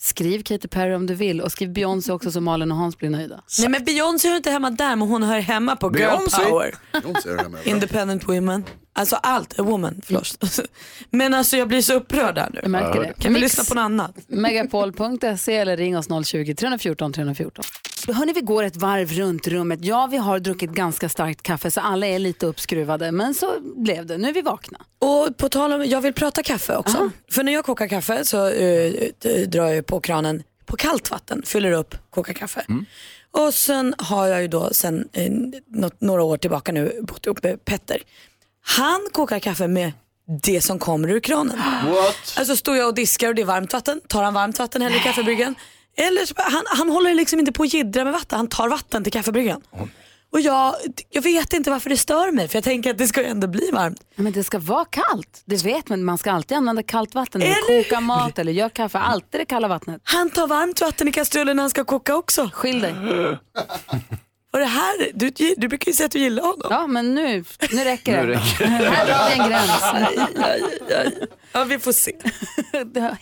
Skriv 0.03 0.43
Katy 0.43 0.67
Perry 0.67 0.93
om 0.93 1.05
du 1.05 1.15
vill 1.15 1.41
och 1.41 1.51
skriv 1.51 1.73
Beyoncé 1.73 2.11
också 2.11 2.31
så 2.31 2.41
Malin 2.41 2.71
och 2.71 2.77
Hans 2.77 2.97
blir 2.97 3.09
nöjda. 3.09 3.43
Nej 3.59 3.69
men 3.69 3.83
Beyoncé 3.83 4.27
hör 4.29 4.35
inte 4.37 4.51
hemma 4.51 4.69
där 4.71 4.95
men 4.95 5.07
hon 5.07 5.23
hör 5.23 5.39
hemma 5.39 5.75
på 5.75 5.87
girl 5.87 5.97
Beyoncé? 5.97 6.43
power. 6.43 6.75
Beyoncé 7.01 7.29
hör 7.29 7.37
hemma. 7.37 7.57
Independent 7.63 8.27
women. 8.27 8.63
Alltså 8.95 9.15
allt, 9.15 9.59
a 9.59 9.63
woman, 9.63 10.01
förlåt. 10.05 10.37
Men 11.09 11.33
alltså 11.33 11.57
jag 11.57 11.67
blir 11.67 11.81
så 11.81 11.93
upprörd 11.93 12.37
här 12.37 12.49
nu. 12.53 12.59
Jag 12.61 12.71
märker 12.71 12.99
det. 13.01 13.13
Kan 13.19 13.33
vi 13.33 13.39
Mix- 13.39 13.41
lyssna 13.41 13.63
på 13.63 13.73
något 13.75 13.81
annat? 13.81 14.11
Megapol.se 14.27 15.55
eller 15.57 15.77
ring 15.77 15.97
oss 15.97 16.07
020 16.27 16.55
314 16.55 17.13
314. 17.13 17.63
Hörni, 18.07 18.33
vi 18.33 18.41
går 18.41 18.63
ett 18.63 18.75
varv 18.75 19.11
runt 19.11 19.47
rummet. 19.47 19.79
Ja, 19.85 20.07
vi 20.11 20.17
har 20.17 20.39
druckit 20.39 20.69
ganska 20.71 21.09
starkt 21.09 21.41
kaffe 21.41 21.71
så 21.71 21.81
alla 21.81 22.07
är 22.07 22.19
lite 22.19 22.45
uppskruvade. 22.45 23.11
Men 23.11 23.33
så 23.33 23.53
blev 23.75 24.05
det. 24.05 24.17
Nu 24.17 24.29
är 24.29 24.33
vi 24.33 24.41
vakna. 24.41 24.79
Och 24.99 25.37
på 25.37 25.49
tal 25.49 25.73
om, 25.73 25.85
jag 25.85 26.01
vill 26.01 26.13
prata 26.13 26.43
kaffe 26.43 26.75
också. 26.75 27.09
För 27.31 27.43
när 27.43 27.53
jag 27.53 27.65
kokar 27.65 27.87
kaffe 27.87 28.25
så 28.25 28.49
d- 28.49 29.45
drar 29.47 29.67
jag 29.67 29.85
på 29.85 29.99
kranen 29.99 30.43
på 30.65 30.75
kallt 30.77 31.11
vatten, 31.11 31.41
fyller 31.45 31.71
upp, 31.71 31.95
kokar 32.09 32.33
kaffe. 32.33 32.65
Och 33.31 33.53
sen 33.53 33.95
har 33.97 34.27
jag 34.27 34.41
ju 34.41 34.47
då 34.47 34.69
sen 34.73 35.07
eh, 35.13 35.31
något, 35.67 36.01
några 36.01 36.23
år 36.23 36.37
tillbaka 36.37 36.71
nu 36.71 36.99
bott 37.01 37.25
ihop 37.25 37.43
med 37.43 37.65
Petter. 37.65 37.97
Han 38.65 39.07
kokar 39.11 39.39
kaffe 39.39 39.67
med 39.67 39.91
det 40.43 40.61
som 40.61 40.79
kommer 40.79 41.09
ur 41.11 41.19
kranen. 41.19 41.57
What? 41.85 42.35
Alltså 42.37 42.55
står 42.55 42.77
jag 42.77 42.87
och 42.87 42.95
diskar 42.95 43.27
och 43.27 43.35
det 43.35 43.41
är 43.41 43.45
varmt 43.45 43.73
vatten, 43.73 44.01
tar 44.07 44.23
han 44.23 44.33
varmt 44.33 44.59
vatten 44.59 44.81
häller 44.81 44.97
i 44.97 44.99
kaffebryggan. 44.99 45.55
Eller 45.97 46.25
så, 46.25 46.33
han, 46.37 46.63
han 46.67 46.89
håller 46.89 47.13
liksom 47.13 47.39
inte 47.39 47.51
på 47.51 47.63
att 47.63 47.73
jiddra 47.73 48.03
med 48.03 48.13
vatten, 48.13 48.37
han 48.37 48.47
tar 48.47 48.69
vatten 48.69 49.03
till 49.03 49.13
kaffebryggan. 49.13 49.61
Och 50.31 50.41
jag, 50.41 50.75
jag 51.09 51.21
vet 51.21 51.53
inte 51.53 51.69
varför 51.71 51.89
det 51.89 51.97
stör 51.97 52.31
mig 52.31 52.47
för 52.47 52.55
jag 52.55 52.63
tänker 52.63 52.91
att 52.91 52.97
det 52.97 53.07
ska 53.07 53.21
ju 53.21 53.27
ändå 53.27 53.47
bli 53.47 53.69
varmt. 53.73 54.01
Men 54.15 54.33
det 54.33 54.43
ska 54.43 54.59
vara 54.59 54.85
kallt. 54.85 55.41
Det 55.45 55.63
vet 55.65 55.89
man. 55.89 56.03
Man 56.03 56.17
ska 56.17 56.31
alltid 56.31 56.57
använda 56.57 56.83
kallt 56.83 57.15
vatten 57.15 57.41
när 57.41 57.47
man 57.47 57.83
kokar 57.83 58.01
mat 58.01 58.39
eller 58.39 58.51
gör 58.51 58.69
kaffe. 58.69 58.97
Alltid 58.97 59.41
det 59.41 59.45
kalla 59.45 59.67
vattnet. 59.67 60.01
Han 60.03 60.29
tar 60.29 60.47
varmt 60.47 60.81
vatten 60.81 61.07
i 61.07 61.11
kastrullen 61.11 61.55
när 61.55 61.63
han 61.63 61.69
ska 61.69 61.83
koka 61.83 62.15
också. 62.15 62.49
Skilj 62.53 62.81
dig. 62.81 62.95
Och 64.53 64.59
det 64.59 64.65
här, 64.65 65.11
du, 65.13 65.31
du 65.57 65.67
brukar 65.67 65.87
ju 65.87 65.93
säga 65.93 66.05
att 66.05 66.11
du 66.11 66.19
gillar 66.19 66.43
honom. 66.43 66.67
Ja, 66.69 66.87
men 66.87 67.15
nu, 67.15 67.43
nu 67.71 67.83
räcker 67.83 68.17
det. 68.17 68.23
Nu 68.23 68.33
räcker 68.33 68.65
Här 68.65 69.05
drar 69.05 69.29
vi 69.29 69.41
en 69.41 69.49
gräns. 69.49 71.13
Ja, 71.51 71.63
vi 71.63 71.79
får 71.79 71.91
se. 71.91 72.15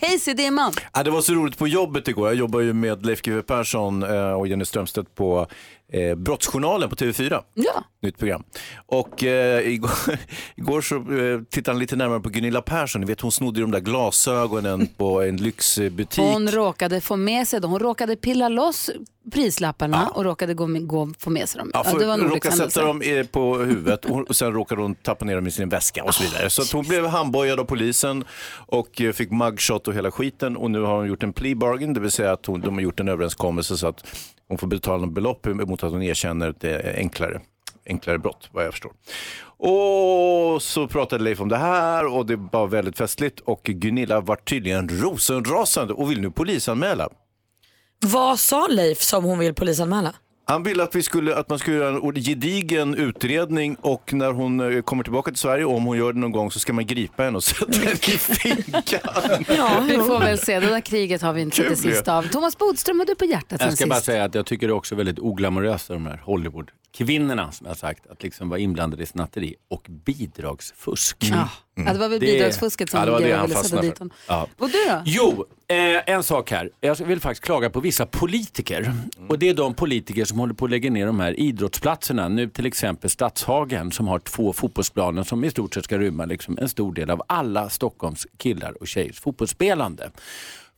Hej 0.00 0.18
Sidimman. 0.18 0.72
Ja, 0.92 1.02
det 1.02 1.10
var 1.10 1.20
så 1.20 1.32
roligt 1.34 1.58
på 1.58 1.68
jobbet 1.68 2.08
igår. 2.08 2.28
Jag 2.28 2.34
jobbar 2.34 2.60
ju 2.60 2.72
med 2.72 3.06
Leif 3.06 3.22
GW 3.22 3.42
Persson 3.42 4.02
eh, 4.02 4.32
och 4.32 4.46
Jenny 4.48 4.64
Strömstedt 4.64 5.14
på 5.14 5.46
eh, 5.92 6.14
Brottsjournalen 6.14 6.88
på 6.88 6.96
TV4. 6.96 7.42
Ja. 7.54 7.84
Nytt 8.02 8.18
program. 8.18 8.44
Och 8.86 9.24
eh, 9.24 9.68
igår, 9.68 9.90
igår 10.56 10.80
så 10.80 10.96
eh, 10.96 11.40
tittade 11.50 11.74
han 11.74 11.78
lite 11.78 11.96
närmare 11.96 12.20
på 12.20 12.28
Gunilla 12.28 12.62
Persson. 12.62 13.00
Ni 13.00 13.06
vet 13.06 13.20
hon 13.20 13.32
snodde 13.32 13.60
ju 13.60 13.64
de 13.64 13.70
där 13.70 13.80
glasögonen 13.80 14.86
på 14.96 15.22
en 15.22 15.36
lyxbutik. 15.36 16.24
Hon 16.24 16.48
råkade 16.48 17.00
få 17.00 17.16
med 17.16 17.48
sig 17.48 17.60
dem. 17.60 17.70
Hon 17.70 17.80
råkade 17.80 18.16
pilla 18.16 18.48
loss 18.48 18.90
prislapparna 19.32 20.08
och 20.08 20.24
råkade 20.24 20.54
gå, 20.54 20.66
med, 20.66 20.86
gå 20.86 21.08
få 21.18 21.30
med 21.30 21.48
sig 21.48 21.58
dem. 21.58 21.70
Ja, 21.74 21.82
Ja, 21.84 21.90
för 21.90 21.98
det 21.98 22.06
var 22.06 22.14
en 22.14 22.28
råkade 22.28 22.56
sätta 22.56 22.84
dem 22.84 23.02
eh, 23.02 23.26
på 23.26 23.56
huvudet 23.58 24.04
och, 24.04 24.28
och 24.28 24.36
sen 24.36 24.52
råkade 24.52 24.82
hon 24.82 24.94
tappa 24.94 25.24
ner 25.24 25.34
dem 25.34 25.46
i 25.46 25.50
sin 25.50 25.68
väska 25.68 26.04
och 26.04 26.14
så 26.14 26.22
vidare. 26.22 26.50
Så 26.50 26.62
att 26.62 26.70
hon 26.70 26.84
blev 26.84 27.06
handbojad 27.06 27.60
av 27.60 27.64
polisen 27.64 28.24
och 28.54 29.00
eh, 29.00 29.12
fick 29.12 29.30
mugshot 29.30 29.88
och 29.88 29.94
hela 29.94 30.10
skiten 30.10 30.56
och 30.56 30.70
nu 30.70 30.80
har 30.80 30.96
hon 30.96 31.06
gjort 31.06 31.22
en 31.22 31.32
plea 31.32 31.56
bargain, 31.56 31.94
det 31.94 32.00
vill 32.00 32.10
säga 32.10 32.32
att 32.32 32.46
hon, 32.46 32.60
de 32.60 32.74
har 32.74 32.80
gjort 32.80 33.00
en 33.00 33.08
överenskommelse 33.08 33.76
så 33.76 33.86
att 33.86 34.04
hon 34.52 34.58
får 34.58 34.66
betala 34.66 35.04
något 35.04 35.14
belopp 35.14 35.46
mot 35.46 35.82
att 35.82 35.92
hon 35.92 36.02
erkänner 36.02 36.50
ett 36.50 36.94
enklare, 36.96 37.40
enklare 37.86 38.18
brott, 38.18 38.48
vad 38.52 38.64
jag 38.64 38.72
förstår. 38.72 38.92
Och 39.44 40.62
så 40.62 40.88
pratade 40.88 41.24
Leif 41.24 41.40
om 41.40 41.48
det 41.48 41.56
här 41.56 42.06
och 42.06 42.26
det 42.26 42.36
var 42.36 42.66
väldigt 42.66 42.98
festligt 42.98 43.40
och 43.40 43.62
Gunilla 43.62 44.20
var 44.20 44.36
tydligen 44.36 44.88
rosenrasande 44.88 45.94
och 45.94 46.10
vill 46.10 46.20
nu 46.20 46.30
polisanmäla. 46.30 47.08
Vad 48.00 48.38
sa 48.38 48.66
Leif 48.66 49.02
som 49.02 49.24
hon 49.24 49.38
vill 49.38 49.54
polisanmäla? 49.54 50.14
Han 50.44 50.62
ville 50.62 50.82
att, 50.82 50.94
vi 50.94 51.02
skulle, 51.02 51.36
att 51.36 51.48
man 51.48 51.58
skulle 51.58 51.76
göra 51.76 51.88
en 51.96 52.14
gedigen 52.14 52.94
utredning 52.94 53.76
och 53.80 54.12
när 54.12 54.32
hon 54.32 54.60
eh, 54.76 54.82
kommer 54.82 55.02
tillbaka 55.04 55.30
till 55.30 55.38
Sverige, 55.38 55.64
om 55.64 55.84
hon 55.84 55.98
gör 55.98 56.12
det 56.12 56.18
någon 56.18 56.32
gång, 56.32 56.50
så 56.50 56.58
ska 56.58 56.72
man 56.72 56.86
gripa 56.86 57.22
henne 57.22 57.36
och 57.36 57.44
sätta 57.44 57.78
henne 57.78 57.90
i 57.92 57.96
finkan. 58.18 59.00
Ja, 59.56 59.82
vi 59.88 59.96
får 59.96 60.20
väl 60.20 60.38
se. 60.38 60.60
Det 60.60 60.66
där 60.66 60.80
kriget 60.80 61.22
har 61.22 61.32
vi 61.32 61.40
inte 61.42 61.56
sett 61.56 61.68
det 61.68 61.74
Kul 61.74 61.84
ju. 61.90 61.92
sista 61.94 62.16
av. 62.18 62.22
Thomas 62.22 62.58
Bodström, 62.58 62.98
vad 62.98 63.08
har 63.08 63.14
du 63.14 63.18
på 63.18 63.24
hjärtat 63.24 63.60
sen 63.60 63.68
Jag 63.68 63.78
ska 63.78 63.86
bara 63.86 63.94
sist? 63.94 64.06
säga 64.06 64.24
att 64.24 64.34
jag 64.34 64.46
tycker 64.46 64.66
det 64.66 64.70
är 64.70 64.74
också 64.76 64.94
väldigt 64.94 65.18
oglamoröst 65.18 65.88
de 65.88 66.06
här 66.06 66.22
Hollywood-kvinnorna 66.92 67.52
som 67.52 67.64
jag 67.64 67.70
har 67.70 67.76
sagt, 67.76 68.06
att 68.06 68.22
liksom 68.22 68.48
vara 68.48 68.60
inblandade 68.60 69.02
i 69.02 69.06
snatteri 69.06 69.54
och 69.68 69.86
bidragsfusk. 69.88 71.16
Ja. 71.20 71.48
Ja, 71.74 71.92
det 71.92 71.98
var 71.98 72.08
väl 72.08 72.20
bidragsfusket 72.20 72.90
som 72.90 73.00
ja, 73.00 73.18
det 73.18 73.42
ville 73.42 73.54
sätta 73.54 73.82
dit 73.82 73.98
honom. 73.98 74.14
Ja. 74.28 74.48
Och 74.58 74.68
du 74.68 74.84
då? 74.88 75.02
Jo, 75.04 75.44
eh, 75.68 76.14
en 76.14 76.22
sak 76.22 76.50
här. 76.50 76.70
Jag 76.80 76.94
vill 76.96 77.20
faktiskt 77.20 77.44
klaga 77.44 77.70
på 77.70 77.80
vissa 77.80 78.06
politiker. 78.06 78.94
Och 79.28 79.38
det 79.38 79.48
är 79.48 79.54
de 79.54 79.74
politiker 79.74 80.24
som 80.24 80.38
håller 80.38 80.54
på 80.54 80.64
att 80.64 80.70
lägga 80.70 80.90
ner 80.90 81.06
de 81.06 81.20
här 81.20 81.40
idrottsplatserna. 81.40 82.28
Nu 82.28 82.48
till 82.48 82.66
exempel 82.66 83.10
Stadshagen 83.10 83.92
som 83.92 84.08
har 84.08 84.18
två 84.18 84.52
fotbollsplaner 84.52 85.22
som 85.22 85.44
i 85.44 85.50
stort 85.50 85.74
sett 85.74 85.84
ska 85.84 85.98
rymma 85.98 86.24
liksom 86.24 86.58
en 86.58 86.68
stor 86.68 86.92
del 86.92 87.10
av 87.10 87.22
alla 87.26 87.70
Stockholms 87.70 88.26
killar 88.36 88.82
och 88.82 88.88
tjejers 88.88 89.20
fotbollsspelande 89.20 90.10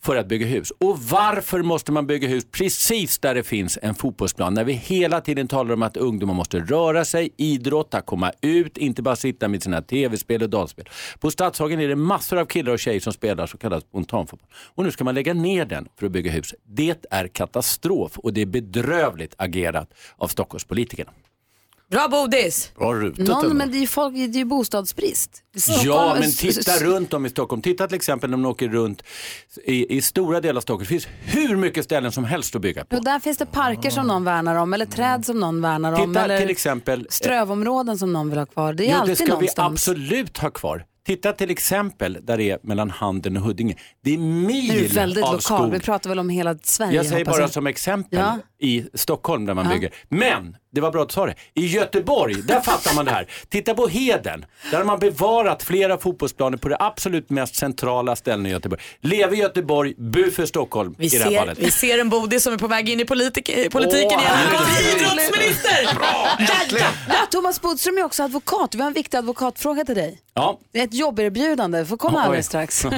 för 0.05 0.17
att 0.17 0.29
bygga 0.29 0.47
hus. 0.47 0.71
Och 0.71 0.99
varför 0.99 1.63
måste 1.63 1.93
man 1.93 2.07
bygga 2.07 2.29
hus 2.29 2.47
precis 2.51 3.19
där 3.19 3.35
det 3.35 3.43
finns 3.43 3.79
en 3.83 3.95
fotbollsplan? 3.95 4.55
När 4.55 4.65
vi 4.65 4.73
hela 4.73 5.21
tiden 5.21 5.49
talar 5.49 5.75
om 5.75 5.83
att 5.83 5.97
ungdomar 5.97 6.35
måste 6.35 6.61
röra 6.61 7.05
sig, 7.05 7.31
idrotta, 7.37 8.01
komma 8.01 8.33
ut, 8.41 8.77
inte 8.77 9.03
bara 9.03 9.17
sitta 9.17 9.49
med 9.49 9.63
sina 9.63 9.83
tv-spel 9.83 10.43
och 10.43 10.51
dataspel. 10.51 10.89
På 11.21 11.31
Stadshagen 11.31 11.81
är 11.81 11.89
det 11.89 11.97
massor 11.97 12.39
av 12.39 12.47
killar 12.47 12.73
och 12.73 12.79
tjejer 12.79 13.01
som 13.01 13.13
spelar 13.13 13.47
så 13.47 13.59
kallad 13.59 13.83
spontanfotboll. 13.83 14.49
Och 14.75 14.85
nu 14.85 14.91
ska 14.91 15.05
man 15.05 15.15
lägga 15.15 15.35
ner 15.35 15.65
den 15.65 15.89
för 15.99 16.07
att 16.07 16.13
bygga 16.13 16.33
hus. 16.33 16.55
Det 16.65 17.07
är 17.11 17.29
katastrof 17.29 18.19
och 18.19 18.33
det 18.33 18.41
är 18.41 18.47
bedrövligt 18.47 19.35
agerat 19.39 19.95
av 20.17 20.29
Stockholmspolitikerna. 20.29 21.11
Bra 21.95 22.09
Bodis! 22.09 22.73
Bra 22.79 22.95
rutat 22.95 23.27
Någon, 23.27 23.45
ändå. 23.45 23.55
men 23.55 23.71
det 23.71 23.77
är 23.77 23.81
ju, 23.81 23.87
folk, 23.87 24.15
det 24.15 24.21
är 24.23 24.29
ju 24.29 24.45
bostadsbrist. 24.45 25.31
Ja, 25.55 25.61
Stockholm- 25.61 26.21
men 26.21 26.33
titta 26.33 26.77
runt 26.85 27.15
om 27.15 27.27
i 27.27 27.31
Stockholm. 27.31 27.63
Titta 27.63 27.87
till 27.87 27.97
exempel 27.97 28.31
när 28.31 28.37
man 28.37 28.51
åker 28.51 28.69
runt 28.69 29.03
i, 29.65 29.97
i 29.97 30.03
stora 30.03 30.41
delar 30.41 30.57
av 30.57 30.61
Stockholm. 30.61 30.83
Det 30.83 30.89
finns 30.89 31.09
hur 31.25 31.57
mycket 31.57 31.85
ställen 31.85 32.13
som 32.13 32.25
helst 32.25 32.55
att 32.57 32.63
bygga 32.63 32.85
på. 32.85 32.97
Och 32.97 33.05
där 33.05 33.19
finns 33.21 33.39
det 33.39 33.47
parker 33.47 33.91
som 33.91 34.07
någon 34.07 34.25
värnar 34.25 34.57
om 34.57 34.75
eller 34.75 34.87
träd 34.87 35.27
som 35.27 35.41
någon 35.41 35.61
värnar 35.61 35.93
om. 36.03 36.09
Titta 36.09 36.25
eller 36.25 36.39
till 36.41 36.51
exempel 36.51 37.07
strövområden 37.11 37.99
som 37.99 38.13
någon 38.13 38.31
vill 38.31 38.39
ha 38.39 38.47
kvar. 38.47 38.73
Det 38.73 38.85
är 38.85 38.87
Jo, 38.87 38.93
det 38.93 38.99
alltid 39.01 39.17
ska 39.17 39.25
vi 39.27 39.31
någonstans. 39.31 39.73
absolut 39.73 40.39
ha 40.39 40.51
kvar. 40.51 40.85
Titta 41.07 41.33
till 41.33 41.51
exempel 41.51 42.19
där 42.23 42.37
det 42.39 42.51
är 42.51 42.59
mellan 42.63 42.91
Handen 42.91 43.37
och 43.37 43.43
Huddinge. 43.43 43.77
Det 44.05 44.15
är 44.15 44.19
mil 44.19 44.73
Nu 44.73 44.79
är 44.79 44.83
det 44.89 44.95
väldigt 44.95 45.25
av 45.25 45.33
lokal. 45.33 45.43
skog. 45.43 45.73
Vi 45.73 45.81
pratar 45.81 46.11
väl 46.11 46.19
om 46.19 46.29
hela 46.29 46.59
Sverige. 46.63 46.97
Jag 46.97 47.07
säger 47.07 47.25
bara 47.25 47.49
som 47.49 47.67
exempel 47.67 48.19
Ja. 48.19 48.39
i 48.67 48.85
Stockholm 48.95 49.47
där 49.47 49.55
man 49.55 49.65
Ja. 49.67 49.73
bygger. 49.75 49.91
Men, 50.09 50.57
det 50.75 50.81
var 50.81 50.91
bra 50.91 51.03
att 51.03 51.09
du 51.09 51.13
sa 51.13 51.27
det, 51.27 51.35
i 51.55 51.67
Göteborg, 51.67 52.35
där 52.43 52.61
fattar 52.61 52.95
man 52.95 53.05
det 53.05 53.11
här. 53.11 53.29
Titta 53.49 53.75
på 53.75 53.89
Heden, 53.89 54.47
där 54.71 54.79
har 54.79 54.85
man 54.85 54.99
bevarat 54.99 55.63
flera 55.63 55.99
fotbollsplaner 55.99 56.59
på 56.59 56.69
det 56.69 56.77
absolut 56.81 57.31
mest 57.31 57.55
centrala 57.57 58.17
ställen 58.17 58.47
i 58.47 58.51
Göteborg. 58.51 58.83
Leve 59.01 59.37
Göteborg, 59.37 59.95
bu 59.99 60.31
för 60.31 60.47
Stockholm 60.47 60.95
Vi 60.99 61.07
i 61.07 61.09
det 61.09 61.19
här 61.19 61.31
ser, 61.31 61.39
fallet. 61.39 61.59
vi 61.59 61.71
ser 61.71 61.99
en 61.99 62.09
Bodis 62.09 62.43
som 62.43 62.53
är 62.53 62.59
på 62.59 62.67
väg 62.67 62.89
in 62.89 63.01
i 63.01 63.05
politik, 63.05 63.47
politiken 63.71 64.19
Åh, 64.19 64.23
igen. 64.23 64.33
Han 64.35 64.47
kommer 64.59 64.77
bli 64.77 64.91
idrottsminister! 64.91 65.89
Ja, 67.09 67.27
Thomas 67.31 67.61
Bodström 67.61 67.99
är 67.99 68.05
också 68.05 68.23
advokat. 68.23 68.75
Vi 68.75 68.81
har 68.81 68.87
en 68.87 68.93
viktig 68.93 69.19
advokatfråga 69.19 69.85
till 69.85 69.95
dig. 69.95 70.21
Ja. 70.35 70.59
Det 70.73 70.81
är 70.81 70.85
ett 70.85 70.95
jobberbjudande. 70.95 71.79
Du 71.79 71.87
får 71.87 71.97
komma 71.97 72.23
alldeles 72.23 72.47
strax. 72.47 72.87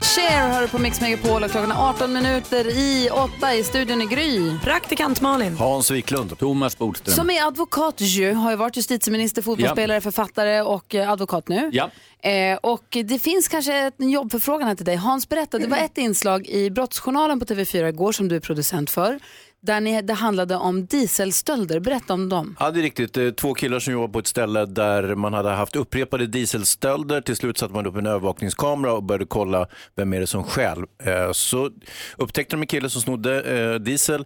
Cher 0.00 0.48
hör 0.48 0.62
du 0.62 0.68
på 0.68 0.78
Mix 0.78 1.00
Megapol 1.00 1.44
och 1.44 1.50
klockan 1.50 1.72
är 1.72 1.88
18 1.88 2.12
minuter 2.12 2.68
i 2.78 3.10
8 3.38 3.54
i 3.54 3.64
studion 3.64 4.02
i 4.02 4.06
Gry. 4.06 4.58
Praktikant 4.64 5.20
Malin. 5.20 5.56
Hans 5.56 5.90
Wiklund. 5.90 6.38
Thomas 6.38 6.78
Bodström. 6.78 7.14
Som 7.14 7.30
är 7.30 7.46
advokat 7.46 8.00
ju, 8.00 8.32
har 8.32 8.50
ju 8.50 8.56
varit 8.56 8.76
justitieminister, 8.76 9.42
fotbollsspelare, 9.42 10.00
författare 10.00 10.60
och 10.60 10.94
eh, 10.94 11.10
advokat 11.10 11.48
nu. 11.48 11.70
Ja. 11.72 11.90
Eh, 12.30 12.56
och 12.56 12.84
det 13.04 13.18
finns 13.18 13.48
kanske 13.48 13.92
en 13.98 14.10
jobbförfrågan 14.10 14.68
här 14.68 14.74
till 14.74 14.84
dig. 14.84 14.96
Hans 14.96 15.28
berättade, 15.28 15.64
det 15.64 15.70
var 15.70 15.78
ett 15.78 15.98
inslag 15.98 16.46
i 16.46 16.70
Brottsjournalen 16.70 17.40
på 17.40 17.46
TV4 17.46 17.88
igår 17.88 18.12
som 18.12 18.28
du 18.28 18.36
är 18.36 18.40
producent 18.40 18.90
för 18.90 19.18
där 19.66 19.80
ni, 19.80 20.02
det 20.02 20.14
handlade 20.14 20.56
om 20.56 20.86
dieselstölder. 20.86 21.80
Berätta 21.80 22.14
om 22.14 22.28
dem. 22.28 22.56
Ja, 22.60 22.70
det 22.70 22.80
är 22.80 22.82
riktigt. 22.82 23.36
Två 23.36 23.54
killar 23.54 23.78
som 23.78 23.92
jobbade 23.92 24.12
på 24.12 24.18
ett 24.18 24.26
ställe 24.26 24.66
där 24.66 25.14
man 25.14 25.34
hade 25.34 25.50
haft 25.50 25.76
upprepade 25.76 26.26
dieselstölder. 26.26 27.20
Till 27.20 27.36
slut 27.36 27.58
satte 27.58 27.74
man 27.74 27.86
upp 27.86 27.96
en 27.96 28.06
övervakningskamera 28.06 28.92
och 28.92 29.02
började 29.02 29.26
kolla 29.26 29.66
vem 29.96 30.12
är 30.12 30.20
det 30.20 30.26
som 30.26 30.44
stjäl. 30.44 30.78
Eh, 31.02 31.32
så 31.32 31.70
upptäckte 32.16 32.56
de 32.56 32.60
en 32.60 32.66
kille 32.66 32.90
som 32.90 33.02
snodde 33.02 33.42
eh, 33.42 33.74
diesel. 33.74 34.24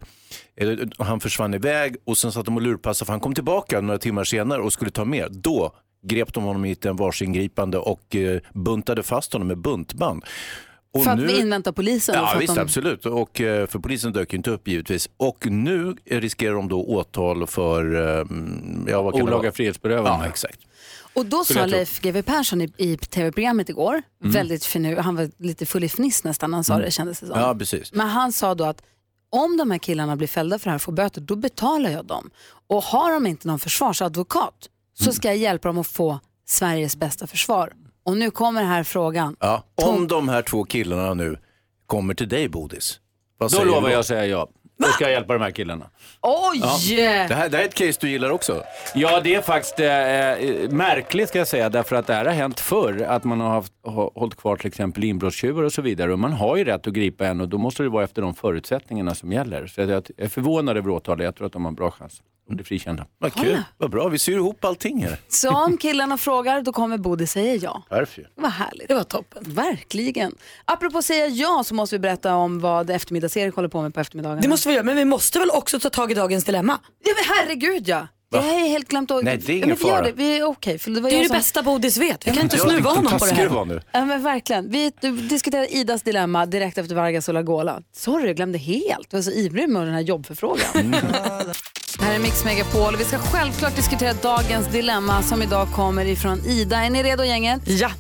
Eh, 0.57 0.79
han 0.99 1.21
försvann 1.21 1.55
iväg 1.55 1.97
och 2.05 2.19
sen 2.19 2.33
satt 2.33 2.45
de 2.45 2.57
och 2.57 2.63
lurpassade 2.63 3.07
för 3.07 3.13
han 3.13 3.21
kom 3.21 3.35
tillbaka 3.35 3.81
några 3.81 3.99
timmar 3.99 4.25
senare 4.25 4.63
och 4.63 4.73
skulle 4.73 4.91
ta 4.91 5.05
mer. 5.05 5.29
Då 5.31 5.73
grep 6.03 6.35
de 6.35 6.45
honom 6.45 6.65
i 6.65 6.73
ett 6.73 6.85
varsingripande 6.85 7.79
och 7.79 8.17
buntade 8.55 9.03
fast 9.03 9.33
honom 9.33 9.49
med 9.49 9.59
buntband. 9.59 10.25
Och 10.95 11.05
för 11.05 11.11
att 11.11 11.19
vi 11.21 11.41
inväntar 11.41 11.73
polisen. 11.73 12.15
Ja, 12.15 12.27
för 12.27 12.37
att 12.37 12.43
visst, 12.43 12.55
de... 12.55 12.61
absolut. 12.61 13.07
Och, 13.07 13.41
eh, 13.41 13.67
för 13.67 13.79
polisen 13.79 14.13
dök 14.13 14.33
ju 14.33 14.37
inte 14.37 14.51
upp 14.51 14.69
givetvis. 14.69 15.11
Och 15.17 15.47
nu 15.51 15.97
riskerar 16.11 16.55
de 16.55 16.69
då 16.69 16.83
åtal 16.85 17.47
för... 17.47 17.95
eh, 18.21 18.27
Ja, 18.89 19.03
vad 19.03 19.15
kan 19.15 19.23
Olaga 19.23 19.53
frihetsberövande. 19.53 20.25
Ja, 20.25 20.31
exakt. 20.31 20.59
Och 21.15 21.27
då 21.27 21.45
Skulle 21.45 21.61
sa. 21.61 21.67
Leif 21.67 22.01
GW 22.01 22.23
Persson 22.23 22.61
i, 22.63 22.73
i 22.77 22.97
tv-programmet 22.97 23.69
igår, 23.69 24.03
Mm. 24.23 24.33
väldigt 24.33 24.65
fin, 24.65 24.97
han 24.99 25.17
var 25.17 25.31
lite 25.39 25.67
full 25.67 25.85
i 25.85 25.89
fniss 25.89 26.25
nästan 26.25 26.55
han 26.55 26.65
sa 26.65 26.73
Mm. 26.75 26.85
det 26.85 26.91
kändes 26.91 27.21
det 27.21 27.27
som. 27.27 27.39
Ja, 27.41 27.55
precis. 27.55 27.93
Men 27.93 28.09
han 28.09 28.33
sa 28.33 28.55
då 28.55 28.65
att 28.65 28.83
om 29.31 29.57
de 29.57 29.71
här 29.71 29.79
killarna 29.79 30.17
blir 30.17 30.29
fällda 30.29 30.59
för 30.59 30.65
det 30.65 30.71
här 30.71 30.77
och 30.77 30.83
får 30.83 30.93
böter, 30.93 31.21
då 31.21 31.37
betalar 31.37 31.91
jag 31.91 32.05
dem. 32.05 32.31
Och 32.69 32.83
har 32.83 33.13
de 33.13 33.27
inte 33.27 33.49
någon 33.49 33.59
försvarsadvokat 33.59 34.55
så 34.99 35.05
Mm. 35.05 35.15
ska 35.15 35.29
jag 35.29 35.37
hjälpa 35.37 35.69
dem 35.69 35.79
att 35.79 35.87
få 35.87 36.21
Sveriges 36.47 36.97
bästa 36.97 37.27
försvar. 37.27 37.73
Och 38.03 38.17
nu 38.17 38.31
kommer 38.31 38.65
här 38.65 38.83
frågan. 38.83 39.37
Ja, 39.41 39.65
om 39.75 40.07
de 40.09 40.29
här 40.29 40.43
två 40.43 40.65
killarna 40.65 41.15
nu 41.15 41.39
kommer 41.87 42.15
till 42.15 42.29
dig, 42.29 42.49
Bodis. 42.49 43.01
Vad 43.39 43.51
Då 43.51 43.57
säger 43.57 43.67
lovar 43.67 43.89
du 43.89 43.93
jag 43.93 44.01
att 44.01 44.07
säga 44.07 44.27
ja. 44.27 44.49
Då 44.81 44.87
ska 44.87 45.05
jag 45.05 45.13
hjälpa 45.13 45.33
de 45.33 45.43
här 45.43 45.51
killarna. 45.51 45.91
Oj! 46.21 46.61
Det, 46.97 47.35
här, 47.35 47.49
det 47.49 47.57
här 47.57 47.63
är 47.63 47.65
ett 47.65 47.75
case 47.75 47.99
du 48.01 48.11
gillar 48.11 48.31
också. 48.31 48.63
Ja, 48.95 49.21
det 49.21 49.35
är 49.35 49.43
faktiskt 49.43 49.81
eh, 49.81 49.87
eh, 49.87 50.71
märkligt 50.71 51.29
ska 51.29 51.39
jag 51.39 51.49
säga, 51.49 51.69
därför 51.69 51.97
att 51.97 52.07
det 52.07 52.15
här 52.15 52.25
har 52.25 52.33
hänt 52.33 52.61
förr, 52.61 53.03
att 53.03 53.25
man 53.25 53.41
har 53.41 53.51
haft, 53.51 53.73
hållit 54.15 54.37
kvar 54.37 54.57
till 54.57 54.67
exempel 54.67 55.05
inbrottstjuvar 55.05 55.63
och 55.63 55.73
så 55.73 55.83
vidare. 55.83 56.13
Och 56.13 56.19
man 56.19 56.33
har 56.33 56.57
ju 56.57 56.65
rätt 56.65 56.87
att 56.87 56.93
gripa 56.93 57.27
en 57.27 57.41
och 57.41 57.49
då 57.49 57.59
måste 57.59 57.83
det 57.83 57.89
vara 57.89 58.05
efter 58.05 58.23
de 58.23 58.35
förutsättningarna 58.35 59.15
som 59.15 59.33
gäller. 59.33 59.67
Så 59.67 59.81
jag 59.81 59.91
är 60.17 60.29
förvånad 60.29 60.77
över 60.77 60.91
åtalet, 60.91 61.25
jag 61.25 61.37
tror 61.37 61.47
att 61.47 61.53
de 61.53 61.65
har 61.65 61.69
en 61.69 61.75
bra 61.75 61.91
chans 61.91 62.23
att 62.51 62.57
bli 62.57 62.65
frikända. 62.65 63.07
Vad 63.19 63.35
kul, 63.35 63.63
vad 63.79 63.91
bra. 63.91 64.09
Vi 64.09 64.19
syr 64.19 64.37
ihop 64.37 64.65
allting 64.65 65.03
här. 65.05 65.17
Så 65.29 65.51
om 65.51 65.77
killarna 65.77 66.19
frågar, 66.19 66.63
då 66.63 66.73
kommer 66.73 66.99
Bodil 66.99 67.29
säga 67.29 67.55
ja. 67.55 67.83
Perfekt. 67.89 68.29
Vad 68.35 68.51
härligt. 68.51 68.89
Det 68.89 68.95
var 68.95 69.05
toppen. 69.05 69.43
Verkligen. 69.47 70.35
Apropå 70.65 71.03
säga 71.03 71.27
ja 71.27 71.63
så 71.65 71.75
måste 71.75 71.97
vi 71.97 72.01
berätta 72.01 72.35
om 72.35 72.61
vad 72.61 72.91
eftermiddags-Erik 72.91 73.55
håller 73.55 73.69
på 73.69 73.83
med 73.83 73.95
på 73.95 74.01
eftermiddagen. 74.01 74.41
Det 74.43 74.49
måste 74.49 74.69
vi 74.71 74.75
göra, 74.75 74.85
men 74.85 74.97
vi 74.97 75.05
måste 75.05 75.39
väl 75.39 75.51
också 75.51 75.81
ta 75.81 75.91
tag 75.91 76.11
i 76.11 76.15
dagens 76.15 76.45
dilemma? 76.45 76.79
Ja 77.05 77.13
men 77.17 77.37
herregud 77.37 77.89
ja. 77.89 78.09
Jag 78.33 78.43
har 78.43 78.69
helt 78.69 78.89
glömt 78.89 79.11
att... 79.11 79.25
Nej, 79.25 79.37
det 79.47 79.53
är 79.53 79.57
ingen 79.57 79.69
ja, 79.69 79.75
men 79.75 79.79
vi 79.79 79.89
gör 79.89 79.97
fara. 79.97 80.07
Det, 80.07 80.13
vi 80.13 80.39
är 80.39 80.45
okej. 80.45 80.79
för 80.79 80.91
det 80.91 81.01
var 81.01 81.11
Det 81.11 81.17
är 81.17 81.19
jag 81.19 81.25
det 81.25 81.29
som... 81.29 81.37
bästa 81.37 81.63
Bodis 81.63 81.97
vet. 81.97 82.27
Vi 82.27 82.31
kan 82.31 82.43
inte 82.43 82.59
snuva 82.59 82.91
honom 82.91 83.19
på 83.19 83.25
det 83.27 83.35
här. 83.35 83.47
var 83.49 83.65
nu. 83.65 83.83
Ja, 83.93 84.05
men 84.05 84.23
verkligen. 84.23 84.71
Vi 84.71 84.93
diskuterar 85.29 85.75
Idas 85.75 86.03
dilemma 86.03 86.47
direkt 86.47 86.79
efter 86.79 86.95
Vargas 86.95 87.29
och 87.29 87.35
Lagola. 87.35 87.81
Sorry, 87.97 88.27
jag 88.27 88.37
glömde 88.37 88.59
helt. 88.59 89.07
Jag 89.11 89.19
var 89.19 89.23
så 89.23 89.31
ivrig 89.31 89.69
med 89.69 89.83
den 89.83 89.95
här 89.95 90.01
jobbförfrågan. 90.01 90.91
Det 91.99 92.05
här 92.05 92.15
är 92.15 92.19
Mix 92.19 92.45
Megapol 92.45 92.95
och 92.95 93.01
vi 93.01 93.05
ska 93.05 93.19
självklart 93.19 93.77
diskutera 93.77 94.13
dagens 94.13 94.67
dilemma 94.67 95.23
som 95.23 95.43
idag 95.43 95.69
kommer 95.75 96.05
ifrån 96.05 96.41
Ida. 96.47 96.77
Är 96.77 96.91
ni 96.91 97.03
redo 97.03 97.25
gänget? 97.25 97.61
Ja. 97.67 97.91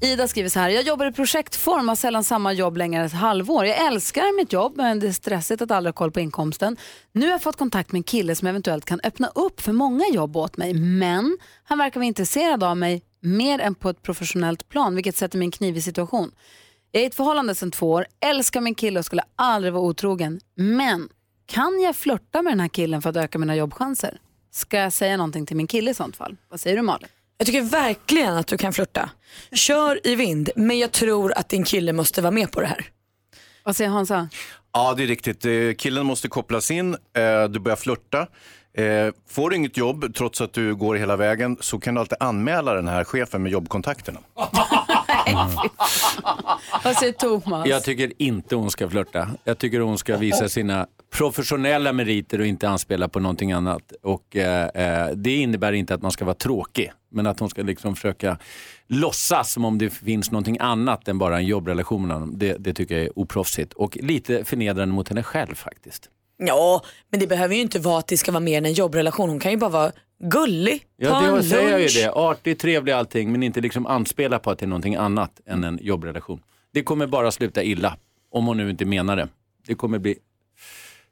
Ida 0.00 0.28
skriver 0.28 0.48
så 0.48 0.60
här, 0.60 0.68
jag 0.68 0.82
jobbar 0.82 1.06
i 1.06 1.12
projektform, 1.12 1.88
har 1.88 1.96
sällan 1.96 2.24
samma 2.24 2.52
jobb 2.52 2.76
längre 2.76 3.00
än 3.00 3.06
ett 3.06 3.12
halvår. 3.12 3.66
Jag 3.66 3.86
älskar 3.86 4.36
mitt 4.36 4.52
jobb 4.52 4.76
men 4.76 5.00
det 5.00 5.08
är 5.08 5.12
stressigt 5.12 5.62
att 5.62 5.70
aldrig 5.70 5.94
ha 5.94 5.96
koll 5.96 6.10
på 6.10 6.20
inkomsten. 6.20 6.76
Nu 7.12 7.26
har 7.26 7.32
jag 7.32 7.42
fått 7.42 7.56
kontakt 7.56 7.92
med 7.92 7.98
en 7.98 8.02
kille 8.02 8.34
som 8.34 8.48
eventuellt 8.48 8.84
kan 8.84 9.00
öppna 9.04 9.28
upp 9.34 9.60
för 9.60 9.72
många 9.72 10.04
jobb 10.12 10.36
åt 10.36 10.56
mig. 10.56 10.74
Men 10.74 11.38
han 11.64 11.78
verkar 11.78 12.00
vara 12.00 12.06
intresserad 12.06 12.64
av 12.64 12.76
mig 12.76 13.02
mer 13.20 13.58
än 13.58 13.74
på 13.74 13.90
ett 13.90 14.02
professionellt 14.02 14.68
plan 14.68 14.94
vilket 14.94 15.16
sätter 15.16 15.38
mig 15.38 15.44
i 15.44 15.48
en 15.48 15.50
knivig 15.50 15.84
situation. 15.84 16.32
Jag 16.92 17.00
är 17.00 17.04
i 17.04 17.06
ett 17.06 17.14
förhållande 17.14 17.54
sedan 17.54 17.70
två 17.70 17.90
år, 17.90 18.06
älskar 18.20 18.60
min 18.60 18.74
kille 18.74 18.98
och 18.98 19.04
skulle 19.04 19.22
aldrig 19.36 19.72
vara 19.72 19.82
otrogen. 19.82 20.40
Men 20.54 21.08
kan 21.46 21.80
jag 21.80 21.96
flörta 21.96 22.42
med 22.42 22.52
den 22.52 22.60
här 22.60 22.68
killen 22.68 23.02
för 23.02 23.10
att 23.10 23.16
öka 23.16 23.38
mina 23.38 23.56
jobbchanser? 23.56 24.18
Ska 24.50 24.78
jag 24.78 24.92
säga 24.92 25.16
någonting 25.16 25.46
till 25.46 25.56
min 25.56 25.66
kille 25.66 25.90
i 25.90 25.94
sånt 25.94 26.16
fall? 26.16 26.36
Vad 26.48 26.60
säger 26.60 26.76
du 26.76 26.82
Malin? 26.82 27.08
Jag 27.38 27.46
tycker 27.46 27.62
verkligen 27.62 28.36
att 28.36 28.46
du 28.46 28.56
kan 28.58 28.72
flirta. 28.72 29.10
Kör 29.52 30.06
i 30.06 30.14
vind, 30.14 30.50
men 30.56 30.78
jag 30.78 30.92
tror 30.92 31.32
att 31.38 31.48
din 31.48 31.64
kille 31.64 31.92
måste 31.92 32.22
vara 32.22 32.30
med 32.30 32.52
på 32.52 32.60
det 32.60 32.66
här. 32.66 32.84
Vad 33.64 33.76
säger 33.76 33.90
Hansa? 33.90 34.28
Ja, 34.72 34.94
det 34.94 35.02
är 35.02 35.06
riktigt. 35.06 35.44
Eh, 35.44 35.52
Killen 35.78 36.06
måste 36.06 36.28
kopplas 36.28 36.70
in. 36.70 36.94
Eh, 36.94 37.44
Du 37.50 37.58
börjar 37.60 37.76
flörta. 37.76 38.18
Eh, 38.76 39.12
Får 39.28 39.50
du 39.50 39.56
inget 39.56 39.76
jobb 39.76 40.14
trots 40.14 40.40
att 40.40 40.52
du 40.52 40.74
går 40.74 40.94
hela 40.94 41.16
vägen 41.16 41.56
så 41.60 41.78
kan 41.80 41.94
du 41.94 42.00
alltid 42.00 42.16
anmäla 42.20 42.74
den 42.74 42.88
här 42.88 43.04
chefen 43.04 43.42
med 43.42 43.52
jobbkontakterna. 43.52 44.20
Vad 46.84 46.96
säger 46.96 47.12
Thomas? 47.12 47.68
Jag 47.68 47.84
tycker 47.84 48.12
inte 48.18 48.56
hon 48.56 48.70
ska 48.70 48.88
flörta. 48.90 49.28
Jag 49.44 49.58
tycker 49.58 49.80
hon 49.80 49.98
ska 49.98 50.16
visa 50.16 50.48
sina 50.48 50.86
professionella 51.10 51.92
meriter 51.92 52.40
och 52.40 52.46
inte 52.46 52.68
anspela 52.68 53.08
på 53.08 53.20
någonting 53.20 53.52
annat. 53.52 53.92
Och, 54.02 54.36
eh, 54.36 54.66
eh, 54.66 55.10
det 55.14 55.36
innebär 55.36 55.72
inte 55.72 55.94
att 55.94 56.02
man 56.02 56.10
ska 56.10 56.24
vara 56.24 56.34
tråkig, 56.34 56.92
men 57.10 57.26
att 57.26 57.40
hon 57.40 57.50
ska 57.50 57.62
liksom 57.62 57.94
försöka 57.94 58.38
låtsas 58.88 59.52
som 59.52 59.64
om 59.64 59.78
det 59.78 59.90
finns 59.90 60.30
någonting 60.30 60.56
annat 60.60 61.08
än 61.08 61.18
bara 61.18 61.36
en 61.36 61.46
jobbrelation 61.46 62.06
med 62.06 62.16
honom. 62.16 62.38
Det, 62.38 62.56
det 62.58 62.74
tycker 62.74 62.94
jag 62.94 63.04
är 63.04 63.18
oproffsigt 63.18 63.72
och 63.72 63.96
lite 63.96 64.44
förnedrande 64.44 64.94
mot 64.94 65.08
henne 65.08 65.22
själv 65.22 65.54
faktiskt. 65.54 66.10
Ja, 66.38 66.82
men 67.10 67.20
det 67.20 67.26
behöver 67.26 67.54
ju 67.54 67.60
inte 67.60 67.78
vara 67.78 67.98
att 67.98 68.06
det 68.06 68.16
ska 68.16 68.32
vara 68.32 68.40
mer 68.40 68.58
än 68.58 68.66
en 68.66 68.72
jobbrelation. 68.72 69.28
Hon 69.28 69.40
kan 69.40 69.50
ju 69.50 69.56
bara 69.56 69.70
vara 69.70 69.92
gullig, 70.18 70.80
ta 70.80 70.86
Ja, 70.96 71.28
en 71.28 71.34
det 71.34 71.42
säger 71.42 71.70
jag 71.70 71.80
ju 71.80 71.84
lunch. 71.84 71.94
det. 72.02 72.10
Artig, 72.12 72.58
trevlig 72.58 72.92
allting, 72.92 73.32
men 73.32 73.42
inte 73.42 73.60
liksom 73.60 73.86
anspela 73.86 74.38
på 74.38 74.50
att 74.50 74.58
det 74.58 74.64
är 74.64 74.68
någonting 74.68 74.94
annat 74.96 75.40
än 75.46 75.64
en 75.64 75.78
jobbrelation. 75.82 76.40
Det 76.72 76.82
kommer 76.82 77.06
bara 77.06 77.30
sluta 77.30 77.62
illa, 77.62 77.96
om 78.32 78.46
hon 78.46 78.56
nu 78.56 78.70
inte 78.70 78.84
menar 78.84 79.16
det. 79.16 79.28
Det 79.66 79.74
kommer 79.74 79.98
bli 79.98 80.18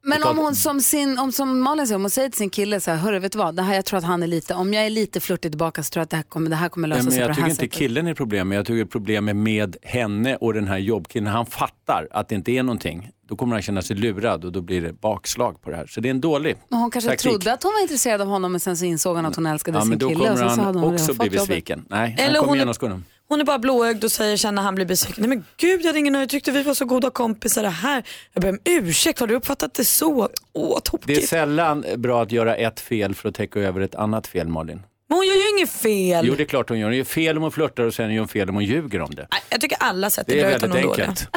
Men 0.02 0.22
om 0.22 0.38
hon 0.38 0.54
som, 0.54 0.80
sin, 0.80 1.18
om, 1.18 1.32
som 1.32 1.60
Malin 1.60 1.86
säger, 1.86 1.96
om 1.96 2.02
hon 2.02 2.10
säger 2.10 2.28
till 2.28 2.38
sin 2.38 2.50
kille 2.50 2.80
så 2.80 2.90
här, 2.90 2.98
hörru 2.98 3.18
vet 3.18 3.32
du 3.32 3.38
vad, 3.38 3.56
det 3.56 3.62
här, 3.62 3.74
jag 3.74 3.84
tror 3.84 3.98
att 3.98 4.04
han 4.04 4.22
är 4.22 4.26
lite, 4.26 4.54
om 4.54 4.74
jag 4.74 4.86
är 4.86 4.90
lite 4.90 5.20
flörtig 5.20 5.52
tillbaka 5.52 5.82
så 5.82 5.90
tror 5.90 6.00
jag 6.00 6.04
att 6.04 6.10
det 6.10 6.16
här 6.16 6.22
kommer, 6.22 6.50
det 6.50 6.56
här 6.56 6.68
kommer 6.68 6.88
lösa 6.88 6.98
Nej, 6.98 7.04
men 7.04 7.12
sig 7.12 7.20
på 7.20 7.22
jag 7.22 7.30
det 7.30 7.34
tycker 7.34 7.42
här 7.42 7.50
inte 7.50 7.60
sättet. 7.60 7.78
killen 7.78 8.06
är 8.06 8.14
problemet, 8.14 8.56
jag 8.56 8.66
tycker 8.66 8.84
problemet 8.84 9.36
med 9.36 9.76
henne 9.82 10.36
och 10.36 10.54
den 10.54 10.68
här 10.68 10.78
jobbkillen. 10.78 11.32
Han 11.32 11.46
fattar 11.46 12.08
att 12.10 12.28
det 12.28 12.34
inte 12.34 12.52
är 12.52 12.62
någonting. 12.62 13.10
Då 13.28 13.36
kommer 13.36 13.54
han 13.54 13.62
känna 13.62 13.82
sig 13.82 13.96
lurad 13.96 14.44
och 14.44 14.52
då 14.52 14.60
blir 14.60 14.80
det 14.82 14.92
bakslag 14.92 15.62
på 15.62 15.70
det 15.70 15.76
här. 15.76 15.86
Så 15.86 16.00
det 16.00 16.08
är 16.08 16.10
en 16.10 16.20
dålig 16.20 16.56
Men 16.68 16.78
hon 16.78 16.90
kanske 16.90 17.10
taktik. 17.10 17.30
trodde 17.30 17.52
att 17.52 17.62
hon 17.62 17.72
var 17.72 17.82
intresserad 17.82 18.20
av 18.20 18.28
honom 18.28 18.52
men 18.52 18.60
sen 18.60 18.76
så 18.76 18.84
insåg 18.84 19.16
han 19.16 19.26
att 19.26 19.36
hon 19.36 19.46
älskade 19.46 19.78
Ja, 19.78 19.82
sin 19.82 19.88
men 19.90 19.98
då 19.98 20.08
kille 20.08 20.20
och 20.20 20.26
kommer 20.26 20.38
sen 20.40 20.50
så 20.50 20.56
han 20.56 20.66
hade 20.66 20.78
hon 20.78 20.94
också 20.94 21.14
bli 21.14 21.30
besviken. 21.30 21.84
Nej, 21.90 22.16
Eller 22.18 22.34
han 22.34 22.48
kommer 22.48 22.64
hon 22.64 22.92
är-. 22.92 23.00
Hon 23.28 23.40
är 23.40 23.44
bara 23.44 23.58
blåögd 23.58 24.04
och 24.04 24.12
säger 24.12 24.36
sen 24.36 24.54
när 24.54 24.62
han 24.62 24.74
blir 24.74 24.86
besviken, 24.86 25.22
nej 25.22 25.28
men 25.28 25.44
gud 25.56 25.80
jag 25.80 25.86
hade 25.86 25.98
ingen 25.98 26.14
jag 26.14 26.28
tyckte 26.28 26.50
vi 26.50 26.62
var 26.62 26.74
så 26.74 26.84
goda 26.84 27.10
kompisar 27.10 27.62
det 27.62 27.68
här. 27.68 28.04
Jag 28.32 28.42
ber 28.42 28.48
om 28.48 28.58
ursäkt, 28.64 29.20
har 29.20 29.26
du 29.26 29.34
uppfattat 29.34 29.74
det 29.74 29.84
så? 29.84 30.28
Åh 30.52 30.78
tokigt. 30.84 31.06
Det 31.06 31.16
är 31.16 31.26
sällan 31.26 31.84
bra 31.96 32.22
att 32.22 32.32
göra 32.32 32.56
ett 32.56 32.80
fel 32.80 33.14
för 33.14 33.28
att 33.28 33.34
täcka 33.34 33.60
över 33.60 33.80
ett 33.80 33.94
annat 33.94 34.26
fel, 34.26 34.48
Malin. 34.48 34.82
Men 35.08 35.18
hon 35.18 35.26
gör 35.26 35.34
ju 35.34 35.58
inget 35.58 35.70
fel. 35.70 36.26
Jo, 36.26 36.34
det 36.34 36.42
är 36.42 36.44
klart 36.46 36.68
hon 36.68 36.78
gör. 36.78 36.86
Hon 36.88 36.96
gör 36.96 37.04
fel 37.04 37.36
om 37.36 37.42
hon 37.42 37.52
flörtar 37.52 37.82
och 37.82 37.94
sen 37.94 38.10
gör 38.12 38.18
hon 38.18 38.28
fel 38.28 38.48
om 38.48 38.54
hon 38.54 38.64
ljuger 38.64 39.00
om 39.00 39.14
det. 39.14 39.26
Jag 39.50 39.60
tycker 39.60 39.76
alla 39.80 40.10
sätt 40.10 40.26
Det 40.26 40.40
är 40.40 40.50
väldigt 40.50 40.70
dåliga. 40.82 41.06
enkelt. 41.06 41.28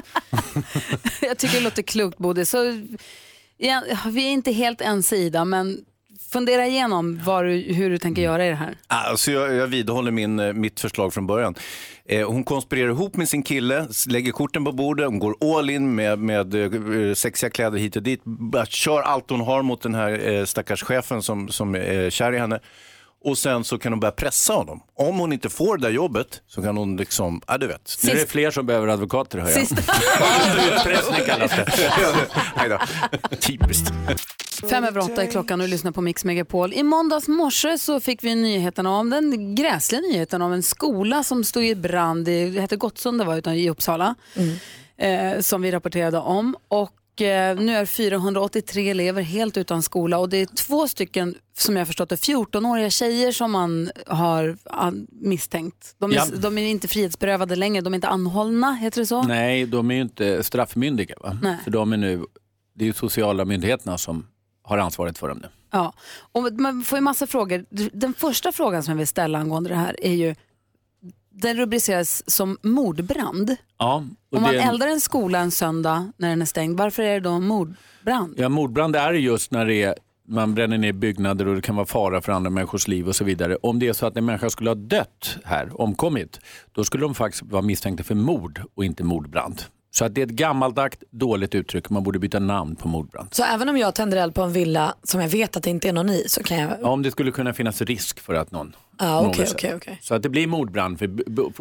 jag 1.22 1.38
tycker 1.38 1.56
det 1.58 1.64
låter 1.64 1.82
klokt 1.84 2.18
Bodil. 2.18 2.46
Så, 2.48 2.82
ja, 3.58 3.82
vi 4.06 4.28
är 4.28 4.32
inte 4.32 4.52
helt 4.52 4.82
ense 4.82 5.16
Ida 5.16 5.46
men 5.46 5.78
fundera 6.32 6.68
igenom 6.68 7.22
vad 7.24 7.46
du, 7.46 7.50
hur 7.52 7.90
du 7.90 7.98
tänker 7.98 8.22
göra 8.22 8.46
i 8.46 8.50
det 8.50 8.56
här. 8.56 8.78
Alltså 8.88 9.32
jag, 9.32 9.54
jag 9.54 9.68
vidhåller 9.68 10.12
min, 10.12 10.40
eh, 10.40 10.54
mitt 10.54 10.80
förslag 10.80 11.14
från 11.14 11.28
början. 11.28 11.56
Eh, 12.06 12.28
hon 12.30 12.44
konspirerar 12.44 12.90
ihop 12.90 13.16
med 13.16 13.30
sin 13.30 13.44
kille, 13.44 13.88
s- 13.90 14.06
lägger 14.08 14.32
korten 14.32 14.66
på 14.66 14.72
bordet, 14.72 15.06
hon 15.08 15.20
går 15.20 15.58
all 15.58 15.70
in 15.70 15.96
med, 15.96 16.20
med 16.20 16.56
eh, 16.56 17.14
sexiga 17.14 17.50
kläder 17.50 17.78
hit 17.78 17.96
och 17.96 18.04
dit. 18.04 18.22
Bara 18.24 18.66
kör 18.66 19.02
allt 19.02 19.30
hon 19.30 19.42
har 19.42 19.62
mot 19.62 19.82
den 19.82 19.96
här 19.96 20.30
eh, 20.32 20.46
stackars 20.46 20.84
chefen 20.84 21.22
som, 21.22 21.50
som 21.50 21.76
är 21.76 22.10
kär 22.10 22.34
i 22.34 22.38
henne. 22.38 22.60
Och 23.26 23.38
sen 23.38 23.64
så 23.64 23.78
kan 23.78 23.92
hon 23.92 24.00
börja 24.00 24.12
pressa 24.12 24.54
honom. 24.54 24.80
Om 24.96 25.20
hon 25.20 25.34
inte 25.34 25.50
får 25.50 25.78
det 25.78 25.84
där 25.88 25.90
jobbet 25.94 26.42
så 26.48 26.62
kan 26.62 26.78
hon 26.78 26.98
liksom, 26.98 27.42
ja 27.48 27.58
du 27.58 27.68
vet. 27.68 27.96
Nu 28.04 28.12
är 28.12 28.16
det 28.16 28.26
fler 28.28 28.52
som 28.52 28.66
behöver 28.66 28.88
advokater 28.88 29.40
hör 29.40 29.50
jag. 29.50 29.60
Sista. 29.68 29.76
Utpressning 30.76 31.26
kallas 31.26 31.52
det. 31.52 32.80
Typiskt. 33.40 33.92
Fem 34.70 34.84
över 34.84 35.02
åtta 35.02 35.24
är 35.24 35.28
klockan 35.32 35.62
och 35.62 35.68
du 35.68 35.72
lyssnar 35.72 35.92
på 35.92 36.02
Mix 36.02 36.26
Megapol. 36.26 36.74
I 36.74 36.84
måndags 36.84 37.28
morse 37.28 37.78
så 37.78 38.00
fick 38.00 38.24
vi 38.24 38.36
nyheten 38.36 38.86
om 38.86 39.10
den 39.10 39.56
gräsliga 39.56 40.02
nyheten 40.02 40.42
om 40.42 40.52
en 40.54 40.64
skola 40.64 41.24
som 41.24 41.44
stod 41.44 41.64
i 41.66 41.76
brand. 41.76 42.28
i- 42.30 42.50
Det 42.50 42.62
heter 42.62 42.76
Gottsunda 42.78 43.26
var 43.26 43.36
utan 43.38 43.54
i 43.54 43.70
Uppsala. 43.70 44.16
Eh, 44.98 45.40
som 45.42 45.62
vi 45.62 45.72
rapporterade 45.72 46.18
om. 46.18 46.56
Och 46.68 46.92
eh, 47.22 47.56
nu 47.56 47.76
är 47.76 47.86
483 47.86 48.90
elever 48.90 49.22
helt 49.22 49.58
utan 49.58 49.84
skola 49.84 50.18
och 50.18 50.30
det 50.30 50.38
är 50.38 50.46
två 50.46 50.88
stycken 50.88 51.36
som 51.58 51.76
jag 51.76 51.88
förstått 51.88 52.10
det 52.10 52.16
14-åriga 52.16 52.90
tjejer 52.90 53.32
som 53.32 53.52
man 53.52 53.90
har 54.08 54.58
an- 54.64 55.08
misstänkt. 55.12 55.96
De 55.98 56.12
är, 56.12 56.16
Ja. 56.16 56.26
de 56.38 56.58
är 56.58 56.68
inte 56.68 56.88
frihetsberövade 56.88 57.56
längre, 57.56 57.82
de 57.82 57.94
är 57.94 57.96
inte 57.96 58.08
anhållna, 58.08 58.74
heter 58.74 59.02
det 59.02 59.06
så? 59.06 59.24
Nej, 59.24 59.66
de 59.66 59.92
är 59.92 59.96
ju 59.96 60.02
inte 60.02 60.44
straffmyndiga. 60.44 61.16
Va? 61.22 61.38
Nej. 61.42 61.58
För 61.64 61.72
de 61.72 61.94
är 61.94 61.98
nu 61.98 62.26
det 62.76 62.84
är 62.84 62.88
ju 62.88 62.94
sociala 62.94 63.46
myndigheterna 63.46 63.98
som 63.98 64.28
har 64.64 64.78
ansvaret 64.78 65.18
för 65.18 65.28
dem 65.28 65.38
nu. 65.38 65.48
Ja, 65.72 65.94
och 66.32 66.54
man 66.54 66.84
får 66.84 66.98
ju 66.98 67.02
massa 67.02 67.28
frågor. 67.28 67.66
Den 67.94 68.14
första 68.14 68.52
frågan 68.52 68.84
som 68.84 68.92
jag 68.92 68.98
vill 68.98 69.08
ställa 69.08 69.40
angående 69.40 69.70
det 69.70 69.76
här 69.76 70.06
är 70.06 70.14
ju, 70.14 70.36
den 71.42 71.58
rubriceras 71.58 72.30
som 72.30 72.58
mordbrand. 72.62 73.56
Ja, 73.78 74.04
och 74.32 74.38
Om 74.38 74.44
man 74.44 74.54
det 74.54 74.60
eldar 74.60 74.88
en 74.88 75.02
skola 75.02 75.40
en 75.40 75.52
söndag 75.52 76.12
när 76.18 76.30
den 76.30 76.42
är 76.42 76.46
stängd, 76.46 76.78
varför 76.78 77.04
är 77.04 77.14
det 77.14 77.20
då 77.20 77.40
mordbrand? 77.40 78.34
Ja, 78.38 78.50
mordbrand 78.50 78.96
är 78.96 79.14
just 79.14 79.52
när 79.52 79.66
det 79.66 79.84
är, 79.84 79.96
man 80.28 80.56
bränner 80.56 80.78
ner 80.78 80.94
byggnader 80.94 81.48
och 81.48 81.56
det 81.56 81.62
kan 81.62 81.76
vara 81.76 81.86
fara 81.86 82.22
för 82.22 82.32
andra 82.32 82.50
människors 82.50 82.88
liv 82.88 83.08
och 83.08 83.16
så 83.16 83.24
vidare. 83.24 83.56
Om 83.56 83.80
det 83.80 83.88
är 83.88 83.94
så 83.94 84.06
att 84.06 84.18
en 84.18 84.26
människa 84.26 84.50
skulle 84.50 84.70
ha 84.70 84.76
dött 84.76 85.38
här, 85.44 85.82
omkommit, 85.82 86.40
då 86.72 86.84
skulle 86.84 87.04
de 87.04 87.16
faktiskt 87.16 87.44
vara 87.44 87.62
misstänkta 87.62 88.04
för 88.04 88.16
mord 88.16 88.62
och 88.76 88.86
inte 88.86 89.04
mordbrand. 89.04 89.64
Så 89.98 90.06
att 90.06 90.16
det 90.16 90.22
är 90.22 90.26
ett 90.26 90.32
gammaldags 90.32 90.98
dåligt 91.12 91.56
uttryck, 91.56 91.90
man 91.90 92.04
borde 92.04 92.20
byta 92.20 92.40
namn 92.40 92.76
på 92.76 92.88
mordbrand. 92.88 93.34
Så 93.34 93.44
även 93.44 93.70
om 93.70 93.78
jag 93.78 93.96
tänder 93.96 94.18
eld 94.18 94.34
på 94.36 94.42
en 94.42 94.54
villa 94.54 94.96
som 95.04 95.22
jag 95.22 95.30
vet 95.30 95.58
att 95.58 95.64
det 95.64 95.70
inte 95.70 95.90
är 95.90 95.94
någon 95.94 96.10
i 96.10 96.24
så 96.28 96.44
kan 96.44 96.58
jag... 96.58 96.72
Ja, 96.82 96.88
om 96.90 97.04
det 97.04 97.12
skulle 97.12 97.32
kunna 97.32 97.54
finnas 97.54 97.82
risk 97.82 98.20
för 98.20 98.34
att 98.34 98.52
någon... 98.52 98.76
Ja, 99.00 99.22
på 99.24 99.30
okej, 99.30 99.46
något 99.46 99.54
okej, 99.56 99.96
sätt. 99.96 100.06
Så 100.06 100.16
att 100.16 100.24
det 100.24 100.30
blir 100.30 100.48
mordbrand 100.48 101.00
för, 101.00 101.10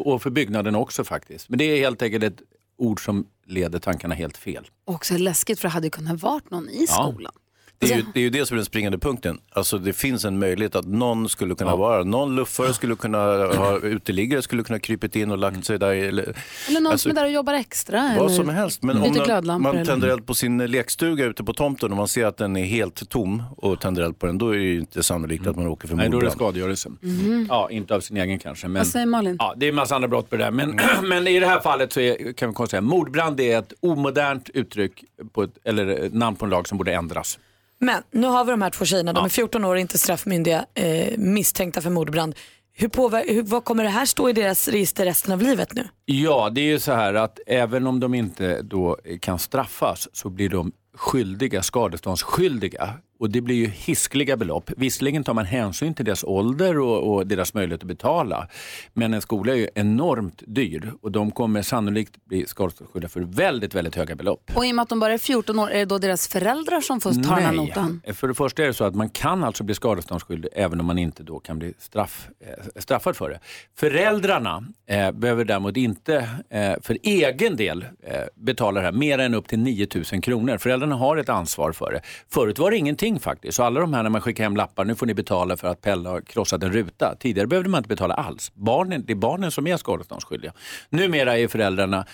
och 0.01 0.21
för 0.21 0.29
byggnaden 0.29 0.75
också 0.75 1.03
faktiskt. 1.03 1.49
Men 1.49 1.59
det 1.59 1.65
är 1.65 1.77
helt 1.77 2.01
enkelt 2.01 2.23
ett 2.23 2.41
ord 2.77 3.05
som 3.05 3.25
leder 3.45 3.79
tankarna 3.79 4.15
helt 4.15 4.37
fel. 4.37 4.67
Också 4.85 5.17
läskigt 5.17 5.59
för 5.59 5.67
det 5.67 5.71
hade 5.73 5.87
ju 5.87 5.91
kunnat 5.91 6.21
varit 6.21 6.51
någon 6.51 6.69
i 6.69 6.85
Ja. 6.89 7.09
skolan. 7.11 7.33
Det 7.79 7.91
är, 7.91 7.97
ju, 7.97 8.03
det 8.13 8.19
är 8.19 8.23
ju 8.23 8.29
det 8.29 8.45
som 8.45 8.55
är 8.55 8.57
den 8.57 8.65
springande 8.65 8.97
punkten. 8.97 9.39
Alltså 9.51 9.77
det 9.77 9.93
finns 9.93 10.25
en 10.25 10.39
möjlighet 10.39 10.75
att 10.75 10.85
någon 10.85 11.29
skulle 11.29 11.55
kunna 11.55 11.75
vara, 11.75 12.03
någon 12.03 12.35
luffare 12.35 12.73
skulle 12.73 12.95
kunna 12.95 13.17
ha, 13.47 13.79
uteliggare 13.79 14.41
skulle 14.41 14.63
kunna 14.63 14.79
krypit 14.79 15.15
in 15.15 15.31
och 15.31 15.37
lagt 15.37 15.65
sig 15.65 15.79
där. 15.79 15.91
Eller, 15.93 16.23
Eller 16.67 16.81
någon 16.81 16.91
Alltså, 16.91 17.09
som 17.09 17.17
är 17.17 17.21
där 17.21 17.25
och 17.25 17.31
jobbar 17.31 17.53
extra. 17.53 18.01
vad 18.01 18.25
eller 18.25 18.29
som 18.29 18.49
helst. 18.49 18.83
Men 18.83 18.97
om 18.97 19.61
man, 19.61 19.85
tänder 19.85 20.07
eld 20.07 20.25
på 20.25 20.33
sin 20.33 20.57
lekstuga 20.57 21.25
ute 21.25 21.43
på 21.43 21.53
tomten 21.53 21.91
och 21.91 21.97
man 21.97 22.07
ser 22.07 22.25
att 22.25 22.37
den 22.37 22.57
är 22.57 22.65
helt 22.65 23.09
tom 23.09 23.43
och 23.57 23.79
tänder 23.81 24.03
eld 24.03 24.19
på 24.19 24.25
den, 24.25 24.37
då 24.37 24.49
är 24.49 24.57
det 24.57 24.63
ju 24.63 24.79
inte 24.79 25.03
sannolikt 25.03 25.47
att 25.47 25.55
man 25.55 25.67
åker 25.67 25.87
för 25.87 25.95
Nej, 25.95 26.09
då 26.09 26.17
är 26.17 26.21
det 26.21 26.25
mordbrand. 26.25 26.33
skadegörelse. 26.39 26.89
Mhm. 27.01 27.45
Ja, 27.49 27.69
inte 27.71 27.95
av 27.95 27.99
sin 27.99 28.17
egen 28.17 28.39
kanske. 28.39 28.67
Men... 28.67 28.79
Vad 28.79 28.87
säger 28.87 29.05
Malin? 29.05 29.35
Ja, 29.39 29.53
det 29.57 29.65
är 29.65 29.69
en 29.69 29.75
massa 29.75 29.95
andra 29.95 30.07
brott 30.07 30.29
på 30.29 30.37
det 30.37 30.43
där. 30.43 30.51
Men, 30.51 30.79
men 31.09 31.27
i 31.27 31.39
det 31.39 31.47
här 31.47 31.59
fallet 31.59 31.93
så 31.93 31.99
är, 31.99 32.33
kan 32.33 32.49
vi 32.49 32.55
konstatera 32.55 32.81
mordbrand 32.81 33.39
är 33.39 33.59
ett 33.59 33.73
omodernt 33.79 34.49
uttryck, 34.49 35.03
på 35.33 35.43
ett, 35.43 35.57
eller 35.63 36.09
namn 36.09 36.35
på 36.37 36.45
en 36.45 36.51
lag 36.51 36.67
som 36.67 36.77
borde 36.77 36.93
ändras. 36.93 37.39
Men 37.79 38.03
nu 38.11 38.27
har 38.27 38.45
vi 38.45 38.51
de 38.51 38.61
här 38.61 38.69
två 38.69 38.85
tjejerna, 38.85 39.13
de 39.13 39.25
är 39.25 39.29
14 39.29 39.65
år, 39.65 39.77
inte 39.77 39.97
straffmyndiga, 39.97 40.65
eh, 40.73 41.17
misstänkta 41.17 41.81
för 41.81 41.89
mordbrand. 41.89 42.35
Hur 42.79 42.87
påver- 42.87 43.33
hur, 43.33 43.43
vad 43.43 43.63
kommer 43.65 43.83
det 43.83 43.89
här 43.89 44.05
stå 44.05 44.29
i 44.29 44.33
deras 44.33 44.67
register 44.67 45.05
resten 45.05 45.33
av 45.33 45.41
livet 45.41 45.73
nu? 45.73 45.87
Ja, 46.05 46.49
det 46.49 46.61
är 46.61 46.65
ju 46.65 46.79
så 46.79 46.91
här 46.91 47.13
att 47.13 47.39
även 47.47 47.87
om 47.87 47.99
de 47.99 48.13
inte 48.13 48.61
då 48.61 48.97
kan 49.21 49.39
straffas 49.39 50.07
så 50.13 50.29
blir 50.29 50.49
de 50.49 50.71
skyldiga, 50.95 51.63
skadeståndsskyldiga. 51.63 52.93
Och 53.19 53.29
det 53.29 53.41
blir 53.41 53.55
ju 53.55 53.67
hiskliga 53.67 54.37
belopp. 54.37 54.71
Visserligen 54.77 55.23
tar 55.23 55.33
man 55.33 55.45
hänsyn 55.45 55.93
till 55.93 56.05
deras 56.05 56.23
ålder 56.23 56.79
och, 56.79 57.13
och 57.13 57.27
deras 57.27 57.53
möjlighet 57.53 57.81
att 57.81 57.87
betala. 57.87 58.47
Men 58.93 59.13
en 59.13 59.21
skola 59.21 59.51
är 59.51 59.57
ju 59.57 59.69
enormt 59.75 60.43
dyr 60.47 60.91
och 61.01 61.11
de 61.11 61.31
kommer 61.31 61.61
sannolikt 61.61 62.25
bli 62.25 62.45
skadeståndsskyldiga 62.47 63.09
för 63.09 63.21
väldigt, 63.21 63.75
väldigt 63.75 63.95
höga 63.95 64.15
belopp. 64.15 64.51
Och 64.55 64.65
i 64.65 64.71
och 64.71 64.75
med 64.75 64.83
att 64.83 64.89
de 64.89 64.99
bara 64.99 65.13
är 65.13 65.17
14 65.17 65.59
år, 65.59 65.71
är 65.71 65.79
det 65.79 65.85
då 65.85 65.97
deras 65.97 66.27
föräldrar 66.27 66.81
som 66.81 67.01
får 67.01 67.11
ta 67.11 67.35
den 67.35 67.43
här 67.43 67.53
notan? 67.53 68.01
För 68.13 68.27
det 68.27 68.33
första 68.33 68.63
är 68.63 68.67
det 68.67 68.73
så 68.73 68.83
att 68.83 68.95
man 68.95 69.09
kan 69.09 69.43
alltså 69.43 69.63
bli 69.63 69.75
skadeståndsskyldig 69.75 70.51
även 70.55 70.79
om 70.79 70.85
man 70.85 70.97
inte 70.97 71.23
då 71.23 71.39
kan 71.39 71.59
bli 71.59 71.73
straff, 71.79 72.29
eh, 72.39 72.81
straffad 72.81 73.15
för 73.15 73.29
det. 73.29 73.39
Föräldrarna 73.75 74.63
eh, 74.89 75.11
behöver 75.11 75.45
däremot 75.45 75.77
inte 75.77 76.29
eh, 76.49 76.73
för 76.81 76.97
egen 77.03 77.55
del 77.55 77.85
eh, 78.03 78.17
betala 78.35 78.79
det 78.79 78.85
här 78.85 78.91
mer 78.91 79.19
än 79.19 79.33
upp 79.33 79.47
till 79.47 79.59
9 79.59 79.87
000 80.11 80.21
kronor. 80.21 80.57
Föräldrarna 80.57 80.95
har 80.95 81.17
ett 81.17 81.29
ansvar 81.29 81.71
för 81.71 81.91
det. 81.91 82.01
Förut 82.29 82.59
var 82.59 82.71
det 82.71 82.77
ingenting 82.77 83.06
faktiskt. 83.15 83.55
Så 83.55 83.63
alla 83.63 83.79
de 83.79 83.93
här 83.93 84.03
när 84.03 84.09
man 84.09 84.21
skickar 84.21 84.43
hem 84.43 84.55
lappar, 84.55 84.85
nu 84.85 84.95
får 84.95 85.05
ni 85.05 85.13
betala 85.13 85.57
för 85.57 85.67
att 85.67 85.81
Pelle 85.81 86.09
har 86.09 86.21
krossat 86.21 86.63
en 86.63 86.71
ruta. 86.71 87.15
Tidigare 87.19 87.47
behövde 87.47 87.69
man 87.69 87.77
inte 87.77 87.87
betala 87.87 88.13
alls. 88.13 88.51
Barnen, 88.53 89.03
det 89.05 89.13
är 89.13 89.15
barnen 89.15 89.51
som 89.51 89.67
är 89.67 89.77
skadeståndsskyldiga. 89.77 90.53
Numera 90.89 91.37
är 91.37 91.47
föräldrarna 91.47 92.05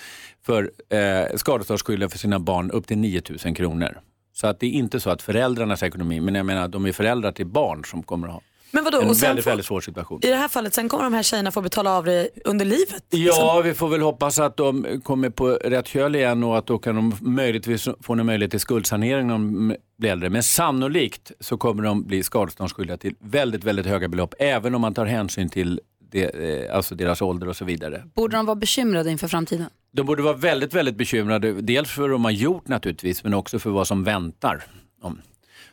för 0.45 0.71
eh, 0.89 1.35
skadeståndsskyldiga 1.35 2.09
för 2.09 2.17
sina 2.17 2.39
barn 2.39 2.71
upp 2.71 2.87
till 2.87 2.97
9 2.97 3.21
000 3.45 3.55
kronor. 3.55 3.99
Så 4.33 4.47
att 4.47 4.59
det 4.59 4.65
är 4.65 4.71
inte 4.71 4.99
så 4.99 5.09
att 5.09 5.21
föräldrarnas 5.21 5.83
ekonomi, 5.83 6.19
men 6.19 6.35
jag 6.35 6.45
menar 6.45 6.67
de 6.67 6.85
är 6.85 6.91
föräldrar 6.91 7.31
till 7.31 7.45
barn 7.45 7.85
som 7.85 8.03
kommer 8.03 8.27
att 8.27 8.33
ha 8.33 8.41
men 8.75 8.83
vadå, 8.83 9.01
en 9.01 9.09
och 9.09 9.17
sen 9.17 9.27
väldigt, 9.27 9.43
får- 9.43 9.51
väldigt 9.51 9.65
svår 9.65 9.81
situation. 9.81 10.19
I 10.23 10.27
det 10.27 10.35
här 10.35 10.47
fallet, 10.47 10.73
sen 10.73 10.89
kommer 10.89 11.03
de 11.03 11.13
här 11.13 11.23
tjejerna 11.23 11.51
få 11.51 11.61
betala 11.61 11.91
av 11.97 12.05
det 12.05 12.29
under 12.45 12.65
livet. 12.65 13.03
Ja, 13.09 13.61
vi 13.65 13.73
får 13.73 13.87
väl 13.89 14.01
hoppas 14.01 14.39
att 14.39 14.57
de 14.57 15.01
kommer 15.03 15.29
på 15.29 15.47
rätt 15.49 15.87
köl 15.87 16.15
igen 16.15 16.43
och 16.43 16.57
att 16.57 16.67
då 16.67 16.77
kan 16.79 16.95
de 16.95 17.13
möjligtvis 17.21 17.87
få 18.01 18.13
en 18.13 18.25
möjlighet 18.25 18.51
till 18.51 18.59
skuldsanering 18.59 19.27
när 19.27 19.33
de 19.33 19.75
blir 19.97 20.11
äldre. 20.11 20.29
Men 20.29 20.43
sannolikt 20.43 21.31
så 21.39 21.57
kommer 21.57 21.83
de 21.83 22.03
bli 22.03 22.23
skadeståndsskyldiga 22.23 22.97
till 22.97 23.15
väldigt, 23.19 23.63
väldigt 23.63 23.85
höga 23.85 24.07
belopp, 24.07 24.33
även 24.39 24.75
om 24.75 24.81
man 24.81 24.93
tar 24.93 25.05
hänsyn 25.05 25.49
till 25.49 25.81
det, 26.11 26.23
eh, 26.67 26.75
alltså 26.75 26.95
deras 26.95 27.21
ålder 27.21 27.47
och 27.49 27.55
så 27.55 27.65
vidare. 27.65 28.03
Borde 28.15 28.37
de 28.37 28.45
vara 28.45 28.55
bekymrade 28.55 29.11
inför 29.11 29.27
framtiden? 29.27 29.65
De 29.91 30.05
borde 30.05 30.21
vara 30.23 30.35
väldigt, 30.37 30.73
väldigt 30.73 30.95
bekymrade. 30.97 31.53
Dels 31.61 31.89
för 31.89 32.01
vad 32.01 32.11
de 32.11 32.23
har 32.25 32.31
gjort 32.31 32.67
naturligtvis, 32.67 33.23
men 33.23 33.33
också 33.33 33.59
för 33.59 33.69
vad 33.69 33.87
som 33.87 34.03
väntar. 34.03 34.63
dem. 35.01 35.21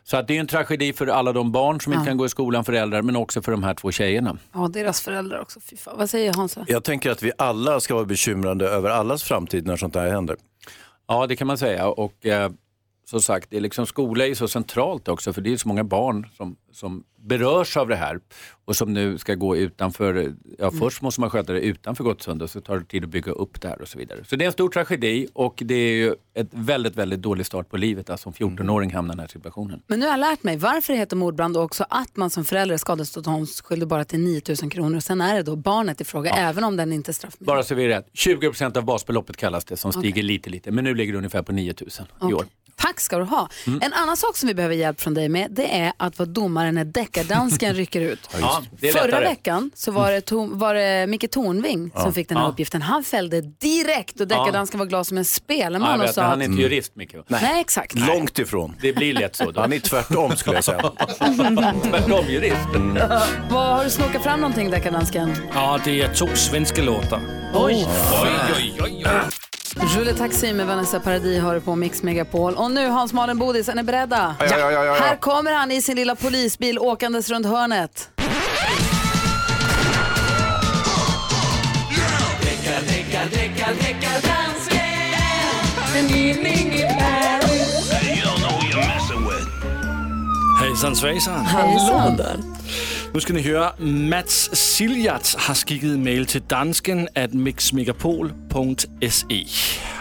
Så 0.04 0.16
att 0.16 0.28
det 0.28 0.36
är 0.36 0.40
en 0.40 0.46
tragedi 0.46 0.92
för 0.92 1.06
alla 1.06 1.32
de 1.32 1.52
barn 1.52 1.80
som 1.80 1.92
inte 1.92 2.02
Ja. 2.02 2.06
kan 2.06 2.16
gå 2.16 2.26
i 2.26 2.28
skolan, 2.28 2.64
föräldrar, 2.64 3.02
men 3.02 3.16
också 3.16 3.42
för 3.42 3.52
de 3.52 3.62
här 3.62 3.74
två 3.74 3.90
tjejerna. 3.92 4.36
Ja, 4.52 4.68
deras 4.68 5.00
föräldrar 5.00 5.40
också. 5.40 5.60
Fy 5.60 5.76
fan. 5.76 5.94
Vad 5.98 6.10
säger 6.10 6.32
Hansa? 6.34 6.64
Jag 6.68 6.84
tänker 6.84 7.10
att 7.10 7.22
vi 7.22 7.32
alla 7.38 7.80
ska 7.80 7.94
vara 7.94 8.04
bekymrade 8.04 8.68
över 8.68 8.90
allas 8.90 9.22
framtid 9.22 9.66
när 9.66 9.76
sånt 9.76 9.94
här 9.94 10.10
händer. 10.10 10.36
Ja, 11.08 11.26
det 11.26 11.36
kan 11.36 11.46
man 11.46 11.58
säga. 11.58 11.86
Och 11.88 12.26
eh, 12.26 12.50
som 13.04 13.22
sagt, 13.22 13.50
det 13.50 13.56
är 13.56 13.60
liksom, 13.60 13.86
skola 13.86 14.26
är 14.26 14.34
så 14.34 14.48
centralt 14.48 15.08
också, 15.08 15.32
för 15.32 15.40
det 15.40 15.52
är 15.52 15.56
så 15.56 15.68
många 15.68 15.84
barn 15.84 16.28
som, 16.36 16.56
som 16.72 17.04
berörs 17.18 17.76
av 17.76 17.88
det 17.88 17.96
här 17.96 18.20
och 18.70 18.76
som 18.76 18.92
nu 18.92 19.18
ska 19.18 19.34
gå 19.34 19.56
utanför. 19.56 20.34
Ja, 20.58 20.70
först 20.70 21.02
måste 21.02 21.20
man 21.20 21.30
sköta 21.30 21.52
det 21.52 21.60
utanför 21.60 22.04
Gottsunda 22.04 22.44
och 22.44 22.50
så 22.50 22.60
tar 22.60 22.78
det 22.78 22.84
tid 22.84 23.04
att 23.04 23.10
bygga 23.10 23.32
upp 23.32 23.60
det 23.60 23.68
här 23.68 23.82
och 23.82 23.88
så 23.88 23.98
vidare. 23.98 24.24
Så 24.24 24.36
det 24.36 24.44
är 24.44 24.46
en 24.46 24.52
stor 24.52 24.68
tragedi 24.68 25.28
och 25.32 25.62
det 25.64 25.74
är 25.74 25.92
ju 25.92 26.14
ett 26.34 26.48
väldigt, 26.50 26.96
väldigt 26.96 27.22
dålig 27.22 27.46
start 27.46 27.70
på 27.70 27.76
livet 27.76 28.10
att 28.10 28.20
som 28.20 28.32
14-åring 28.32 28.94
hamna 28.94 29.12
i 29.12 29.16
den 29.16 29.20
här 29.20 29.26
situationen. 29.26 29.82
Men 29.86 30.00
nu 30.00 30.06
har 30.06 30.12
jag 30.12 30.20
lärt 30.20 30.42
mig 30.42 30.56
varför 30.56 30.92
det 30.92 30.98
heter 30.98 31.16
mordbrand 31.16 31.56
och 31.56 31.62
också 31.62 31.84
att 31.88 32.16
man 32.16 32.30
som 32.30 32.44
förälder 32.44 32.74
är 32.74 32.78
skadeståndsskyldig 32.78 33.88
bara 33.88 34.04
till 34.04 34.20
9 34.20 34.40
000 34.62 34.70
kronor. 34.70 34.96
Och 34.96 35.04
sen 35.04 35.20
är 35.20 35.34
det 35.34 35.42
då 35.42 35.56
barnet 35.56 36.00
i 36.00 36.04
fråga, 36.04 36.30
även 36.30 36.64
om 36.64 36.76
den 36.76 36.92
inte 36.92 37.10
är 37.10 37.12
straffmyndig. 37.12 37.46
Bara 37.46 37.62
så 37.62 37.74
vi 37.74 37.84
är 37.84 37.88
rätt, 37.88 38.08
20% 38.14 38.78
av 38.78 38.84
basbeloppet 38.84 39.36
kallas 39.36 39.64
det 39.64 39.76
som 39.76 39.92
stiger 39.92 40.22
lite, 40.22 40.50
lite. 40.50 40.70
Men 40.70 40.84
nu 40.84 40.94
ligger 40.94 41.12
det 41.12 41.18
ungefär 41.18 41.42
på 41.42 41.52
9 41.52 41.74
000 42.20 42.30
i 42.30 42.34
år. 42.34 42.44
Tack 42.80 43.00
ska 43.00 43.18
du 43.18 43.24
ha. 43.24 43.48
Mm. 43.66 43.80
En 43.82 43.92
annan 43.92 44.16
sak 44.16 44.36
som 44.36 44.46
vi 44.46 44.54
behöver 44.54 44.74
hjälp 44.74 45.00
från 45.00 45.14
dig 45.14 45.28
med 45.28 45.50
det 45.50 45.78
är 45.80 45.92
att 45.96 46.18
vara 46.18 46.28
domare 46.28 46.72
när 46.72 46.84
deckardansken 46.84 47.74
rycker 47.74 48.00
ut. 48.00 48.30
Ja, 48.40 48.59
det 48.80 48.88
är 48.88 48.92
Förra 48.92 49.04
lättare. 49.04 49.24
veckan 49.24 49.70
så 49.74 49.90
var 49.92 50.12
det, 50.12 50.20
Tom, 50.20 50.58
var 50.58 50.74
det 50.74 51.06
Micke 51.06 51.30
Tornving 51.30 51.90
Ja. 51.94 52.00
som 52.02 52.12
fick 52.12 52.28
den 52.28 52.36
här 52.36 52.44
Ja. 52.44 52.50
uppgiften. 52.50 52.82
Han 52.82 53.04
fällde 53.04 53.40
direkt 53.40 54.20
och 54.20 54.28
deckardansken 54.28 54.78
var 54.78 54.86
glad 54.86 55.06
som 55.06 55.16
en 55.16 55.20
Ja, 55.20 55.24
spelman 55.24 56.00
jag 56.00 56.08
och 56.08 56.14
sa 56.14 56.22
att... 56.22 56.28
han 56.28 56.40
är 56.40 56.44
inte 56.44 56.62
jurist, 56.62 56.96
Micke. 56.96 57.14
Nej. 57.28 57.60
exakt. 57.60 57.94
Långt 57.98 58.38
ifrån. 58.38 58.76
Det 58.80 58.92
blir 58.92 59.14
lätt 59.14 59.36
så. 59.36 59.50
Då. 59.50 59.60
Han 59.60 59.72
är 59.72 59.78
tvärtom 59.78 60.36
skulle 60.36 60.56
jag 60.56 60.64
säga. 60.64 60.80
tvärtom 61.90 62.24
jurist. 62.28 62.56
Vad 63.50 63.66
Har 63.76 63.84
du 63.84 63.90
snokat 63.90 64.22
fram 64.22 64.40
någonting 64.40 64.70
deckardansken? 64.70 65.32
Ja, 65.54 65.78
det 65.84 66.00
är 66.02 66.14
två 66.14 66.26
svenska 66.34 66.82
låtar. 66.82 67.20
Oj. 67.54 67.86
Oj, 68.22 68.28
oj, 68.56 68.72
oj, 68.84 69.04
oj. 69.06 69.06
Julie 69.96 70.14
Taxi 70.14 70.52
med 70.52 70.66
Vanessa 70.66 71.00
Paradis 71.00 71.42
har 71.42 71.54
du 71.54 71.60
på 71.60 71.76
Mix 71.76 72.02
Megapol. 72.02 72.54
Och 72.54 72.70
nu 72.70 72.88
Hans 72.88 73.12
Malen 73.12 73.38
Bodis, 73.38 73.68
är 73.68 73.74
ni 73.74 73.82
beredda? 73.82 74.36
Ja, 74.38 74.46
ja, 74.50 74.58
ja, 74.58 74.70
ja, 74.72 74.84
ja. 74.84 74.94
Här 74.94 75.16
kommer 75.16 75.52
han 75.52 75.72
i 75.72 75.82
sin 75.82 75.96
lilla 75.96 76.14
polisbil 76.14 76.78
åkandes 76.78 77.30
runt 77.30 77.46
hörnet. 77.46 78.08
Hejsan 90.60 90.96
svejsan. 90.96 91.46
Hallå 91.46 92.14
där. 92.18 92.36
Nu 93.14 93.20
ska 93.20 93.32
ni 93.32 93.42
höra, 93.42 93.72
Mats 93.78 94.56
Siljarts 94.56 95.36
har 95.36 95.54
skickat 95.54 95.98
mail 95.98 96.26
till 96.26 96.42
dansken 96.46 97.08
at 97.14 97.32
mixmegapol.se. 97.32 99.46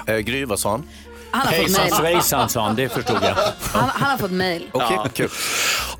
Eh, 0.07 0.17
Gry, 0.17 0.45
vad 0.45 0.59
sa 0.59 0.71
han? 0.71 0.83
Han 1.31 1.41
har 1.41 1.47
fått 1.53 1.61
Hejsan 1.61 1.83
mejl. 1.83 1.93
svejsan 1.95 2.49
sa 2.49 2.65
han, 2.65 2.75
det 2.75 2.89
förstod 2.89 3.17
jag. 3.23 3.35
Han, 3.73 3.89
han 3.89 4.11
har 4.11 4.17
fått 4.17 4.31
mejl. 4.31 4.63
Okej, 4.71 4.97
kul. 5.13 5.29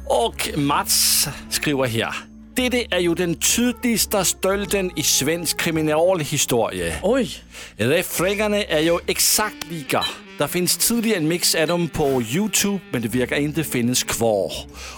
Och 0.06 0.50
Mats 0.58 1.28
skriver 1.50 1.88
här. 1.88 2.16
Dette 2.60 2.86
är 2.96 3.00
ju 3.00 3.16
den 3.16 3.36
tydligaste 3.36 4.26
stölden 4.26 4.92
i 4.96 5.04
svensk 5.04 5.58
kriminalhistoria. 5.58 6.94
Oj! 7.04 7.30
Refrängerna 7.78 8.58
är 8.58 8.80
ju 8.80 9.00
exakt 9.08 9.72
lika. 9.72 10.06
Det 10.38 10.48
finns 10.48 10.78
tidigare 10.78 11.18
en 11.18 11.28
mix 11.28 11.56
av 11.56 11.68
dem 11.68 11.88
på 11.88 12.22
Youtube, 12.22 12.80
men 12.92 13.02
det 13.02 13.08
verkar 13.08 13.36
inte 13.36 13.64
finnas 13.64 14.04
kvar. 14.04 14.52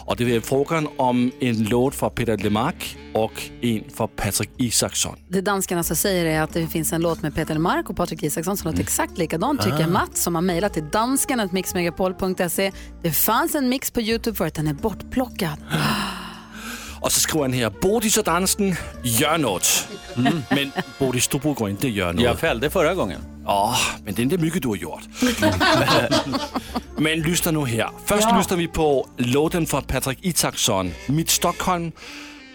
Och 0.06 0.16
det 0.16 0.36
är 0.36 0.40
frågan 0.40 0.88
om 0.98 1.32
en 1.40 1.64
låt 1.64 1.96
från 1.96 2.12
Peter 2.12 2.38
Lemark 2.38 2.98
och 3.14 3.44
en 3.62 3.84
från 3.96 4.08
Patrik 4.08 4.50
Isaksson. 4.58 5.18
Det 5.28 5.42
danskarna 5.42 5.80
alltså 5.80 5.96
säger 5.96 6.26
är 6.26 6.42
att 6.42 6.54
det 6.54 6.68
finns 6.68 6.94
en 6.94 7.02
låt 7.02 7.22
med 7.22 7.36
Peter 7.36 7.54
Lemark 7.54 7.90
och 7.90 7.96
Patrik 7.96 8.24
Isaksson 8.24 8.58
som 8.58 8.72
låter 8.72 8.84
exakt 8.84 9.18
likadant 9.18 9.62
tycker 9.62 9.84
Ah. 9.84 9.88
Mats 9.88 10.24
som 10.24 10.36
har 10.36 10.42
mejlat 10.42 10.74
till 10.74 10.90
danskarna.mixmegapol.se. 10.92 12.72
Det 13.02 13.12
fanns 13.12 13.56
en 13.56 13.70
mix 13.70 13.92
på 13.92 14.02
Youtube 14.02 14.38
förut, 14.38 14.54
den 14.54 14.68
är 14.68 14.74
bortplockad. 14.74 15.58
Och 17.02 17.12
så 17.12 17.20
skriver 17.20 17.42
han 17.44 17.54
här, 17.54 17.70
Bodis 17.82 18.18
och 18.18 18.24
dansken, 18.24 18.76
gör 19.04 19.38
något. 19.38 19.88
Men 20.50 20.72
Bodis, 21.00 21.28
du 21.28 21.40
brukar 21.40 21.70
inte 21.70 21.88
göra 21.88 22.12
något. 22.12 22.24
Jag 22.24 22.40
fällde 22.40 22.70
förra 22.70 22.94
gången. 22.94 23.22
Ja, 23.46 23.76
men 24.06 24.14
det 24.14 24.22
är 24.22 24.24
inte 24.24 24.38
mycket 24.38 24.62
du 24.62 24.68
har 24.68 24.76
gjort. 24.76 25.02
men 26.98 27.22
lyssna 27.22 27.52
nu 27.52 27.66
här. 27.66 27.90
Först 28.06 28.28
Ja. 28.30 28.38
lyssnar 28.38 28.58
vi 28.58 28.68
på 28.68 29.08
låten 29.18 29.66
från 29.66 29.84
Patrik 29.84 30.18
Isaksson, 30.22 30.92
Mitt 31.08 31.30
Stockholm, 31.30 31.92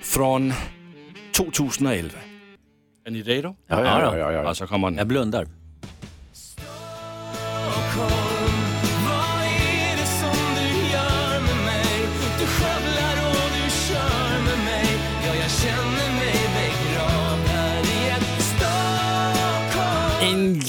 från 0.03 0.53
2011. 1.37 2.11
Är 3.07 3.11
ni 3.11 3.23
redo? 3.23 3.57
Ja, 3.69 3.85
ja, 3.85 4.01
ja, 4.01 4.17
ja, 4.19 4.33
ja. 4.33 4.43
Ja, 4.43 4.55
så 4.55 4.67
kommer 4.67 4.91
den. 4.91 4.99
Jag 4.99 5.07
blundar. 5.07 5.47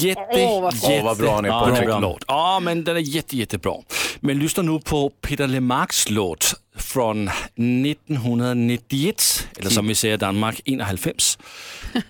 Jätte, 0.08 0.22
Åh, 0.32 0.62
vad 0.62 0.74
jätte 0.74 1.00
Åh, 1.00 1.04
vad 1.04 1.18
bra 1.18 1.42
ni 1.42 1.50
är 1.50 1.94
på 1.94 2.00
låt. 2.00 2.24
Ja, 2.28 2.60
men 2.60 2.84
den 2.84 2.96
är 2.96 3.00
jätte, 3.00 3.38
jättebra. 3.38 3.74
Men 4.20 4.40
lyssna 4.40 4.64
nu 4.64 4.80
på 4.80 5.10
Peter 5.10 5.48
Lemarks 5.48 6.10
låt 6.10 6.54
från 6.78 7.28
1991, 7.28 9.48
eller 9.58 9.70
som 9.70 9.88
vi 9.88 9.96
säger 9.96 10.14
i 10.14 10.18
Danmark, 10.18 10.62
91. 10.66 11.16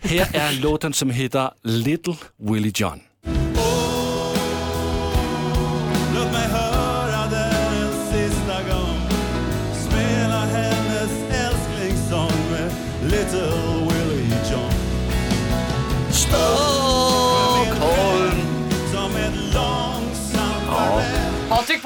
Här 0.02 0.28
är 0.34 0.62
låten 0.62 0.94
som 0.94 1.10
heter 1.10 1.52
Little 1.64 2.16
Willie 2.38 2.72
John. 2.76 3.00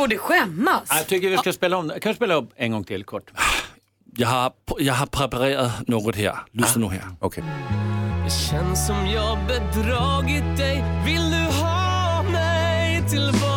Patrik 0.01 0.19
borde 0.19 0.39
skämmas. 0.39 0.89
Jag 0.89 1.07
tycker 1.07 1.29
vi 1.29 1.37
ska 1.37 1.53
spela 1.53 1.77
om 1.77 1.89
Kan 2.01 2.11
du 2.11 2.15
spela 2.15 2.33
upp 2.33 2.49
en 2.55 2.71
gång 2.71 2.83
till 2.83 3.03
kort? 3.03 3.31
Jag 4.17 4.27
har, 4.27 4.53
jag 4.79 4.93
har 4.93 5.05
preparerat 5.05 5.87
något 5.87 6.15
här. 6.15 6.35
Lyssna 6.51 6.81
nu 6.81 6.95
här. 6.95 7.03
Okej. 7.19 7.43
Det 8.25 8.31
känns 8.31 8.87
som 8.87 9.07
jag 9.07 9.37
bedragit 9.47 10.57
dig 10.57 10.83
Vill 11.05 11.31
du 11.31 11.61
ha 11.61 12.23
mig 12.23 13.09
tillbaka? 13.09 13.50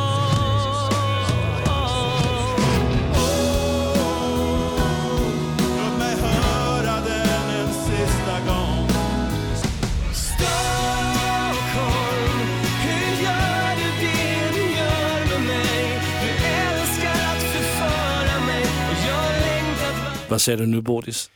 Vad 20.35 20.41
säger 20.41 20.59
du 20.59 20.66
nu, 20.66 20.80
Bodis? 20.80 21.30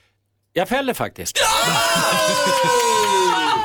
Jag 0.53 0.69
fäller 0.69 0.95
faktiskt. 0.95 1.39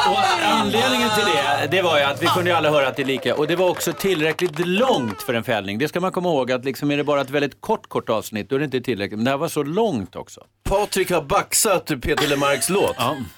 Och 0.07 0.19
anledningen 0.43 1.09
till 1.15 1.23
det, 1.25 1.67
det 1.71 1.81
var 1.81 1.97
ju 1.97 2.03
att 2.03 2.21
vi 2.21 2.25
kunde 2.25 2.49
ju 2.49 2.55
alla 2.55 2.71
höra 2.71 2.87
att 2.87 2.95
det 2.95 3.01
är 3.01 3.05
lika. 3.05 3.35
Och 3.35 3.47
det 3.47 3.55
var 3.55 3.69
också 3.69 3.93
tillräckligt 3.93 4.59
långt 4.59 5.21
för 5.21 5.33
en 5.33 5.43
fällning. 5.43 5.77
Det 5.77 5.87
ska 5.87 5.99
man 5.99 6.11
komma 6.11 6.29
ihåg 6.29 6.51
att 6.51 6.65
liksom 6.65 6.91
är 6.91 6.97
det 6.97 7.03
bara 7.03 7.21
ett 7.21 7.29
väldigt 7.29 7.61
kort, 7.61 7.89
kort 7.89 8.09
avsnitt 8.09 8.49
då 8.49 8.55
är 8.55 8.59
det 8.59 8.65
inte 8.65 8.81
tillräckligt. 8.81 9.17
Men 9.17 9.25
det 9.25 9.31
här 9.31 9.37
var 9.37 9.47
så 9.47 9.63
långt 9.63 10.15
också. 10.15 10.41
Patrik 10.63 11.11
har 11.11 11.21
baxat 11.21 11.85
Peter 12.01 12.27
Lemarks 12.27 12.69
låt. 12.69 12.95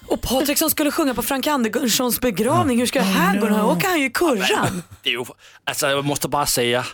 Och 0.07 0.21
Patrik 0.21 0.57
som 0.57 0.69
skulle 0.69 0.91
sjunga 0.91 1.13
på 1.13 1.21
Frank 1.21 1.47
Anderssons 1.47 2.19
begravning, 2.21 2.79
hur 2.79 2.85
ska 2.85 2.99
det 2.99 3.05
här 3.05 3.39
gå? 3.39 3.47
Nu 3.47 3.61
åker 3.61 3.87
han 3.87 3.99
ju 3.99 4.05
i 4.05 4.09
kurran. 4.09 4.83
Det 5.03 5.09
är 5.09 5.13
ju, 5.13 5.25
alltså, 5.63 5.87
jag 5.87 6.05
måste 6.05 6.27
bara 6.27 6.45
säga 6.45 6.85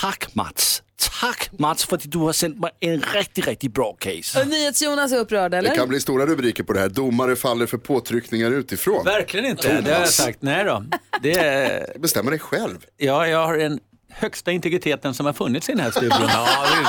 tack 0.00 0.34
Mats. 0.34 0.82
Tack 1.20 1.50
Mats 1.58 1.84
för 1.84 1.96
att 1.96 2.02
du 2.12 2.18
har 2.18 2.32
sänt 2.32 2.58
mig 2.60 2.70
en 2.80 3.00
riktigt, 3.00 3.46
riktigt 3.46 3.74
bra 3.74 3.96
case. 3.98 4.44
NyhetsJonas 4.44 5.12
är 5.12 5.18
upprörd 5.18 5.54
eller? 5.54 5.70
Det 5.70 5.76
kan 5.76 5.88
bli 5.88 6.00
stora 6.00 6.26
rubriker 6.26 6.62
på 6.62 6.72
det 6.72 6.80
här. 6.80 6.88
Domare 6.88 7.36
faller 7.36 7.66
för 7.66 7.78
påtryckningar 7.78 8.50
utifrån. 8.50 9.04
Verkligen 9.04 9.46
inte. 9.46 9.80
Det 9.80 9.92
har 9.92 10.00
jag 10.00 10.08
sagt. 10.08 10.42
Nej 10.42 10.64
då. 10.64 10.84
Det 11.22 11.32
är... 11.38 11.98
Bestämmer 11.98 12.30
dig 12.30 12.40
själv. 12.40 12.78
Ja, 12.96 13.26
jag 13.26 13.46
har 13.46 13.56
den 13.56 13.80
högsta 14.12 14.50
integriteten 14.52 15.14
som 15.14 15.26
har 15.26 15.32
funnits 15.32 15.68
i 15.68 15.72
den 15.72 15.80
här 15.80 15.90
studion. 15.90 16.18
Ja, 16.28 16.66
det, 16.66 16.88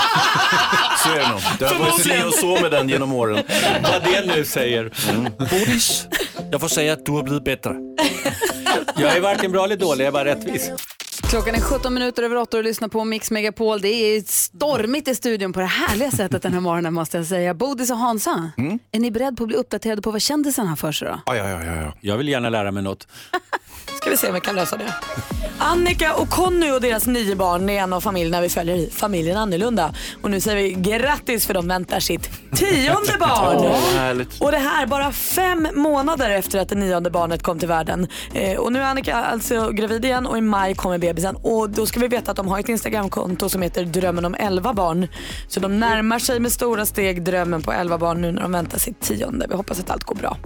så 1.04 1.10
är 1.16 1.20
det 1.20 1.30
nog. 1.30 1.42
Det 1.60 1.66
har 1.66 1.80
varit 1.80 2.02
si 2.04 2.24
och 2.28 2.34
så 2.34 2.62
med 2.62 2.72
den 2.72 2.90
genom 2.90 3.14
åren. 3.14 3.36
Vad 3.84 4.04
det 4.04 4.36
nu 4.36 4.46
säger. 4.46 4.92
Bodis, 5.38 6.08
jag 6.52 6.62
får 6.62 6.68
säga 6.68 6.94
att 6.94 7.06
du 7.06 7.12
har 7.12 7.24
blivit 7.24 7.44
bättre. 7.44 7.76
Jag 8.96 9.18
är 9.18 9.22
varken 9.22 9.52
bra 9.52 9.66
eller 9.66 9.78
dålig, 9.78 10.04
jag 10.04 10.08
är 10.08 10.12
bara 10.12 10.26
rättvis. 10.26 10.72
Klockan 11.22 11.56
är 11.56 11.62
17 11.62 11.94
minuter 11.94 12.24
över 12.24 12.36
8 12.36 12.58
och 12.58 12.64
lyssnar 12.64 12.88
på 12.88 13.06
Mix 13.06 13.32
Megapol. 13.32 13.82
Det 13.82 13.88
är 13.88 14.22
stormigt 14.22 15.08
i 15.08 15.16
studion 15.16 15.54
på 15.54 15.60
det 15.60 15.66
härliga 15.66 16.12
sättet 16.12 16.42
den 16.42 16.54
här 16.54 16.60
morgonen 16.60 16.94
måste 16.94 17.18
jag 17.18 17.26
säga. 17.26 17.54
Bodis 17.54 17.92
och 17.92 17.98
Hansa, 17.98 18.52
är 18.92 19.00
ni 19.00 19.12
beredda 19.12 19.36
på 19.38 19.44
att 19.44 19.48
bli 19.48 19.58
uppdaterade 19.58 20.02
på 20.02 20.12
vad 20.12 20.22
kändisen 20.22 20.68
har 20.68 20.76
för 20.76 20.92
sig 20.92 21.08
då? 21.08 21.20
Ja, 21.26 21.36
ja, 21.36 21.50
ja, 21.50 21.64
ja, 21.64 21.76
ja. 21.76 21.94
Jag 22.02 22.18
vill 22.18 22.28
gärna 22.30 22.50
lära 22.50 22.72
mig 22.72 22.84
något. 22.84 23.08
Ska 24.02 24.10
vi 24.10 24.18
se 24.18 24.28
om 24.28 24.34
vi 24.34 24.42
kan 24.42 24.56
lösa 24.56 24.78
det. 24.78 24.94
Annika 25.58 26.16
och 26.16 26.30
Conny 26.30 26.72
och 26.72 26.82
deras 26.82 27.08
nio 27.08 27.36
barn 27.36 27.70
är 27.70 27.82
en 27.82 27.94
av 27.94 28.02
familjerna 28.02 28.42
vi 28.42 28.50
följer 28.50 28.76
i 28.76 28.90
Familjen 28.94 29.38
Annorlunda. 29.38 29.94
Och 30.22 30.32
nu 30.32 30.42
säger 30.42 30.58
vi 30.58 30.72
grattis 30.74 31.46
för 31.48 31.54
de 31.54 31.68
väntar 31.68 32.00
sitt 32.00 32.30
tionde 32.56 33.14
barn. 33.20 33.72
Härligt. 33.96 34.42
Och 34.42 34.52
det 34.52 34.58
här 34.58 34.88
bara 34.88 35.12
fem 35.12 35.68
månader 35.76 36.30
efter 36.30 36.60
att 36.60 36.70
det 36.70 36.76
nionde 36.76 37.10
barnet 37.10 37.44
kom 37.44 37.60
till 37.60 37.68
världen. 37.68 38.08
Eh, 38.34 38.58
och 38.58 38.74
nu 38.74 38.80
är 38.80 38.84
Annika 38.84 39.16
alltså 39.16 39.70
gravid 39.70 40.06
igen 40.06 40.26
och 40.28 40.38
i 40.38 40.42
maj 40.42 40.76
kommer 40.76 40.98
bebisen. 41.08 41.36
Och 41.36 41.70
då 41.70 41.86
ska 41.86 42.00
vi 42.00 42.08
veta 42.08 42.32
att 42.32 42.38
de 42.38 42.48
har 42.48 42.60
ett 42.60 42.70
Instagramkonto 42.70 43.50
som 43.50 43.62
heter 43.62 43.86
Drömmen 43.86 44.26
om 44.26 44.36
11 44.40 44.74
barn. 44.74 45.08
Så 45.48 45.60
de 45.60 45.80
närmar 45.80 46.20
sig 46.20 46.40
med 46.40 46.52
stora 46.52 46.86
steg 46.86 47.24
drömmen 47.24 47.62
på 47.62 47.72
11 47.72 47.98
barn 47.98 48.22
nu 48.22 48.32
när 48.32 48.42
de 48.42 48.52
väntar 48.52 48.78
sitt 48.78 49.02
tionde. 49.02 49.46
Vi 49.50 49.56
hoppas 49.56 49.80
att 49.80 49.90
allt 49.90 50.04
går 50.04 50.16
bra. 50.16 50.38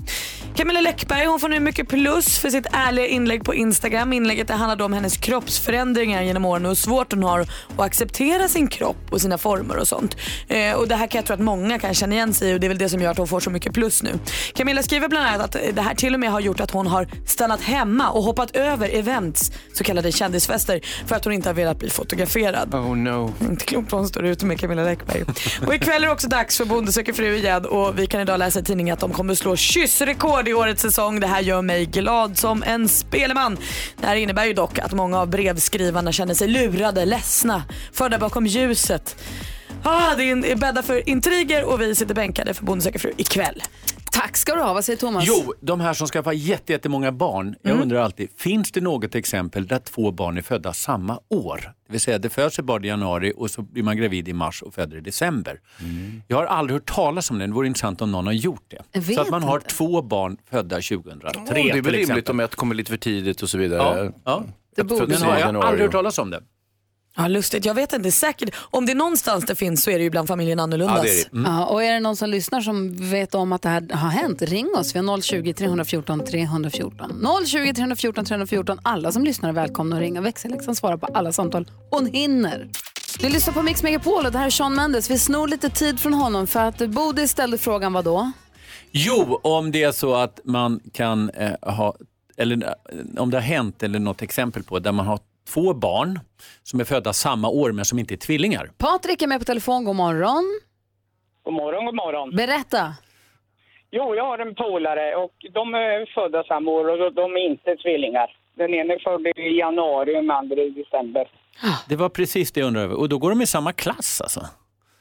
Camilla 0.55 0.81
Läckberg 0.81 1.25
hon 1.25 1.39
får 1.39 1.49
nu 1.49 1.59
mycket 1.59 1.87
plus 1.89 2.39
för 2.39 2.49
sitt 2.49 2.65
ärliga 2.71 3.07
inlägg 3.07 3.43
på 3.43 3.55
Instagram. 3.55 4.13
Inlägget 4.13 4.47
det 4.47 4.53
handlade 4.53 4.83
om 4.83 4.93
hennes 4.93 5.17
kroppsförändringar 5.17 6.21
genom 6.23 6.45
åren 6.45 6.65
och 6.65 6.69
hur 6.69 6.75
svårt 6.75 7.13
hon 7.13 7.23
har 7.23 7.39
att 7.39 7.49
acceptera 7.79 8.47
sin 8.47 8.67
kropp 8.67 9.11
och 9.11 9.21
sina 9.21 9.37
former 9.37 9.77
och 9.77 9.87
sånt. 9.87 10.17
Eh, 10.47 10.73
och 10.73 10.87
det 10.87 10.95
här 10.95 11.07
kan 11.07 11.19
jag 11.19 11.25
tro 11.25 11.33
att 11.33 11.39
många 11.39 11.79
kan 11.79 11.93
känna 11.93 12.15
igen 12.15 12.33
sig 12.33 12.49
i 12.49 12.55
och 12.55 12.59
det 12.59 12.67
är 12.67 12.69
väl 12.69 12.77
det 12.77 12.89
som 12.89 13.01
gör 13.01 13.11
att 13.11 13.17
hon 13.17 13.27
får 13.27 13.39
så 13.39 13.49
mycket 13.49 13.73
plus 13.73 14.03
nu. 14.03 14.19
Camilla 14.53 14.83
skriver 14.83 15.07
bland 15.07 15.25
annat 15.25 15.55
att 15.55 15.75
det 15.75 15.81
här 15.81 15.95
till 15.95 16.13
och 16.13 16.19
med 16.19 16.31
har 16.31 16.39
gjort 16.39 16.59
att 16.59 16.71
hon 16.71 16.87
har 16.87 17.07
stannat 17.25 17.61
hemma 17.61 18.09
och 18.09 18.23
hoppat 18.23 18.55
över 18.55 18.89
events, 18.95 19.51
så 19.73 19.83
kallade 19.83 20.11
kändisfester, 20.47 21.07
för 21.07 21.15
att 21.15 21.25
hon 21.25 21.33
inte 21.33 21.49
har 21.49 21.53
velat 21.53 21.79
bli 21.79 21.89
fotograferad. 21.89 22.75
Oh 22.75 22.95
no. 22.95 23.33
Inte 23.41 23.65
klokt 23.65 23.91
vad 23.91 24.01
hon 24.01 24.07
står 24.07 24.25
ute 24.25 24.45
med 24.45 24.59
Camilla 24.59 24.83
Läckberg. 24.83 25.23
Och 25.67 25.75
ikväll 25.75 26.03
är 26.03 26.07
det 26.07 26.13
också 26.13 26.27
dags 26.27 26.57
för 26.57 26.65
Bonde 26.65 26.91
söker 26.91 27.13
fru 27.13 27.35
igen 27.35 27.65
och 27.65 27.99
vi 27.99 28.07
kan 28.07 28.21
idag 28.21 28.39
läsa 28.39 28.59
i 28.59 28.63
tidningen 28.63 28.93
att 28.93 28.99
de 28.99 29.11
kommer 29.11 29.35
slå 29.35 29.55
kyssrekord 29.55 30.47
i 30.47 30.53
årets 30.53 30.81
säsong. 30.81 31.19
Det 31.19 31.27
här 31.27 31.41
gör 31.41 31.61
mig 31.61 31.85
glad 31.85 32.37
som 32.37 32.63
en 32.63 32.87
speleman. 32.87 33.57
Det 34.01 34.07
här 34.07 34.15
innebär 34.15 34.45
ju 34.45 34.53
dock 34.53 34.79
att 34.79 34.93
många 34.93 35.19
av 35.19 35.29
brevskrivarna 35.29 36.11
känner 36.11 36.33
sig 36.33 36.47
lurade, 36.47 37.05
ledsna, 37.05 37.63
förda 37.93 38.17
bakom 38.17 38.47
ljuset. 38.47 39.15
Ah, 39.83 40.15
det 40.15 40.23
är 40.23 40.55
bäddar 40.55 40.81
för 40.81 41.09
intriger 41.09 41.63
och 41.63 41.81
vi 41.81 41.95
sitter 41.95 42.15
bänkade 42.15 42.53
för 42.53 42.65
Bonde 42.65 42.83
söker 42.83 42.99
fru 42.99 43.11
ikväll. 43.17 43.63
Tack 44.17 44.37
ska 44.37 44.55
du 44.55 44.61
ha. 44.61 44.73
Vad 44.73 44.85
säger 44.85 44.99
Thomas? 44.99 45.23
Jo, 45.27 45.53
de 45.61 45.79
här 45.79 45.93
som 45.93 46.07
skaffar 46.07 46.31
jätte- 46.31 46.73
jättemånga 46.73 47.11
barn. 47.11 47.55
Jag 47.61 47.71
Mm. 47.71 47.81
undrar 47.83 47.99
alltid, 48.01 48.29
finns 48.37 48.71
det 48.71 48.81
något 48.81 49.15
exempel 49.15 49.67
där 49.67 49.79
två 49.79 50.11
barn 50.11 50.37
är 50.37 50.41
födda 50.41 50.73
samma 50.73 51.19
år? 51.29 51.57
Det 51.87 51.91
vill 51.91 52.01
säga, 52.01 52.17
det 52.17 52.29
föds 52.29 52.59
ett 52.59 52.65
barn 52.65 52.85
i 52.85 52.87
januari 52.87 53.33
och 53.37 53.51
så 53.51 53.61
blir 53.61 53.83
man 53.83 53.97
gravid 53.97 54.27
i 54.29 54.33
mars 54.33 54.61
och 54.61 54.73
föder 54.73 54.97
i 54.97 55.01
december. 55.01 55.59
Jag 56.27 56.37
har 56.37 56.45
aldrig 56.45 56.73
hört 56.75 56.85
talas 56.95 57.31
om 57.31 57.39
det. 57.39 57.47
Det 57.47 57.53
vore 57.53 57.67
intressant 57.67 58.01
om 58.01 58.11
någon 58.11 58.25
har 58.25 58.33
gjort 58.33 58.73
det. 58.91 59.03
Så 59.15 59.21
att 59.21 59.29
man 59.29 59.43
har 59.43 59.55
inte. 59.55 59.67
två 59.69 60.01
barn 60.01 60.37
födda 60.49 60.75
2003 60.81 61.41
Ja, 61.47 61.53
det 61.53 61.69
är 61.69 61.81
väl 61.81 61.93
rimligt 61.93 62.29
om 62.29 62.39
ett 62.39 62.55
kommer 62.55 62.75
lite 62.75 62.89
för 62.91 62.97
tidigt 62.97 63.41
och 63.41 63.49
så 63.49 63.57
vidare. 63.57 64.05
Ja, 64.05 64.11
ja. 64.23 64.43
Ett 64.81 64.89
föds 64.89 65.19
Men 65.21 65.29
har 65.29 65.39
jag 65.39 65.55
aldrig 65.55 65.81
hört 65.81 65.91
talas 65.91 66.19
om 66.19 66.29
det. 66.29 66.41
Ja, 67.17 67.27
lustigt. 67.27 67.65
Jag 67.65 67.73
vet 67.73 67.93
inte 67.93 68.11
säkert. 68.11 68.55
Om 68.55 68.85
det 68.85 68.91
är 68.91 68.95
någonstans 68.95 69.45
det 69.45 69.55
finns 69.55 69.83
så 69.83 69.91
är 69.91 69.97
det 69.97 70.03
ju 70.03 70.09
bland 70.09 70.27
familjen 70.27 70.59
Annorlundas. 70.59 71.27
Ja, 71.31 71.65
och 71.65 71.83
är 71.83 71.93
det 71.93 71.99
någon 71.99 72.15
som 72.15 72.29
lyssnar 72.29 72.61
som 72.61 73.09
vet 73.09 73.35
om 73.35 73.53
att 73.53 73.61
det 73.61 73.69
här 73.69 73.93
har 73.93 74.09
hänt, 74.09 74.41
ring 74.41 74.69
oss. 74.75 74.95
Vi 74.95 74.99
har 74.99 75.21
020 75.21 75.53
314 75.53 76.25
314. 76.25 77.25
020 77.45 77.73
314 77.73 78.25
314. 78.25 78.79
Alla 78.83 79.11
som 79.11 79.23
lyssnar 79.23 79.49
är 79.49 79.53
välkomna 79.53 79.95
att 79.95 80.01
ringa. 80.01 80.21
Växelläxan 80.21 80.75
svarar 80.75 80.97
på 80.97 81.05
alla 81.05 81.31
samtal 81.31 81.71
hon 81.89 82.05
hinner. 82.05 82.69
Ni 83.21 83.29
lyssnar 83.29 83.53
på 83.53 83.61
Mix 83.61 83.83
Megapol 83.83 84.25
och 84.25 84.31
det 84.31 84.37
här 84.37 84.45
är 84.45 84.49
Sean 84.49 84.75
Mendes. 84.75 85.09
Vi 85.09 85.17
snor 85.17 85.47
lite 85.47 85.69
tid 85.69 85.99
från 85.99 86.13
honom 86.13 86.47
för 86.47 86.59
att 86.59 86.89
Bodil 86.89 87.29
ställde 87.29 87.57
frågan 87.57 87.93
vad 87.93 88.05
då? 88.05 88.31
Jo, 88.91 89.39
om 89.43 89.71
det 89.71 89.83
är 89.83 89.91
så 89.91 90.15
att 90.15 90.39
man 90.43 90.79
kan 90.93 91.29
eh, 91.29 91.51
ha, 91.61 91.95
eller 92.37 92.63
eh, 92.63 93.21
om 93.21 93.31
det 93.31 93.37
har 93.37 93.41
hänt 93.41 93.83
eller 93.83 93.99
något 93.99 94.21
exempel 94.21 94.63
på 94.63 94.79
där 94.79 94.91
man 94.91 95.05
har 95.05 95.19
två 95.53 95.73
barn 95.73 96.19
som 96.63 96.79
är 96.79 96.83
födda 96.83 97.13
samma 97.13 97.49
år 97.49 97.71
men 97.71 97.85
som 97.85 97.99
inte 97.99 98.13
är 98.13 98.17
tvillingar. 98.17 98.71
Patrik 98.77 99.21
är 99.21 99.27
med 99.27 99.39
på 99.39 99.45
telefon. 99.45 99.85
God 99.85 99.95
morgon. 99.95 100.43
God 101.43 101.53
morgon, 101.53 101.85
god 101.85 101.95
morgon. 101.95 102.35
Berätta. 102.35 102.93
Jo, 103.91 104.15
jag 104.15 104.25
har 104.25 104.39
en 104.39 104.55
polare 104.55 105.15
och 105.15 105.33
de 105.53 105.73
är 105.73 106.13
födda 106.13 106.43
samma 106.43 106.71
år 106.71 107.01
och 107.01 107.13
de 107.13 107.31
är 107.35 107.45
inte 107.51 107.75
tvillingar. 107.75 108.37
Den 108.55 108.73
ena 108.73 108.93
är 108.93 108.99
född 108.99 109.27
i 109.27 109.57
januari 109.59 110.11
och 110.11 110.21
den 110.23 110.31
andra 110.31 110.55
i 110.55 110.69
december. 110.69 111.27
Det 111.89 111.95
var 111.95 112.09
precis 112.09 112.51
det 112.51 112.59
jag 112.59 112.67
undrade 112.67 112.85
över. 112.85 112.99
Och 112.99 113.09
då 113.09 113.17
går 113.17 113.29
de 113.29 113.41
i 113.41 113.47
samma 113.47 113.73
klass 113.73 114.21
alltså? 114.21 114.41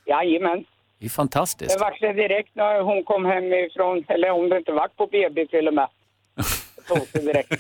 Jajamän. 0.06 0.64
Det 0.98 1.06
är 1.06 1.10
fantastiskt. 1.10 1.78
Det 1.78 2.06
det 2.06 2.12
direkt 2.12 2.54
när 2.54 2.80
hon 2.80 3.04
kom 3.04 3.24
hem 3.24 3.52
ifrån, 3.52 4.04
eller 4.08 4.30
hon 4.30 4.42
hade 4.42 4.58
inte 4.58 4.72
varit 4.72 4.96
på 4.96 5.06
BB 5.06 5.46
till 5.46 5.68
och 5.68 5.74
med. 5.74 5.88
Direkt. 7.12 7.52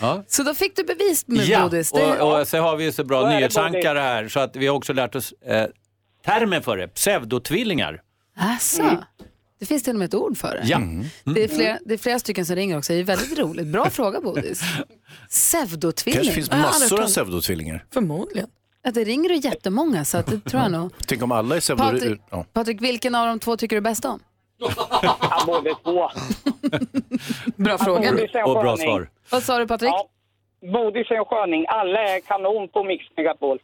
Ja. 0.00 0.24
Så 0.28 0.42
då 0.42 0.54
fick 0.54 0.76
du 0.76 0.84
bevis 0.84 1.26
med 1.26 1.46
Ja, 1.46 1.62
Bodis. 1.62 1.92
Det- 1.92 2.20
och, 2.20 2.40
och 2.40 2.48
så 2.48 2.58
har 2.58 2.76
vi 2.76 2.84
ju 2.84 2.92
så 2.92 3.04
bra 3.04 3.28
nyhetsankare 3.30 3.98
här 3.98 4.28
så 4.28 4.40
att 4.40 4.56
vi 4.56 4.66
har 4.66 4.76
också 4.76 4.92
lärt 4.92 5.14
oss 5.14 5.32
eh, 5.46 5.66
termen 6.24 6.62
för 6.62 6.76
det, 6.76 6.88
pseudotvillingar. 6.88 8.00
Asså. 8.36 8.96
Det 9.60 9.66
finns 9.66 9.82
till 9.82 9.92
och 9.92 9.98
med 9.98 10.06
ett 10.06 10.14
ord 10.14 10.38
för 10.38 10.48
det. 10.54 10.62
Ja. 10.68 10.80
Det, 11.34 11.44
är 11.44 11.48
flera, 11.48 11.78
det 11.86 11.94
är 11.94 11.98
flera 11.98 12.18
stycken 12.18 12.46
som 12.46 12.56
ringer 12.56 12.78
också. 12.78 12.92
Det 12.92 12.98
är 12.98 13.04
väldigt 13.04 13.38
roligt. 13.38 13.66
Bra 13.66 13.90
fråga 13.90 14.20
Bodis. 14.20 14.62
Pseudotvilling. 15.30 16.16
kanske 16.22 16.34
finns 16.34 16.50
massor 16.50 17.02
av 17.02 17.06
pseudotvillingar. 17.06 17.84
Förmodligen. 17.92 18.48
Att 18.84 18.94
det 18.94 19.04
ringer 19.04 19.28
du 19.28 19.36
jättemånga 19.36 20.04
så 20.04 20.18
att 20.18 20.26
det 20.26 20.40
tror 20.40 20.62
jag 20.62 20.72
nog. 20.72 20.92
Tänk 21.06 21.22
om 21.22 21.32
alla 21.32 21.56
är 21.56 21.60
pseudo... 21.60 21.82
Patrik, 21.82 22.20
Ja. 22.30 22.44
Patrik, 22.52 22.82
vilken 22.82 23.14
av 23.14 23.26
de 23.26 23.38
två 23.38 23.56
tycker 23.56 23.76
du 23.76 23.80
bäst 23.82 24.04
om? 24.04 24.20
Ja, 25.02 25.42
båda 25.46 25.74
två. 25.74 26.08
Bra 27.56 27.78
fråga. 27.78 28.08
Är 28.08 28.12
en 28.36 28.54
sköning. 28.54 29.06
Vad 29.30 29.42
sa 29.42 29.58
du 29.58 29.66
Patrik? 29.66 29.90
Ja, 29.90 30.08
Bodis 30.72 31.10
är 31.10 31.14
en 31.14 31.24
sköning. 31.24 31.64
Alla 31.68 32.00
är 32.00 32.20
kanon 32.20 32.68
på 32.68 32.84
Mix 32.84 33.04
Megapol. 33.16 33.58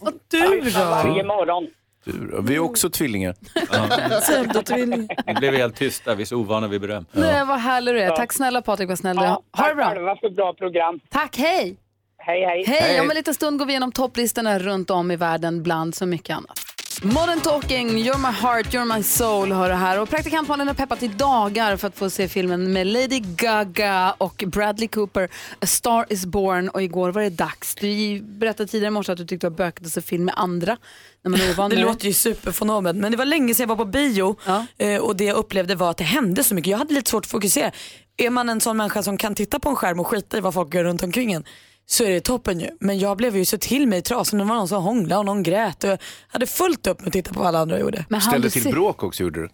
Och 0.00 0.12
du 0.30 0.60
då? 0.60 0.78
Varje 0.84 1.24
morgon. 1.24 1.66
Du? 2.04 2.42
Vi 2.42 2.54
är 2.54 2.58
också 2.58 2.90
tvillingar. 2.90 3.34
Pseudotvilling. 4.20 5.08
Nu 5.26 5.34
blev 5.34 5.52
vi 5.52 5.58
helt 5.58 5.76
tysta, 5.76 6.14
vi 6.14 6.22
är 6.22 6.26
så 6.26 6.36
ovana 6.36 6.68
vid 6.68 6.80
beröm. 6.80 7.06
Nej, 7.12 7.44
vad 7.46 7.58
härlig 7.58 7.94
du 7.94 8.00
är. 8.00 8.10
Tack 8.16 8.32
snälla 8.32 8.62
Patrik, 8.62 8.88
vad 8.88 8.98
snäll 8.98 9.16
du. 9.16 9.22
Ja, 9.24 9.28
Ha 9.28 9.62
det 9.62 9.68
tack 9.68 9.76
bra. 9.76 9.88
själva 9.88 10.16
för 10.16 10.30
bra 10.30 10.52
program. 10.54 11.00
Tack, 11.08 11.36
hej! 11.36 11.76
Hej, 12.18 12.44
hej. 12.44 12.64
Hej! 12.66 13.00
Om 13.00 13.10
en 13.10 13.16
liten 13.16 13.34
stund 13.34 13.58
går 13.58 13.66
vi 13.66 13.72
igenom 13.72 13.92
topplistorna 13.92 14.58
runt 14.58 14.90
om 14.90 15.10
i 15.10 15.16
världen 15.16 15.62
bland 15.62 15.94
så 15.94 16.06
mycket 16.06 16.36
annat. 16.36 16.59
Modern 16.98 17.40
Talking, 17.40 17.88
You're 17.98 18.18
My 18.18 18.32
Heart, 18.32 18.66
You're 18.74 18.96
My 18.96 19.02
Soul 19.02 19.52
hör 19.52 19.68
det 19.68 19.74
här. 19.74 20.00
Och 20.00 20.08
praktikant 20.08 20.48
Malin 20.48 20.66
har 20.68 20.74
peppat 20.74 21.02
i 21.02 21.08
dagar 21.08 21.76
för 21.76 21.88
att 21.88 21.98
få 21.98 22.10
se 22.10 22.28
filmen 22.28 22.72
med 22.72 22.86
Lady 22.86 23.20
Gaga 23.20 24.14
och 24.18 24.44
Bradley 24.46 24.88
Cooper, 24.88 25.24
A 25.60 25.66
Star 25.66 26.06
Is 26.08 26.26
Born. 26.26 26.68
Och 26.68 26.82
igår 26.82 27.12
var 27.12 27.22
det 27.22 27.30
dags. 27.30 27.74
Du 27.74 28.20
berättade 28.22 28.66
tidigare 28.66 28.88
i 28.88 28.90
morse 28.90 29.12
att 29.12 29.18
du 29.18 29.26
tyckte 29.26 29.46
det 29.46 29.50
var 29.50 29.56
bökigt 29.56 29.86
att 29.86 29.92
se 29.92 30.00
film 30.00 30.24
med 30.24 30.34
andra. 30.36 30.76
När 31.22 31.30
man 31.30 31.40
är 31.72 31.76
Det 31.76 31.82
låter 31.82 32.06
ju 32.06 32.12
superfenomen 32.12 33.00
men 33.00 33.12
det 33.12 33.18
var 33.18 33.24
länge 33.24 33.54
sedan 33.54 33.62
jag 33.68 33.76
var 33.76 33.84
på 33.84 33.90
bio 33.90 34.36
eh, 34.78 34.96
och 34.96 35.16
det 35.16 35.24
jag 35.24 35.36
upplevde 35.36 35.74
var 35.74 35.90
att 35.90 35.96
det 35.96 36.04
hände 36.04 36.44
så 36.44 36.54
mycket. 36.54 36.70
Jag 36.70 36.78
hade 36.78 36.94
lite 36.94 37.10
svårt 37.10 37.24
att 37.24 37.30
fokusera. 37.30 37.72
Är 38.16 38.30
man 38.30 38.48
en 38.48 38.60
sån 38.60 38.76
människa 38.76 39.02
som 39.02 39.16
kan 39.16 39.34
titta 39.34 39.58
på 39.58 39.68
en 39.68 39.76
skärm 39.76 40.00
och 40.00 40.06
skita 40.06 40.38
i 40.38 40.40
vad 40.40 40.54
folk 40.54 40.74
gör 40.74 40.84
runt 40.84 41.02
omkring 41.02 41.32
en 41.32 41.44
så 41.90 42.04
är 42.04 42.10
det 42.10 42.20
toppen 42.20 42.60
ju. 42.60 42.68
Men 42.80 42.98
jag 42.98 43.16
blev 43.16 43.36
ju 43.36 43.44
så 43.44 43.58
till 43.58 43.86
mig 43.86 43.98
i 43.98 44.02
trasan. 44.02 44.38
Det 44.38 44.44
var 44.44 44.54
någon 44.56 44.68
som 44.68 44.82
hånglade 44.82 45.18
och 45.18 45.26
någon 45.26 45.42
grät 45.42 45.84
och 45.84 45.90
jag 45.90 45.98
hade 46.28 46.46
fullt 46.46 46.86
upp 46.86 47.00
med 47.00 47.06
att 47.06 47.12
titta 47.12 47.32
på 47.32 47.38
vad 47.38 47.48
alla 47.48 47.58
andra 47.58 47.78
gjorde. 47.78 48.04
Men 48.08 48.20
Ställde 48.20 48.50
till 48.50 48.62
se- 48.62 48.70
bråk 48.72 49.02
också 49.02 49.22
gjorde 49.22 49.40
du. 49.40 49.48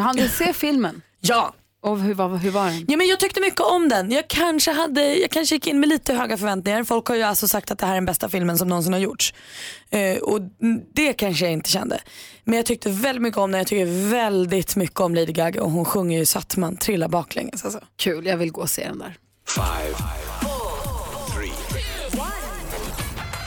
Han 0.00 0.16
du 0.16 0.28
se 0.28 0.52
filmen? 0.52 1.02
Ja. 1.20 1.54
Och 1.82 1.98
hur 2.00 2.14
var, 2.14 2.36
hur 2.36 2.50
var 2.50 2.64
den? 2.66 2.84
Ja, 2.88 2.96
men 2.96 3.06
jag 3.06 3.20
tyckte 3.20 3.40
mycket 3.40 3.60
om 3.60 3.88
den. 3.88 4.10
Jag 4.10 4.28
kanske, 4.28 4.72
hade, 4.72 5.14
jag 5.14 5.30
kanske 5.30 5.54
gick 5.54 5.66
in 5.66 5.80
med 5.80 5.88
lite 5.88 6.14
höga 6.14 6.36
förväntningar. 6.36 6.84
Folk 6.84 7.06
har 7.06 7.16
ju 7.16 7.22
alltså 7.22 7.48
sagt 7.48 7.70
att 7.70 7.78
det 7.78 7.86
här 7.86 7.92
är 7.92 7.96
den 7.96 8.04
bästa 8.04 8.28
filmen 8.28 8.58
som 8.58 8.68
någonsin 8.68 8.92
har 8.92 9.00
gjorts. 9.00 9.34
Eh, 9.90 10.18
och 10.18 10.40
det 10.94 11.12
kanske 11.12 11.44
jag 11.44 11.52
inte 11.52 11.70
kände. 11.70 12.00
Men 12.44 12.56
jag 12.56 12.66
tyckte 12.66 12.90
väldigt 12.90 13.22
mycket 13.22 13.38
om 13.38 13.50
den. 13.52 13.58
Jag 13.58 13.66
tycker 13.66 14.10
väldigt 14.10 14.76
mycket 14.76 15.00
om 15.00 15.14
Lady 15.14 15.32
Gaga 15.32 15.62
och 15.62 15.70
hon 15.70 15.84
sjunger 15.84 16.18
ju 16.18 16.26
så 16.26 16.38
att 16.38 16.56
man 16.56 16.76
trillar 16.76 17.08
baklänges. 17.08 17.64
Alltså. 17.64 17.80
Kul, 17.96 18.26
jag 18.26 18.36
vill 18.36 18.52
gå 18.52 18.60
och 18.60 18.70
se 18.70 18.84
den 18.88 18.98
där. 18.98 19.16
Five, 19.48 19.96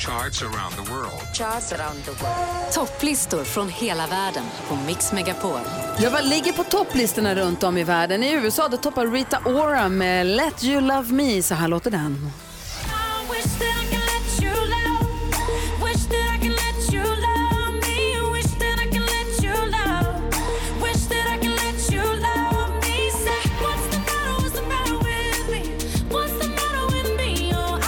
charts 0.06 0.42
around 0.44 0.76
the 0.76 0.92
world. 0.92 1.34
Charts 1.34 1.74
around 1.74 2.04
the 2.04 2.12
world. 2.12 2.74
Topplistor 2.74 3.44
från 3.44 3.70
hela 3.70 4.08
världen 4.08 4.44
på 4.68 4.76
Mix 4.76 5.14
Megapol. 5.14 5.60
Jag 6.00 6.12
vad 6.12 6.26
ligger 6.26 6.54
på 6.54 6.64
topplistorna 6.64 7.36
runt 7.36 7.64
om 7.64 7.78
i 7.78 7.84
världen. 7.84 8.24
I 8.24 8.32
USA 8.34 8.68
då 8.68 8.78
toppar 8.78 9.08
Rita 9.08 9.40
Ora 9.46 9.90
med 9.90 10.28
Let 10.28 10.64
You 10.64 10.82
Love 10.82 11.14
Me. 11.14 11.44
Så 11.44 11.56
här 11.56 11.68
låter 11.68 11.92
den. 11.92 12.32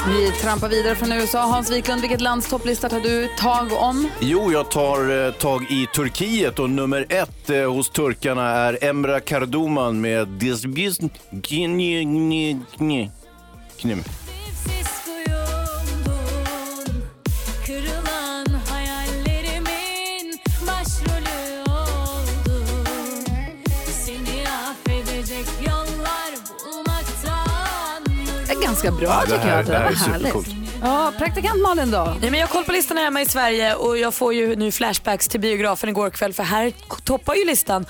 Vi 0.08 0.32
trampar 0.32 0.70
vidare 0.70 0.95
från 0.95 1.12
USA. 1.12 1.41
Hans 1.41 1.72
Wiklund, 1.72 2.01
vilket 2.01 2.22
lands 2.22 2.49
topplista 2.49 2.89
tar 2.89 2.99
du 2.99 3.30
tag 3.38 3.74
om? 3.74 4.10
Jo, 4.20 4.51
jag 4.51 4.72
tar 4.72 5.26
eh, 5.26 5.32
tag 5.32 5.66
i 5.70 5.88
Turkiet 5.95 6.60
och 6.60 6.70
nummer 6.70 7.05
ett 7.10 7.49
eh, 7.49 7.74
hos 7.74 7.89
turkarna 7.89 8.49
är 8.49 8.84
Emra 8.84 9.20
Kardoman 9.20 10.01
med 10.01 10.28
Disbizn 10.28 11.08
Knim. 13.78 14.03
Är 28.50 28.62
ganska 28.62 28.91
bra 28.91 29.08
Ja, 29.08 29.22
tycker 29.22 29.38
här- 29.38 29.58
jag. 29.58 29.66
Det, 29.66 29.72
det 29.72 29.78
här 29.78 29.84
var 29.86 29.91
är 29.91 29.95
härligt. 29.95 30.22
supercoolt. 30.34 30.48
Ja, 30.82 31.14
praktikant 31.18 31.62
Malin 31.62 31.91
då? 31.91 32.16
Nej, 32.22 32.32
men 32.32 32.39
jag 32.39 32.48
har 32.48 32.54
koll 32.54 32.64
på 32.64 32.72
listan 32.72 32.98
hemma 32.98 33.22
i 33.22 33.26
Sverige 33.26 33.76
och 33.76 33.98
jag 33.98 34.14
får 34.14 34.34
ju 34.34 34.56
nu 34.56 34.72
flashbacks 34.72 35.28
till 35.28 35.39
biografen 35.39 35.89
igår 35.89 36.10
kväll 36.10 36.34
för 36.34 36.43
här 36.43 36.72
toppar 37.04 37.36
ju 37.36 37.45
listan 37.45 37.86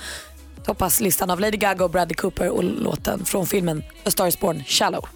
toppas 0.64 1.00
listan 1.00 1.30
av 1.30 1.40
Lady 1.40 1.56
Gaga 1.56 1.84
och 1.84 1.90
Bradley 1.90 2.14
Cooper 2.14 2.48
och 2.48 2.64
låten 2.64 3.24
från 3.24 3.46
filmen 3.46 3.82
A 4.04 4.10
Star 4.10 4.26
Is 4.26 4.40
Born, 4.40 4.64
Shallow. 4.66 5.08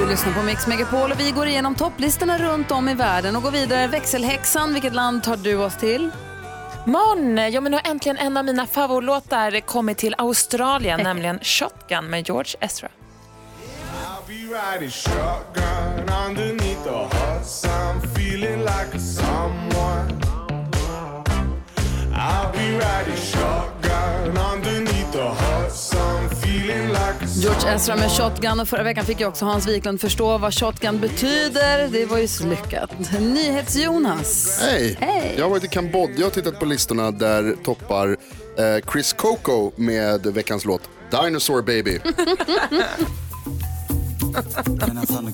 Du 0.00 0.06
lyssnar 0.06 0.32
på 0.32 0.42
Mix 0.42 0.66
Megapol 0.66 1.12
och 1.12 1.20
vi 1.20 1.30
går 1.30 1.46
igenom 1.46 1.74
topplistorna 1.74 2.38
runt 2.38 2.70
om 2.70 2.88
i 2.88 2.94
världen 2.94 3.36
och 3.36 3.42
går 3.42 3.50
vidare. 3.50 3.86
Växelhäxan, 3.86 4.72
vilket 4.72 4.94
land 4.94 5.22
tar 5.22 5.36
du 5.36 5.56
oss 5.56 5.76
till? 5.76 6.10
Mon, 6.86 7.36
ja 7.36 7.60
men 7.60 7.72
nu 7.72 7.78
har 7.84 7.90
äntligen 7.90 8.16
en 8.16 8.36
av 8.36 8.44
mina 8.44 8.66
favoritlåtar 8.66 9.60
kommit 9.60 9.98
till 9.98 10.14
Australien, 10.18 11.00
nämligen 11.04 11.38
Shotgun 11.42 12.06
med 12.06 12.28
George 12.28 12.54
Ezra. 12.60 12.88
I'll 19.22 20.29
George 27.42 27.74
Ezra 27.74 27.96
med 27.96 28.10
Shotgun 28.10 28.60
och 28.60 28.68
förra 28.68 28.82
veckan 28.82 29.04
fick 29.04 29.20
ju 29.20 29.26
också 29.26 29.44
Hans 29.44 29.66
Wiklund 29.68 30.00
förstå 30.00 30.38
vad 30.38 30.54
Shotgun 30.54 31.00
betyder. 31.00 31.88
Det 31.88 32.06
var 32.06 32.18
ju 32.18 32.28
så 32.28 32.46
lyckat. 32.46 32.90
NyhetsJonas. 33.20 34.60
Hej! 34.62 35.34
Jag 35.36 35.44
har 35.44 35.50
varit 35.50 35.64
i 35.64 35.68
Kambodja 35.68 36.26
och 36.26 36.32
tittat 36.32 36.58
på 36.58 36.64
listorna 36.64 37.10
där 37.10 37.56
toppar 37.64 38.08
eh, 38.58 38.90
Chris 38.92 39.12
Coco 39.12 39.72
med 39.76 40.26
veckans 40.26 40.64
låt 40.64 40.82
Dinosaur 41.10 41.62
Baby. 41.62 42.00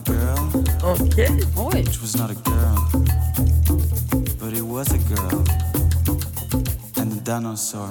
Girl. 0.07 0.39
Okay. 0.85 1.29
Which 1.73 1.99
dinosaur. 7.27 7.89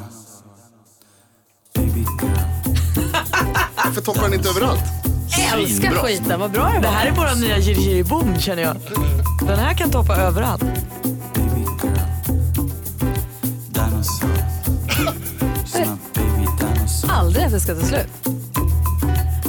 Baby 1.76 2.00
girl. 2.00 2.40
Varför 3.76 4.02
toppar 4.02 4.22
den 4.22 4.34
inte 4.34 4.50
överallt? 4.50 4.84
Älskar 5.54 5.92
skiten, 5.92 6.40
vad 6.40 6.52
bra 6.52 6.64
det 6.68 6.74
var. 6.74 6.82
Det 6.82 6.88
här 6.88 7.06
är 7.08 7.12
vår 7.12 7.42
nya 7.42 7.58
Giri 7.58 8.04
Boom 8.04 8.40
känner 8.40 8.64
jag. 8.64 8.78
Den 9.48 9.60
här 9.60 9.74
kan 9.74 9.92
toppa 9.92 10.16
överallt. 10.16 10.64
Dinosaur. 13.70 14.30
She's 15.66 15.80
my 15.80 15.98
baby 16.14 16.48
dinosaur. 16.60 17.10
Aldrig 17.14 17.46
att 17.46 17.52
det 17.52 17.60
ska 17.60 17.76
ta 17.76 17.86
slut. 17.86 18.08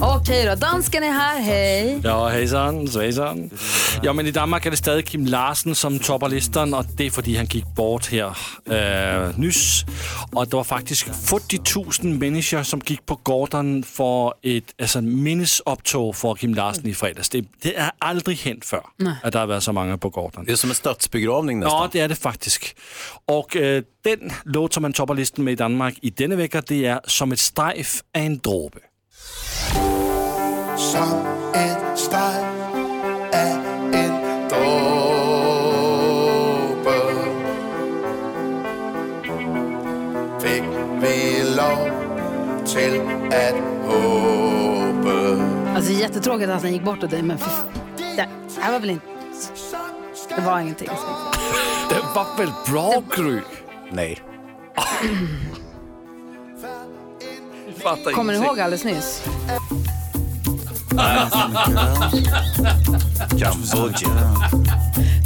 Okej 0.00 0.46
då, 0.46 0.54
dansken 0.54 1.02
är 1.02 1.12
här, 1.12 1.40
hej. 1.40 2.00
Ja, 2.04 2.28
hejsan, 2.28 2.88
svejsan. 2.88 3.50
Ja, 4.02 4.12
men 4.12 4.26
i 4.26 4.30
Danmark 4.30 4.66
är 4.66 4.70
det 4.70 4.76
stadig 4.76 5.06
Kim 5.06 5.26
Larsen 5.26 5.74
som 5.74 5.98
toppar 5.98 6.28
listan 6.28 6.74
och 6.74 6.84
det 6.96 7.06
är 7.06 7.10
fordi 7.10 7.36
han 7.36 7.46
gick 7.46 7.64
bort 7.76 8.06
här 8.06 8.36
øh, 8.66 9.38
nyss. 9.38 9.84
Och 10.32 10.46
det 10.46 10.56
var 10.56 10.64
faktiskt 10.64 11.02
40 11.02 12.02
000 12.04 12.18
människor 12.18 12.62
som 12.62 12.80
gick 12.86 13.06
på 13.06 13.20
gatan 13.24 13.82
för 13.82 14.34
ett 14.42 14.74
alltså, 14.80 15.00
minnesoptåg 15.00 16.16
för 16.16 16.34
Kim 16.34 16.54
Larsen 16.54 16.86
i 16.86 16.94
fredags. 16.94 17.28
Det, 17.28 17.44
det 17.62 17.76
är 17.76 17.90
aldrig 17.98 18.38
hänt 18.38 18.64
förr 18.64 18.86
Nej. 18.96 19.14
att 19.22 19.32
det 19.32 19.38
har 19.38 19.46
varit 19.46 19.62
så 19.62 19.72
många 19.72 19.98
på 19.98 20.10
gatan. 20.10 20.44
Det 20.44 20.52
är 20.52 20.56
som 20.56 20.70
en 20.70 20.76
statsbegravning 20.76 21.60
nästan. 21.60 21.82
Ja, 21.82 21.88
det 21.92 22.00
är 22.00 22.08
det 22.08 22.16
faktiskt. 22.16 22.74
Och 23.26 23.56
øh, 23.56 23.82
den 24.04 24.32
låt 24.44 24.74
som 24.74 24.82
man 24.82 24.92
toppar 24.92 25.14
listan 25.14 25.44
med 25.44 25.52
i 25.52 25.56
Danmark 25.56 25.94
i 26.02 26.10
denna 26.10 26.36
vecka, 26.36 26.60
det 26.60 26.84
är 26.84 27.00
Som 27.06 27.32
ett 27.32 27.40
strejf 27.40 28.02
av 28.14 28.22
en 28.22 28.38
dråbe. 28.38 28.85
Som 30.76 31.26
et 31.54 31.98
streg 31.98 32.44
af 33.32 33.56
en 33.92 34.12
dråbe 34.50 34.96
Fik 40.40 40.62
vi 41.02 41.16
lov 41.56 41.80
til 42.66 43.00
at 43.32 43.54
håbe 43.84 45.16
Alltså 45.76 45.92
jättetråkigt 45.92 46.50
att 46.50 46.62
han 46.62 46.72
gick 46.72 46.82
bort 46.82 47.02
och 47.02 47.08
dig, 47.08 47.22
men 47.22 47.38
för... 47.38 47.50
det 48.16 48.28
här 48.60 48.72
var 48.72 48.80
väl 48.80 48.90
inte... 48.90 49.06
Det 50.36 50.40
var 50.42 50.60
ingenting. 50.60 50.88
Det 51.88 52.00
var 52.14 52.38
väl 52.38 52.50
bra, 52.70 53.02
Gry? 53.16 53.40
Nej. 53.90 54.22
Kommer 57.94 58.32
ni 58.32 58.38
ihåg 58.46 58.60
alldeles 58.60 58.84
nyss? 58.84 59.22
Kambodja. 63.40 64.08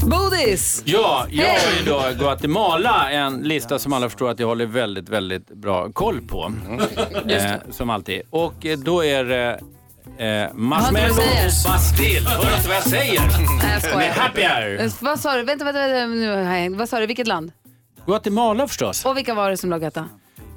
Bodis! 0.06 0.82
Ja, 0.84 1.26
jag 1.30 1.46
har 1.46 1.78
ju 1.78 1.84
då 1.86 2.02
Guatemala, 2.24 3.10
en 3.10 3.36
lista 3.40 3.78
som 3.78 3.92
alla 3.92 4.08
förstår 4.08 4.30
att 4.30 4.38
jag 4.38 4.46
håller 4.46 4.66
väldigt, 4.66 5.08
väldigt 5.08 5.48
bra 5.48 5.92
koll 5.92 6.20
på. 6.20 6.52
Eh, 7.28 7.52
som 7.70 7.90
alltid. 7.90 8.22
Och 8.30 8.66
eh, 8.66 8.78
då 8.78 9.04
är 9.04 9.24
det 9.24 9.60
eh, 10.18 10.54
Marshmallow 10.54 11.16
Bastille. 11.66 12.28
Hör 12.28 12.50
du 12.50 12.56
inte 12.56 12.68
vad 12.68 12.76
jag 12.76 12.82
säger? 12.82 13.20
Nej, 13.20 13.72
jag 13.72 13.82
skojar. 13.82 13.96
Med 13.98 14.10
Happy 14.14 14.42
Hour. 14.42 14.80
Eh, 14.80 14.92
Vad 15.00 15.20
sa 15.20 15.36
du? 15.36 15.42
Vänta, 15.42 15.64
vänta, 15.64 15.80
vänta. 15.80 16.06
Nu 16.06 16.30
har 16.30 16.36
jag 16.38 16.44
hängt. 16.46 16.76
Vad 16.76 16.88
sa 16.88 17.00
du? 17.00 17.06
Vilket 17.06 17.26
land? 17.26 17.52
Guatemala 18.06 18.68
förstås. 18.68 19.04
Och 19.04 19.16
vilka 19.16 19.34
var 19.34 19.50
det 19.50 19.56
som 19.56 19.70
låg 19.70 19.82
etta? 19.82 20.08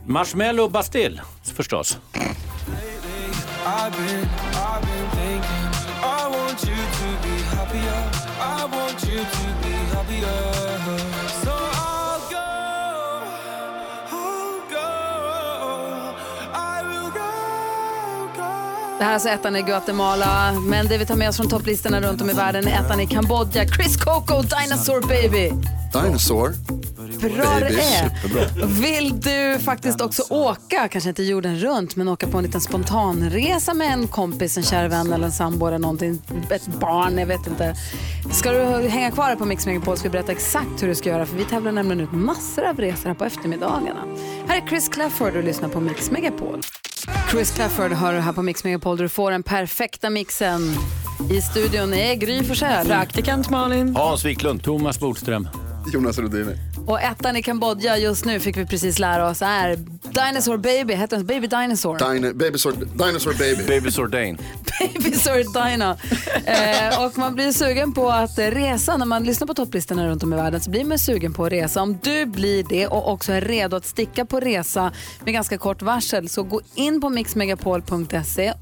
Marshmallow 0.05 0.69
Bastille 0.69 1.21
förstås. 1.43 1.97
I've 3.65 3.91
been, 3.97 4.27
I've 4.55 4.81
been 4.81 4.92
Det 18.97 19.03
här 19.03 19.09
är 19.09 19.13
alltså 19.13 19.29
ettan 19.29 19.55
i 19.55 19.61
Guatemala, 19.61 20.51
men 20.51 20.87
det 20.87 20.97
vi 20.97 21.05
tar 21.05 21.15
med 21.15 21.29
oss 21.29 21.37
från 21.37 21.49
topplistorna 21.49 22.01
runt 22.01 22.21
om 22.21 22.29
i 22.29 22.33
världen 22.33 22.67
är 22.67 22.79
ettan 22.79 22.99
i 22.99 23.07
Kambodja. 23.07 23.67
Chris 23.67 23.97
Coco, 23.97 24.41
Dinosaur 24.41 25.07
Baby. 25.07 25.51
Dinosaur. 25.93 26.53
Bra 27.19 27.59
det 27.59 27.65
är. 27.65 28.65
Vill 28.81 29.21
du 29.21 29.59
faktiskt 29.59 30.01
också 30.01 30.23
åka, 30.29 30.87
kanske 30.87 31.09
inte 31.09 31.23
jorden 31.23 31.59
runt, 31.59 31.95
men 31.95 32.07
åka 32.07 32.27
på 32.27 32.37
en 32.37 32.43
liten 32.43 32.61
spontanresa 32.61 33.73
med 33.73 33.93
en 33.93 34.07
kompis, 34.07 34.57
en 34.57 34.63
kär 34.63 34.87
vän 34.87 35.13
eller 35.13 35.25
en 35.25 35.31
sambo 35.31 35.67
eller 35.67 35.79
någonting, 35.79 36.21
ett 36.49 36.67
barn, 36.67 37.17
jag 37.17 37.25
vet 37.25 37.47
inte. 37.47 37.75
Ska 38.31 38.51
du 38.51 38.87
hänga 38.89 39.11
kvar 39.11 39.25
här 39.25 39.35
på 39.35 39.45
Mix 39.45 39.65
Megapol 39.65 39.97
ska 39.97 40.09
vi 40.09 40.11
berätta 40.11 40.31
exakt 40.31 40.83
hur 40.83 40.87
du 40.87 40.95
ska 40.95 41.09
göra, 41.09 41.25
för 41.25 41.37
vi 41.37 41.45
tävlar 41.45 41.71
nämligen 41.71 42.01
ut 42.01 42.11
massor 42.11 42.63
av 42.63 42.77
resor 42.77 43.07
här 43.07 43.15
på 43.15 43.25
eftermiddagarna. 43.25 44.03
Här 44.47 44.61
är 44.61 44.67
Chris 44.67 44.89
Clafford 44.89 45.35
och 45.35 45.43
lyssnar 45.43 45.69
på 45.69 45.79
Mix 45.79 46.11
Megapol. 46.11 46.61
Chris 47.33 47.51
Clafford 47.55 47.91
hör 47.91 48.13
du 48.13 48.19
här 48.19 48.33
på 48.33 48.41
Mix 48.41 48.63
Megapol 48.63 48.97
där 48.97 49.03
du 49.03 49.09
får 49.09 49.31
den 49.31 49.43
perfekta 49.43 50.09
mixen. 50.09 50.61
I 51.31 51.41
studion 51.41 51.93
är 51.93 52.15
Gry 52.15 52.43
Forssell. 52.43 52.87
Praktikant 52.87 53.49
Malin. 53.49 53.95
Hans 53.95 54.25
Wiklund. 54.25 54.63
Thomas 54.63 54.99
Bodström. 54.99 55.47
Jonas 55.93 56.19
Rhodiner. 56.19 56.72
Och 56.87 57.01
ettan 57.01 57.35
i 57.35 57.41
Kambodja 57.41 57.97
just 57.97 58.25
nu 58.25 58.39
fick 58.39 58.57
vi 58.57 58.65
precis 58.65 58.99
lära 58.99 59.29
oss 59.29 59.41
är 59.41 59.75
Dinosaur 60.01 60.57
Baby, 60.57 60.93
heter 60.93 61.17
den 61.17 61.25
Baby 61.25 61.47
Dinosaur? 61.47 62.13
Dino, 62.13 62.33
babysaur, 62.33 62.71
dinosaur 62.71 63.33
baby. 63.33 63.63
Baby 63.67 63.91
Sordain. 63.91 64.37
Baby 64.79 65.11
Saur 65.11 65.69
Dino. 65.69 65.95
Eh, 66.45 67.05
och 67.05 67.17
man 67.17 67.35
blir 67.35 67.51
sugen 67.51 67.93
på 67.93 68.09
att 68.09 68.37
resa. 68.37 68.97
När 68.97 69.05
man 69.05 69.23
lyssnar 69.23 69.47
på 69.47 69.53
topplistorna 69.53 70.07
runt 70.07 70.23
om 70.23 70.33
i 70.33 70.35
världen 70.35 70.61
så 70.61 70.69
blir 70.69 70.85
man 70.85 70.99
sugen 70.99 71.33
på 71.33 71.45
att 71.45 71.51
resa. 71.51 71.81
Om 71.81 71.99
du 72.03 72.25
blir 72.25 72.65
det 72.69 72.87
och 72.87 73.11
också 73.11 73.33
är 73.33 73.41
redo 73.41 73.75
att 73.75 73.85
sticka 73.85 74.25
på 74.25 74.39
resa 74.39 74.91
med 75.23 75.33
ganska 75.33 75.57
kort 75.57 75.81
varsel 75.81 76.29
så 76.29 76.43
gå 76.43 76.61
in 76.75 77.01
på 77.01 77.09
mixmegapol.se. 77.09 78.53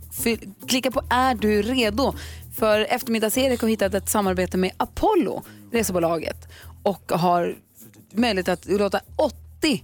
Klicka 0.67 0.91
på 0.91 1.01
är 1.09 1.35
du 1.35 1.61
redo? 1.61 2.13
För 2.59 2.79
eftermiddags-Erik 2.89 3.61
har 3.61 3.67
hittat 3.67 3.93
ett 3.93 4.09
samarbete 4.09 4.57
med 4.57 4.71
Apollo, 4.77 5.43
resebolaget 5.71 6.47
och 6.83 7.11
har 7.11 7.55
möjlighet 8.13 8.49
att 8.49 8.65
låta 8.65 9.01
80 9.15 9.83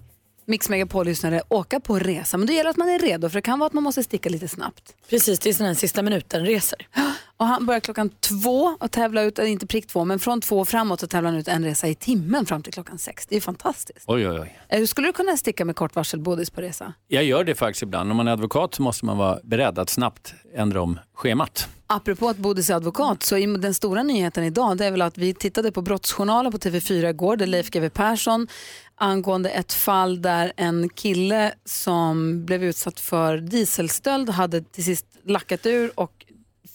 Mix 0.49 0.69
Megapol-lyssnare 0.69 1.41
åka 1.49 1.79
på 1.79 1.99
resa. 1.99 2.37
Men 2.37 2.47
då 2.47 2.53
gäller 2.53 2.69
att 2.69 2.77
man 2.77 2.89
är 2.89 2.99
redo 2.99 3.29
för 3.29 3.35
det 3.37 3.41
kan 3.41 3.59
vara 3.59 3.67
att 3.67 3.73
man 3.73 3.83
måste 3.83 4.03
sticka 4.03 4.29
lite 4.29 4.47
snabbt. 4.47 4.95
Precis, 5.09 5.39
det 5.39 5.49
är 5.49 5.53
sådana 5.53 5.67
här 5.69 5.75
sista 5.75 6.01
minuten-resor. 6.01 6.79
Och 7.37 7.45
han 7.45 7.65
börjar 7.65 7.79
klockan 7.79 8.09
två 8.09 8.77
och 8.79 8.91
tävla 8.91 9.21
ut, 9.21 9.39
inte 9.39 9.67
prick 9.67 9.87
två, 9.87 10.05
men 10.05 10.19
från 10.19 10.41
två 10.41 10.65
framåt 10.65 10.99
så 10.99 11.07
tävlar 11.07 11.31
han 11.31 11.39
ut 11.39 11.47
en 11.47 11.63
resa 11.63 11.87
i 11.87 11.95
timmen 11.95 12.45
fram 12.45 12.63
till 12.63 12.73
klockan 12.73 12.97
sex. 12.97 13.25
Det 13.27 13.35
är 13.35 13.41
fantastiskt. 13.41 14.05
Oj, 14.07 14.29
oj, 14.29 14.39
oj. 14.39 14.59
Eh, 14.69 14.85
Skulle 14.85 15.07
du 15.07 15.13
kunna 15.13 15.37
sticka 15.37 15.65
med 15.65 15.75
kort 15.75 15.95
varsel 15.95 16.19
bodis 16.19 16.49
på 16.49 16.61
resa? 16.61 16.93
Jag 17.07 17.23
gör 17.23 17.43
det 17.43 17.55
faktiskt 17.55 17.83
ibland. 17.83 18.11
Om 18.11 18.17
man 18.17 18.27
är 18.27 18.31
advokat 18.31 18.75
så 18.75 18.81
måste 18.81 19.05
man 19.05 19.17
vara 19.17 19.39
beredd 19.43 19.79
att 19.79 19.89
snabbt 19.89 20.33
ändra 20.55 20.81
om 20.81 20.99
schemat. 21.13 21.67
Apropå 21.87 22.29
att 22.29 22.37
Bodis 22.37 22.69
är 22.69 22.73
advokat, 22.73 23.23
så 23.23 23.37
är 23.37 23.57
den 23.57 23.73
stora 23.73 24.03
nyheten 24.03 24.43
idag 24.43 24.77
det 24.77 24.85
är 24.85 24.91
väl 24.91 25.01
att 25.01 25.17
vi 25.17 25.33
tittade 25.33 25.71
på 25.71 25.81
Brottsjournalen 25.81 26.51
på 26.51 26.57
TV4 26.57 27.09
igår, 27.09 27.37
där 27.37 27.47
Leif 27.47 27.69
GW 27.69 27.89
Persson 27.89 28.47
angående 28.95 29.49
ett 29.49 29.73
fall 29.73 30.21
där 30.21 30.53
en 30.55 30.89
kille 30.89 31.53
som 31.65 32.45
blev 32.45 32.63
utsatt 32.63 32.99
för 32.99 33.37
dieselstöld 33.37 34.29
hade 34.29 34.61
till 34.61 34.83
sist 34.83 35.05
lackat 35.25 35.65
ur 35.65 35.91
och 35.95 36.25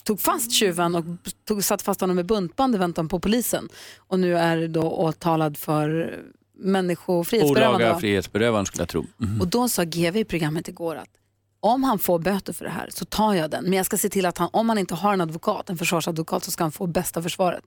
tog 0.04 0.20
fast 0.20 0.52
tjuven 0.52 0.94
och 0.94 1.04
tog, 1.44 1.64
satt 1.64 1.82
fast 1.82 2.00
honom 2.00 2.16
med 2.16 2.26
buntband 2.26 2.74
i 2.74 2.78
väntan 2.78 3.08
på 3.08 3.20
polisen. 3.20 3.68
Och 3.96 4.18
nu 4.18 4.38
är 4.38 4.68
då 4.68 4.82
åtalad 4.82 5.56
för 5.56 6.18
människofrihetsberövande. 6.58 7.76
Olaga 7.76 7.92
va? 7.92 8.00
frihetsberövande 8.00 8.66
skulle 8.66 8.82
jag 8.82 8.88
tro. 8.88 9.06
Mhm. 9.16 9.40
Och 9.40 9.48
då 9.48 9.68
sa 9.68 9.84
GV 9.84 10.16
i 10.16 10.24
programmet 10.24 10.68
igår 10.68 10.96
att 10.96 11.08
om 11.62 11.84
han 11.84 11.98
får 11.98 12.18
böter 12.18 12.52
för 12.52 12.64
det 12.64 12.70
här 12.70 12.88
så 12.92 13.04
tar 13.04 13.34
jag 13.34 13.50
den. 13.50 13.64
Men 13.64 13.72
jag 13.72 13.86
ska 13.86 13.96
se 13.96 14.08
till 14.08 14.26
att 14.26 14.38
han, 14.38 14.48
om 14.52 14.68
han 14.68 14.78
inte 14.78 14.94
har 14.94 15.12
en 15.12 15.20
advokat, 15.20 15.70
en 15.70 15.78
försvarsadvokat, 15.78 16.44
så 16.44 16.50
ska 16.50 16.64
han 16.64 16.72
få 16.72 16.86
bästa 16.86 17.22
försvaret. 17.22 17.64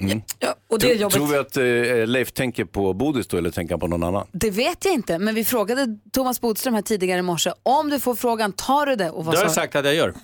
Mm. 0.00 0.22
och 0.70 0.78
det 0.78 0.92
är 0.92 1.08
Tror- 1.10 1.26
vi 1.26 1.36
att 1.36 1.56
eh, 1.56 2.06
Leif 2.06 2.32
tänker 2.32 2.64
på 2.64 2.92
Bodis 2.94 3.26
då 3.26 3.36
eller 3.36 3.50
tänker 3.50 3.72
han 3.74 3.80
på 3.80 3.86
någon 3.86 4.02
annan? 4.02 4.26
Det 4.32 4.50
vet 4.50 4.84
jag 4.84 4.94
inte, 4.94 5.18
men 5.18 5.34
vi 5.34 5.44
frågade 5.44 5.98
Thomas 6.12 6.40
Bodström 6.40 6.74
här 6.74 6.82
tidigare 6.82 7.18
i 7.18 7.22
morse. 7.22 7.52
Om 7.62 7.90
du 7.90 8.00
får 8.00 8.14
frågan, 8.14 8.52
tar 8.52 8.86
du 8.86 8.96
det? 8.96 9.10
Och 9.10 9.24
vad 9.24 9.34
Det 9.34 9.38
har 9.38 9.44
jag 9.44 9.50
sa 9.52 9.60
sagt 9.60 9.76
att 9.76 9.84
jag 9.84 9.94
gör. 9.94 10.14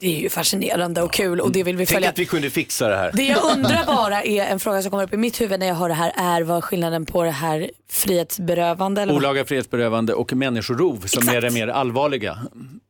Det 0.00 0.16
är 0.16 0.20
ju 0.20 0.28
fascinerande 0.30 1.02
och 1.02 1.12
kul 1.12 1.40
och 1.40 1.52
det 1.52 1.62
vill 1.62 1.76
vi 1.76 1.86
Tänk 1.86 1.96
följa. 1.96 2.08
att 2.08 2.18
vi 2.18 2.26
kunde 2.26 2.50
fixa 2.50 2.88
det 2.88 2.96
här. 2.96 3.10
Det 3.14 3.22
jag 3.26 3.44
undrar 3.56 3.86
bara 3.86 4.22
är 4.22 4.44
en 4.46 4.60
fråga 4.60 4.82
som 4.82 4.90
kommer 4.90 5.04
upp 5.04 5.14
i 5.14 5.16
mitt 5.16 5.40
huvud 5.40 5.60
när 5.60 5.66
jag 5.66 5.74
hör 5.74 5.88
det 5.88 5.94
här 5.94 6.12
är 6.16 6.42
vad 6.42 6.64
skillnaden 6.64 7.06
på 7.06 7.22
det 7.22 7.30
här 7.30 7.70
frihetsberövande 7.90 9.02
eller 9.02 9.14
Olaga 9.14 9.44
frihetsberövande 9.44 10.14
och 10.14 10.32
människorov 10.32 10.96
som 10.96 11.04
Exakt. 11.04 11.36
är 11.36 11.40
det 11.40 11.50
mer 11.50 11.68
allvarliga 11.68 12.38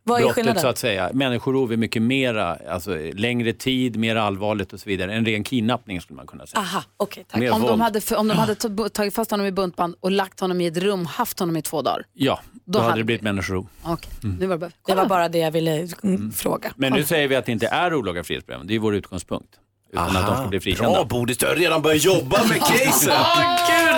Vad 0.02 0.16
är 0.18 0.20
brottet 0.22 0.34
skillnaden? 0.34 0.62
så 0.62 0.68
att 0.68 0.78
säga. 0.78 1.10
Människorov 1.12 1.72
är 1.72 1.76
mycket 1.76 2.02
mera, 2.02 2.58
alltså 2.70 2.96
längre 3.12 3.52
tid, 3.52 3.96
mer 3.96 4.16
allvarligt 4.16 4.72
och 4.72 4.80
så 4.80 4.88
vidare. 4.88 5.12
En 5.14 5.24
ren 5.26 5.44
kidnappning 5.44 6.00
skulle 6.00 6.16
man 6.16 6.26
kunna 6.26 6.46
säga. 6.46 6.60
Aha, 6.60 6.82
okej 6.96 7.24
tack. 7.30 7.40
Mer 7.40 7.52
Om 7.52 7.62
de 7.62 7.80
hade, 7.80 8.00
om 8.16 8.28
de 8.28 8.34
hade 8.38 8.54
ta- 8.54 8.88
tagit 8.88 9.14
fast 9.14 9.30
honom 9.30 9.46
i 9.46 9.52
buntband 9.52 9.94
och 10.00 10.10
lagt 10.10 10.40
honom 10.40 10.60
i 10.60 10.66
ett 10.66 10.76
rum, 10.76 11.06
haft 11.06 11.38
honom 11.40 11.56
i 11.56 11.62
två 11.62 11.82
dagar. 11.82 12.02
Ja, 12.12 12.40
då, 12.66 12.78
Då 12.78 12.84
hade 12.84 12.96
det 13.00 13.04
blivit 13.04 13.22
människorov. 13.22 13.66
Okej, 13.82 14.10
Mm. 14.24 14.36
nu 14.36 14.46
var 14.46 14.54
det 14.54 14.58
bara... 14.58 14.70
Det 14.86 14.94
var 14.94 15.06
bara 15.06 15.28
det 15.28 15.38
jag 15.38 15.50
ville 15.50 15.88
mm, 16.02 16.32
fråga. 16.32 16.72
Men 16.76 16.92
nu 16.92 17.04
säger 17.04 17.28
vi 17.28 17.36
att 17.36 17.46
det 17.46 17.52
inte 17.52 17.66
är 17.66 17.94
olaga 17.94 18.24
frihetsberövande. 18.24 18.72
Det 18.72 18.76
är 18.76 18.78
vår 18.78 18.94
utgångspunkt. 18.94 19.48
Utan 19.92 20.16
att 20.16 20.26
de 20.26 20.36
ska 20.36 20.46
bli 20.48 20.60
frikända. 20.60 20.92
Bra 20.92 21.04
Bodis, 21.04 21.38
du 21.38 21.46
har 21.46 21.54
redan 21.54 21.82
börjat 21.82 22.04
jobba 22.04 22.44
med 22.44 22.58
caset. 22.60 23.12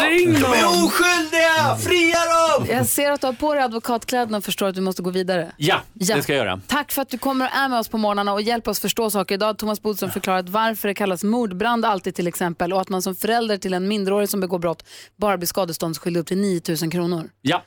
ring 0.02 0.32
De 0.32 0.44
är 0.44 0.84
oskyldiga! 0.84 1.76
Fria 1.78 2.16
dem! 2.58 2.66
Jag 2.76 2.86
ser 2.86 3.10
att 3.10 3.20
du 3.20 3.26
har 3.26 3.34
på 3.34 3.54
dig 3.54 3.62
advokatkläderna 3.62 4.36
och 4.38 4.44
förstår 4.44 4.66
att 4.68 4.74
du 4.74 4.80
måste 4.80 5.02
gå 5.02 5.10
vidare. 5.10 5.52
Ja, 5.56 5.80
Ja. 5.94 6.16
det 6.16 6.22
ska 6.22 6.34
jag 6.34 6.46
göra. 6.46 6.60
Tack 6.66 6.92
för 6.92 7.02
att 7.02 7.08
du 7.08 7.18
kommer 7.18 7.44
och 7.46 7.56
är 7.56 7.68
med 7.68 7.78
oss 7.78 7.88
på 7.88 7.98
morgnarna 7.98 8.32
och 8.32 8.42
hjälper 8.42 8.70
oss 8.70 8.80
förstå 8.80 9.10
saker. 9.10 9.34
Idag 9.34 9.46
har 9.46 9.54
Thomas 9.54 9.82
Bodström 9.82 10.10
förklarat 10.10 10.48
varför 10.48 10.88
det 10.88 10.94
kallas 10.94 11.24
mordbrand 11.24 11.84
alltid 11.84 12.14
till 12.14 12.26
exempel 12.26 12.72
och 12.72 12.80
att 12.80 12.88
man 12.88 13.02
som 13.02 13.14
förälder 13.14 13.56
till 13.56 13.74
en 13.74 13.88
minderårig 13.88 14.28
som 14.28 14.40
begår 14.40 14.58
brott 14.58 14.84
bara 15.16 15.36
blir 15.38 15.46
skadeståndsskyldig 15.46 16.20
upp 16.20 16.26
till 16.26 16.38
9 16.38 16.60
000 16.82 16.90
kronor. 16.90 17.30
Ja. 17.42 17.62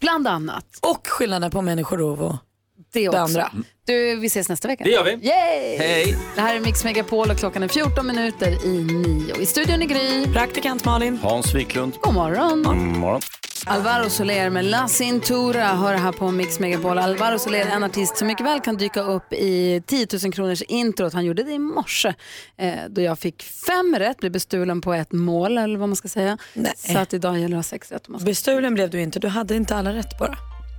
Bland 0.00 0.26
annat. 0.28 0.66
Och 0.82 1.06
skillnaden 1.06 1.50
på 1.50 1.62
människorov 1.62 2.22
och 2.22 2.36
det, 2.92 3.08
också. 3.08 3.18
andra. 3.18 3.50
Du, 3.86 4.16
vi 4.16 4.26
ses 4.26 4.48
nästa 4.48 4.68
vecka. 4.68 4.84
Det 4.84 4.90
gör 4.90 5.04
vi. 5.04 5.10
Yay! 5.10 5.76
Hej. 5.78 6.18
Det 6.34 6.40
här 6.40 6.56
är 6.56 6.60
Mix 6.60 6.84
Megapol 6.84 7.30
och 7.30 7.36
klockan 7.38 7.62
är 7.62 7.68
14 7.68 8.06
minuter 8.06 8.64
i 8.66 8.84
nio. 8.84 9.36
I 9.40 9.46
studion 9.46 9.82
är 9.82 9.86
Gry. 9.86 10.32
Praktikant 10.32 10.84
Malin. 10.84 11.18
Hans 11.22 11.54
Wiklund. 11.54 11.94
God 12.00 12.14
morgon. 12.14 12.62
God 12.62 12.76
morgon. 12.76 13.20
Alvaro 13.64 14.10
Soler 14.10 14.50
med 14.50 14.64
La 14.64 14.88
Cintura 14.88 15.64
hör 15.66 15.94
här 15.94 16.12
på 16.12 16.30
Mix 16.30 16.58
Megapol. 16.60 16.98
Alvaro 16.98 17.38
Soler 17.38 17.58
är 17.58 17.70
en 17.70 17.84
artist 17.84 18.16
som 18.16 18.26
mycket 18.28 18.46
väl 18.46 18.60
kan 18.60 18.76
dyka 18.76 19.00
upp 19.00 19.32
i 19.32 19.82
10 19.86 20.06
000 20.22 20.32
kronors 20.32 20.62
introt. 20.62 21.12
Han 21.12 21.24
gjorde 21.24 21.42
det 21.42 21.52
i 21.52 21.58
morse 21.58 22.14
eh, 22.56 22.72
då 22.88 23.00
jag 23.00 23.18
fick 23.18 23.42
fem 23.42 23.96
rätt, 23.98 24.16
blev 24.18 24.32
bestulen 24.32 24.80
på 24.80 24.94
ett 24.94 25.12
mål 25.12 25.58
eller 25.58 25.78
vad 25.78 25.88
man 25.88 25.96
ska 25.96 26.08
säga. 26.08 26.38
Så 26.76 26.98
att 26.98 27.14
idag 27.14 27.34
gäller 27.38 27.48
det 27.48 27.54
att 27.60 27.66
ha 27.66 27.70
sex 27.70 27.92
rätt. 27.92 28.04
ska- 28.04 28.18
Bestulen 28.18 28.74
blev 28.74 28.90
du 28.90 29.00
inte, 29.00 29.18
du 29.18 29.28
hade 29.28 29.56
inte 29.56 29.76
alla 29.76 29.92
rätt 29.92 30.18
bara. 30.18 30.36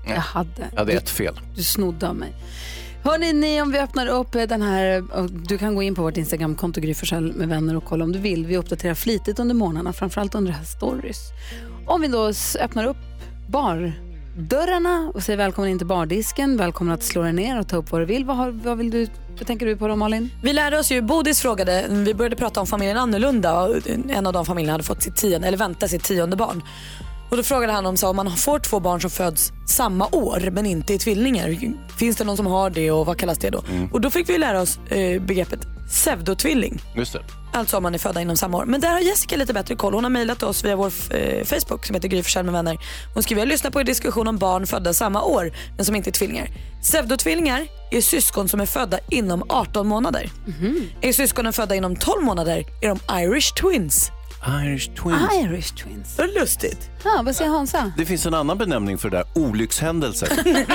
Jag 0.09 0.15
hade. 0.15 0.49
Jag 0.71 0.79
hade 0.79 0.93
ett 0.93 1.09
fel. 1.09 1.39
Du 1.55 1.63
snodde 1.63 2.07
av 2.09 2.15
mig. 2.15 2.33
Hörni, 3.03 3.33
ni 3.33 3.61
om 3.61 3.71
vi 3.71 3.79
öppnar 3.79 4.07
upp 4.07 4.31
den 4.31 4.61
här, 4.61 5.03
och 5.13 5.31
du 5.31 5.57
kan 5.57 5.75
gå 5.75 5.83
in 5.83 5.95
på 5.95 6.01
vårt 6.01 6.17
Instagramkonto 6.17 6.81
Gry 6.81 6.95
med 7.35 7.47
vänner 7.49 7.75
och 7.77 7.85
kolla 7.85 8.03
om 8.03 8.11
du 8.11 8.19
vill. 8.19 8.45
Vi 8.45 8.57
uppdaterar 8.57 8.93
flitigt 8.93 9.39
under 9.39 9.55
morgnarna, 9.55 9.93
framförallt 9.93 10.35
under 10.35 10.51
det 10.51 10.57
här 10.57 10.65
stories. 10.65 11.17
Om 11.87 12.01
vi 12.01 12.07
då 12.07 12.31
öppnar 12.59 12.85
upp 12.85 12.97
bardörrarna 13.49 15.11
och 15.13 15.23
säger 15.23 15.37
välkommen 15.37 15.71
in 15.71 15.77
till 15.77 15.87
bardisken, 15.87 16.57
välkommen 16.57 16.93
att 16.93 17.03
slå 17.03 17.21
dig 17.21 17.33
ner 17.33 17.59
och 17.59 17.67
ta 17.67 17.77
upp 17.77 17.91
vad 17.91 18.01
du 18.01 18.05
vill. 18.05 18.25
Vad, 18.25 18.37
har, 18.37 18.51
vad, 18.51 18.77
vill 18.77 18.89
du, 18.89 19.07
vad 19.37 19.47
tänker 19.47 19.65
du 19.65 19.77
på 19.77 19.87
då 19.87 19.95
Malin? 19.95 20.29
Vi 20.43 20.53
lärde 20.53 20.79
oss 20.79 20.91
ju, 20.91 21.01
Bodis 21.01 21.41
frågade, 21.41 21.85
vi 21.89 22.13
började 22.13 22.35
prata 22.35 22.59
om 22.61 22.67
familjen 22.67 22.97
annorlunda 22.97 23.61
och 23.61 23.75
en 24.09 24.27
av 24.27 24.33
de 24.33 24.45
familjerna 24.45 24.73
hade 24.73 24.83
fått 24.83 25.03
sitt 25.03 25.15
tionde, 25.15 25.47
eller 25.47 25.57
väntat 25.57 25.89
sitt 25.89 26.03
tionde 26.03 26.35
barn. 26.35 26.61
Och 27.29 27.37
då 27.37 27.43
frågade 27.43 27.73
han 27.73 27.85
om, 27.85 27.97
så, 27.97 28.07
om 28.07 28.15
man 28.15 28.37
får 28.37 28.59
två 28.59 28.79
barn 28.79 29.01
som 29.01 29.09
föds 29.09 29.51
samma 29.67 30.07
år 30.07 30.49
men 30.51 30.65
inte 30.65 30.93
är 30.93 30.97
tvillingar, 30.97 31.57
finns 31.97 32.17
det 32.17 32.23
någon 32.23 32.37
som 32.37 32.45
har 32.45 32.69
det 32.69 32.91
och 32.91 33.05
vad 33.05 33.17
kallas 33.19 33.37
det 33.37 33.49
då? 33.49 33.63
Och 33.91 34.01
då 34.01 34.09
fick 34.09 34.29
vi 34.29 34.37
lära 34.37 34.61
oss 34.61 34.79
eh, 34.89 35.21
begreppet 35.21 35.59
pseudotvilling. 35.89 36.81
Just 36.95 37.13
det. 37.13 37.23
Alltså 37.53 37.77
om 37.77 37.83
man 37.83 37.93
är 37.93 37.97
födda 37.97 38.21
inom 38.21 38.37
samma 38.37 38.57
år. 38.57 38.65
Men 38.65 38.81
där 38.81 38.89
har 38.89 38.99
Jessica 38.99 39.35
lite 39.35 39.53
bättre 39.53 39.75
koll. 39.75 39.93
Hon 39.93 40.03
har 40.03 40.11
mejlat 40.11 40.43
oss 40.43 40.65
via 40.65 40.75
vår 40.75 40.93
eh, 41.15 41.43
Facebook 41.43 41.85
som 41.85 41.95
heter 41.95 42.07
Gry 42.07 42.23
med 42.43 42.53
vänner. 42.53 42.77
Hon 43.13 43.23
skriver, 43.23 43.41
jag 43.41 43.49
lyssnar 43.49 43.71
på 43.71 43.79
er 43.79 43.83
diskussion 43.83 44.27
om 44.27 44.37
barn 44.37 44.67
födda 44.67 44.93
samma 44.93 45.23
år 45.23 45.51
men 45.75 45.85
som 45.85 45.95
inte 45.95 46.09
är 46.09 46.11
tvillingar. 46.11 46.49
Pseudotvillingar 46.81 47.67
är 47.91 48.01
syskon 48.01 48.49
som 48.49 48.61
är 48.61 48.65
födda 48.65 48.99
inom 49.09 49.43
18 49.49 49.87
månader. 49.87 50.29
Är 51.01 51.13
syskonen 51.13 51.53
födda 51.53 51.75
inom 51.75 51.95
12 51.95 52.23
månader 52.23 52.65
är 52.81 52.87
de 52.87 52.99
Irish 53.21 53.53
twins. 53.61 54.11
Irish 54.45 54.89
twins. 54.95 55.33
Irish 55.43 55.73
twins. 55.83 56.17
Vad 56.17 56.33
lustigt. 56.33 56.89
Ja, 57.03 57.21
vad 57.25 57.35
säger 57.35 57.51
Hansa? 57.51 57.91
Det 57.97 58.05
finns 58.05 58.25
en 58.25 58.33
annan 58.33 58.57
benämning 58.57 58.97
för 58.97 59.09
det 59.09 59.17
där, 59.17 59.25
olyckshändelser. 59.35 60.29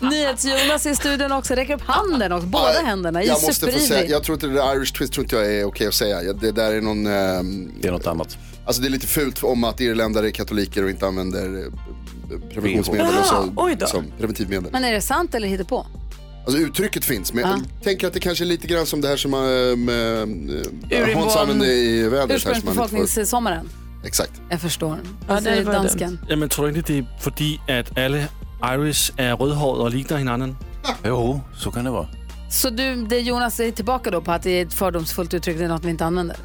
NyhetsJonas 0.00 0.86
i 0.86 0.94
studion 0.96 1.32
också, 1.32 1.54
räcker 1.54 1.74
upp 1.74 1.82
handen 1.86 2.32
också, 2.32 2.46
båda 2.46 2.74
Ja, 2.74 2.86
händerna 2.86 3.24
jag 3.24 3.42
måste 3.42 3.72
få 3.72 3.78
säga, 3.78 4.06
jag 4.10 4.24
tror 4.24 4.34
inte 4.36 4.46
det 4.46 4.52
där 4.54 4.76
Irish 4.76 4.92
twist 4.92 5.12
tror 5.12 5.24
inte 5.24 5.36
jag 5.36 5.46
är 5.54 5.64
okej 5.64 5.86
att 5.86 5.94
säga. 5.94 6.32
Det 6.32 6.52
där 6.52 6.72
är 6.72 6.80
någon... 6.80 7.06
ehm, 7.06 7.72
det 7.80 7.88
är 7.88 7.92
något 7.92 8.06
annat. 8.06 8.38
Alltså 8.66 8.82
det 8.82 8.88
är 8.88 8.90
lite 8.90 9.06
fult 9.06 9.42
om 9.44 9.64
att 9.64 9.80
irländare 9.80 10.26
är 10.28 10.30
katoliker 10.30 10.84
och 10.84 10.90
inte 10.90 11.06
använder 11.06 11.64
eh, 11.64 11.72
preventionsmedel 12.54 13.06
och 13.18 13.26
så, 13.26 13.52
då. 13.78 13.86
som 13.86 14.04
preventivmedel. 14.18 14.68
Men 14.72 14.84
är 14.84 14.92
det 14.92 15.00
sant 15.00 15.34
eller 15.34 15.48
hittepå? 15.48 15.86
Alltså 16.46 16.62
uttrycket 16.62 17.04
finns, 17.04 17.32
men 17.32 17.42
Ja. 17.44 17.50
jag 17.74 17.84
tänker 17.84 18.06
att 18.06 18.12
det 18.12 18.20
kanske 18.20 18.44
är 18.44 18.46
lite 18.46 18.66
grann 18.66 18.86
som 18.86 19.00
det 19.00 19.08
här 19.08 19.16
som 19.16 19.30
man, 19.30 19.44
eh, 19.44 19.48
Urinvån- 19.48 21.14
Hans 21.14 21.36
använde 21.36 21.66
i 21.66 22.02
vädret. 22.08 22.30
Här, 22.30 22.38
som 22.38 22.50
man 22.50 22.56
inte 22.56 22.66
får- 22.66 22.84
Ursprungsbefolkningssommaren. 22.84 23.68
Exakt. 24.04 24.32
Jag 24.48 24.60
förstår. 24.60 24.98
Ja, 25.02 25.08
Vad 25.28 25.36
det 25.36 25.42
säger 25.42 25.64
dansken? 25.64 26.18
Jamen, 26.28 26.48
tror 26.48 26.68
du 26.68 26.78
inte 26.78 26.92
det 26.92 26.98
är 26.98 27.06
för 27.20 27.30
att 27.80 27.98
alla 27.98 28.18
Irish 28.74 29.12
är 29.16 29.36
rödhåriga 29.36 29.82
och 29.82 29.90
liknar 29.90 30.24
varandra? 30.24 30.56
Jo, 31.04 31.40
så 31.58 31.70
kan 31.70 31.84
det 31.84 31.90
vara. 31.90 32.08
Så 32.50 32.70
du, 32.70 32.96
det 33.06 33.18
Jonas 33.20 33.60
är 33.60 33.70
tillbaka 33.70 34.10
då 34.10 34.20
på 34.20 34.32
att 34.32 34.42
det 34.42 34.50
är 34.50 34.66
ett 34.66 34.72
fördomsfullt 34.74 35.34
uttryck, 35.34 35.58
det 35.58 35.64
är 35.64 35.68
något 35.68 35.84
vi 35.84 35.90
inte 35.90 36.04
använder? 36.04 36.36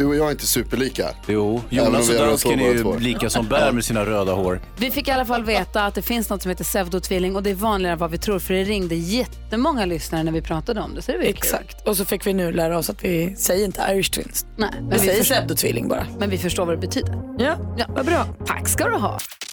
Du 0.00 0.06
och 0.06 0.16
jag 0.16 0.26
är 0.26 0.30
inte 0.30 0.46
superlika. 0.46 1.08
Jo, 1.26 1.62
Jonas 1.68 2.10
vi 2.10 2.14
och 2.18 2.26
dansken 2.26 2.60
är 2.60 2.72
ju 2.72 2.98
lika 2.98 3.30
som 3.30 3.46
bär 3.48 3.72
med 3.72 3.84
sina 3.84 4.04
röda 4.06 4.32
hår. 4.32 4.60
Vi 4.76 4.90
fick 4.90 5.08
i 5.08 5.10
alla 5.10 5.24
fall 5.24 5.44
veta 5.44 5.84
att 5.84 5.94
det 5.94 6.02
finns 6.02 6.30
något 6.30 6.42
som 6.42 6.48
heter 6.48 6.64
pseudotvilling 6.64 7.36
och 7.36 7.42
det 7.42 7.50
är 7.50 7.54
vanligare 7.54 7.92
än 7.92 7.98
vad 7.98 8.10
vi 8.10 8.18
tror 8.18 8.38
för 8.38 8.54
det 8.54 8.64
ringde 8.64 8.94
jättemånga 8.94 9.84
lyssnare 9.84 10.22
när 10.22 10.32
vi 10.32 10.42
pratade 10.42 10.80
om 10.80 10.94
det. 10.94 11.02
Så 11.02 11.12
det 11.12 11.18
var 11.18 11.24
ju 11.24 11.32
kul. 11.32 11.38
Exakt. 11.38 11.88
Och 11.88 11.96
så 11.96 12.04
fick 12.04 12.26
vi 12.26 12.32
nu 12.32 12.52
lära 12.52 12.78
oss 12.78 12.90
att 12.90 13.04
vi 13.04 13.36
säger 13.36 13.64
inte 13.64 13.82
Irish 13.90 14.10
twins. 14.10 14.46
Nej, 14.56 14.70
vi 14.92 14.98
säger 14.98 15.18
förstår- 15.18 15.34
pseudotvilling 15.34 15.88
bara. 15.88 16.06
Men 16.18 16.30
vi 16.30 16.38
förstår 16.38 16.66
vad 16.66 16.74
det 16.76 16.80
betyder. 16.86 17.14
Ja, 17.38 17.74
ja 17.78 17.84
vad 17.88 18.06
bra. 18.06 18.26
Tack 18.46 18.68
ska 18.68 18.88
du 18.88 18.96
ha. 18.96 19.18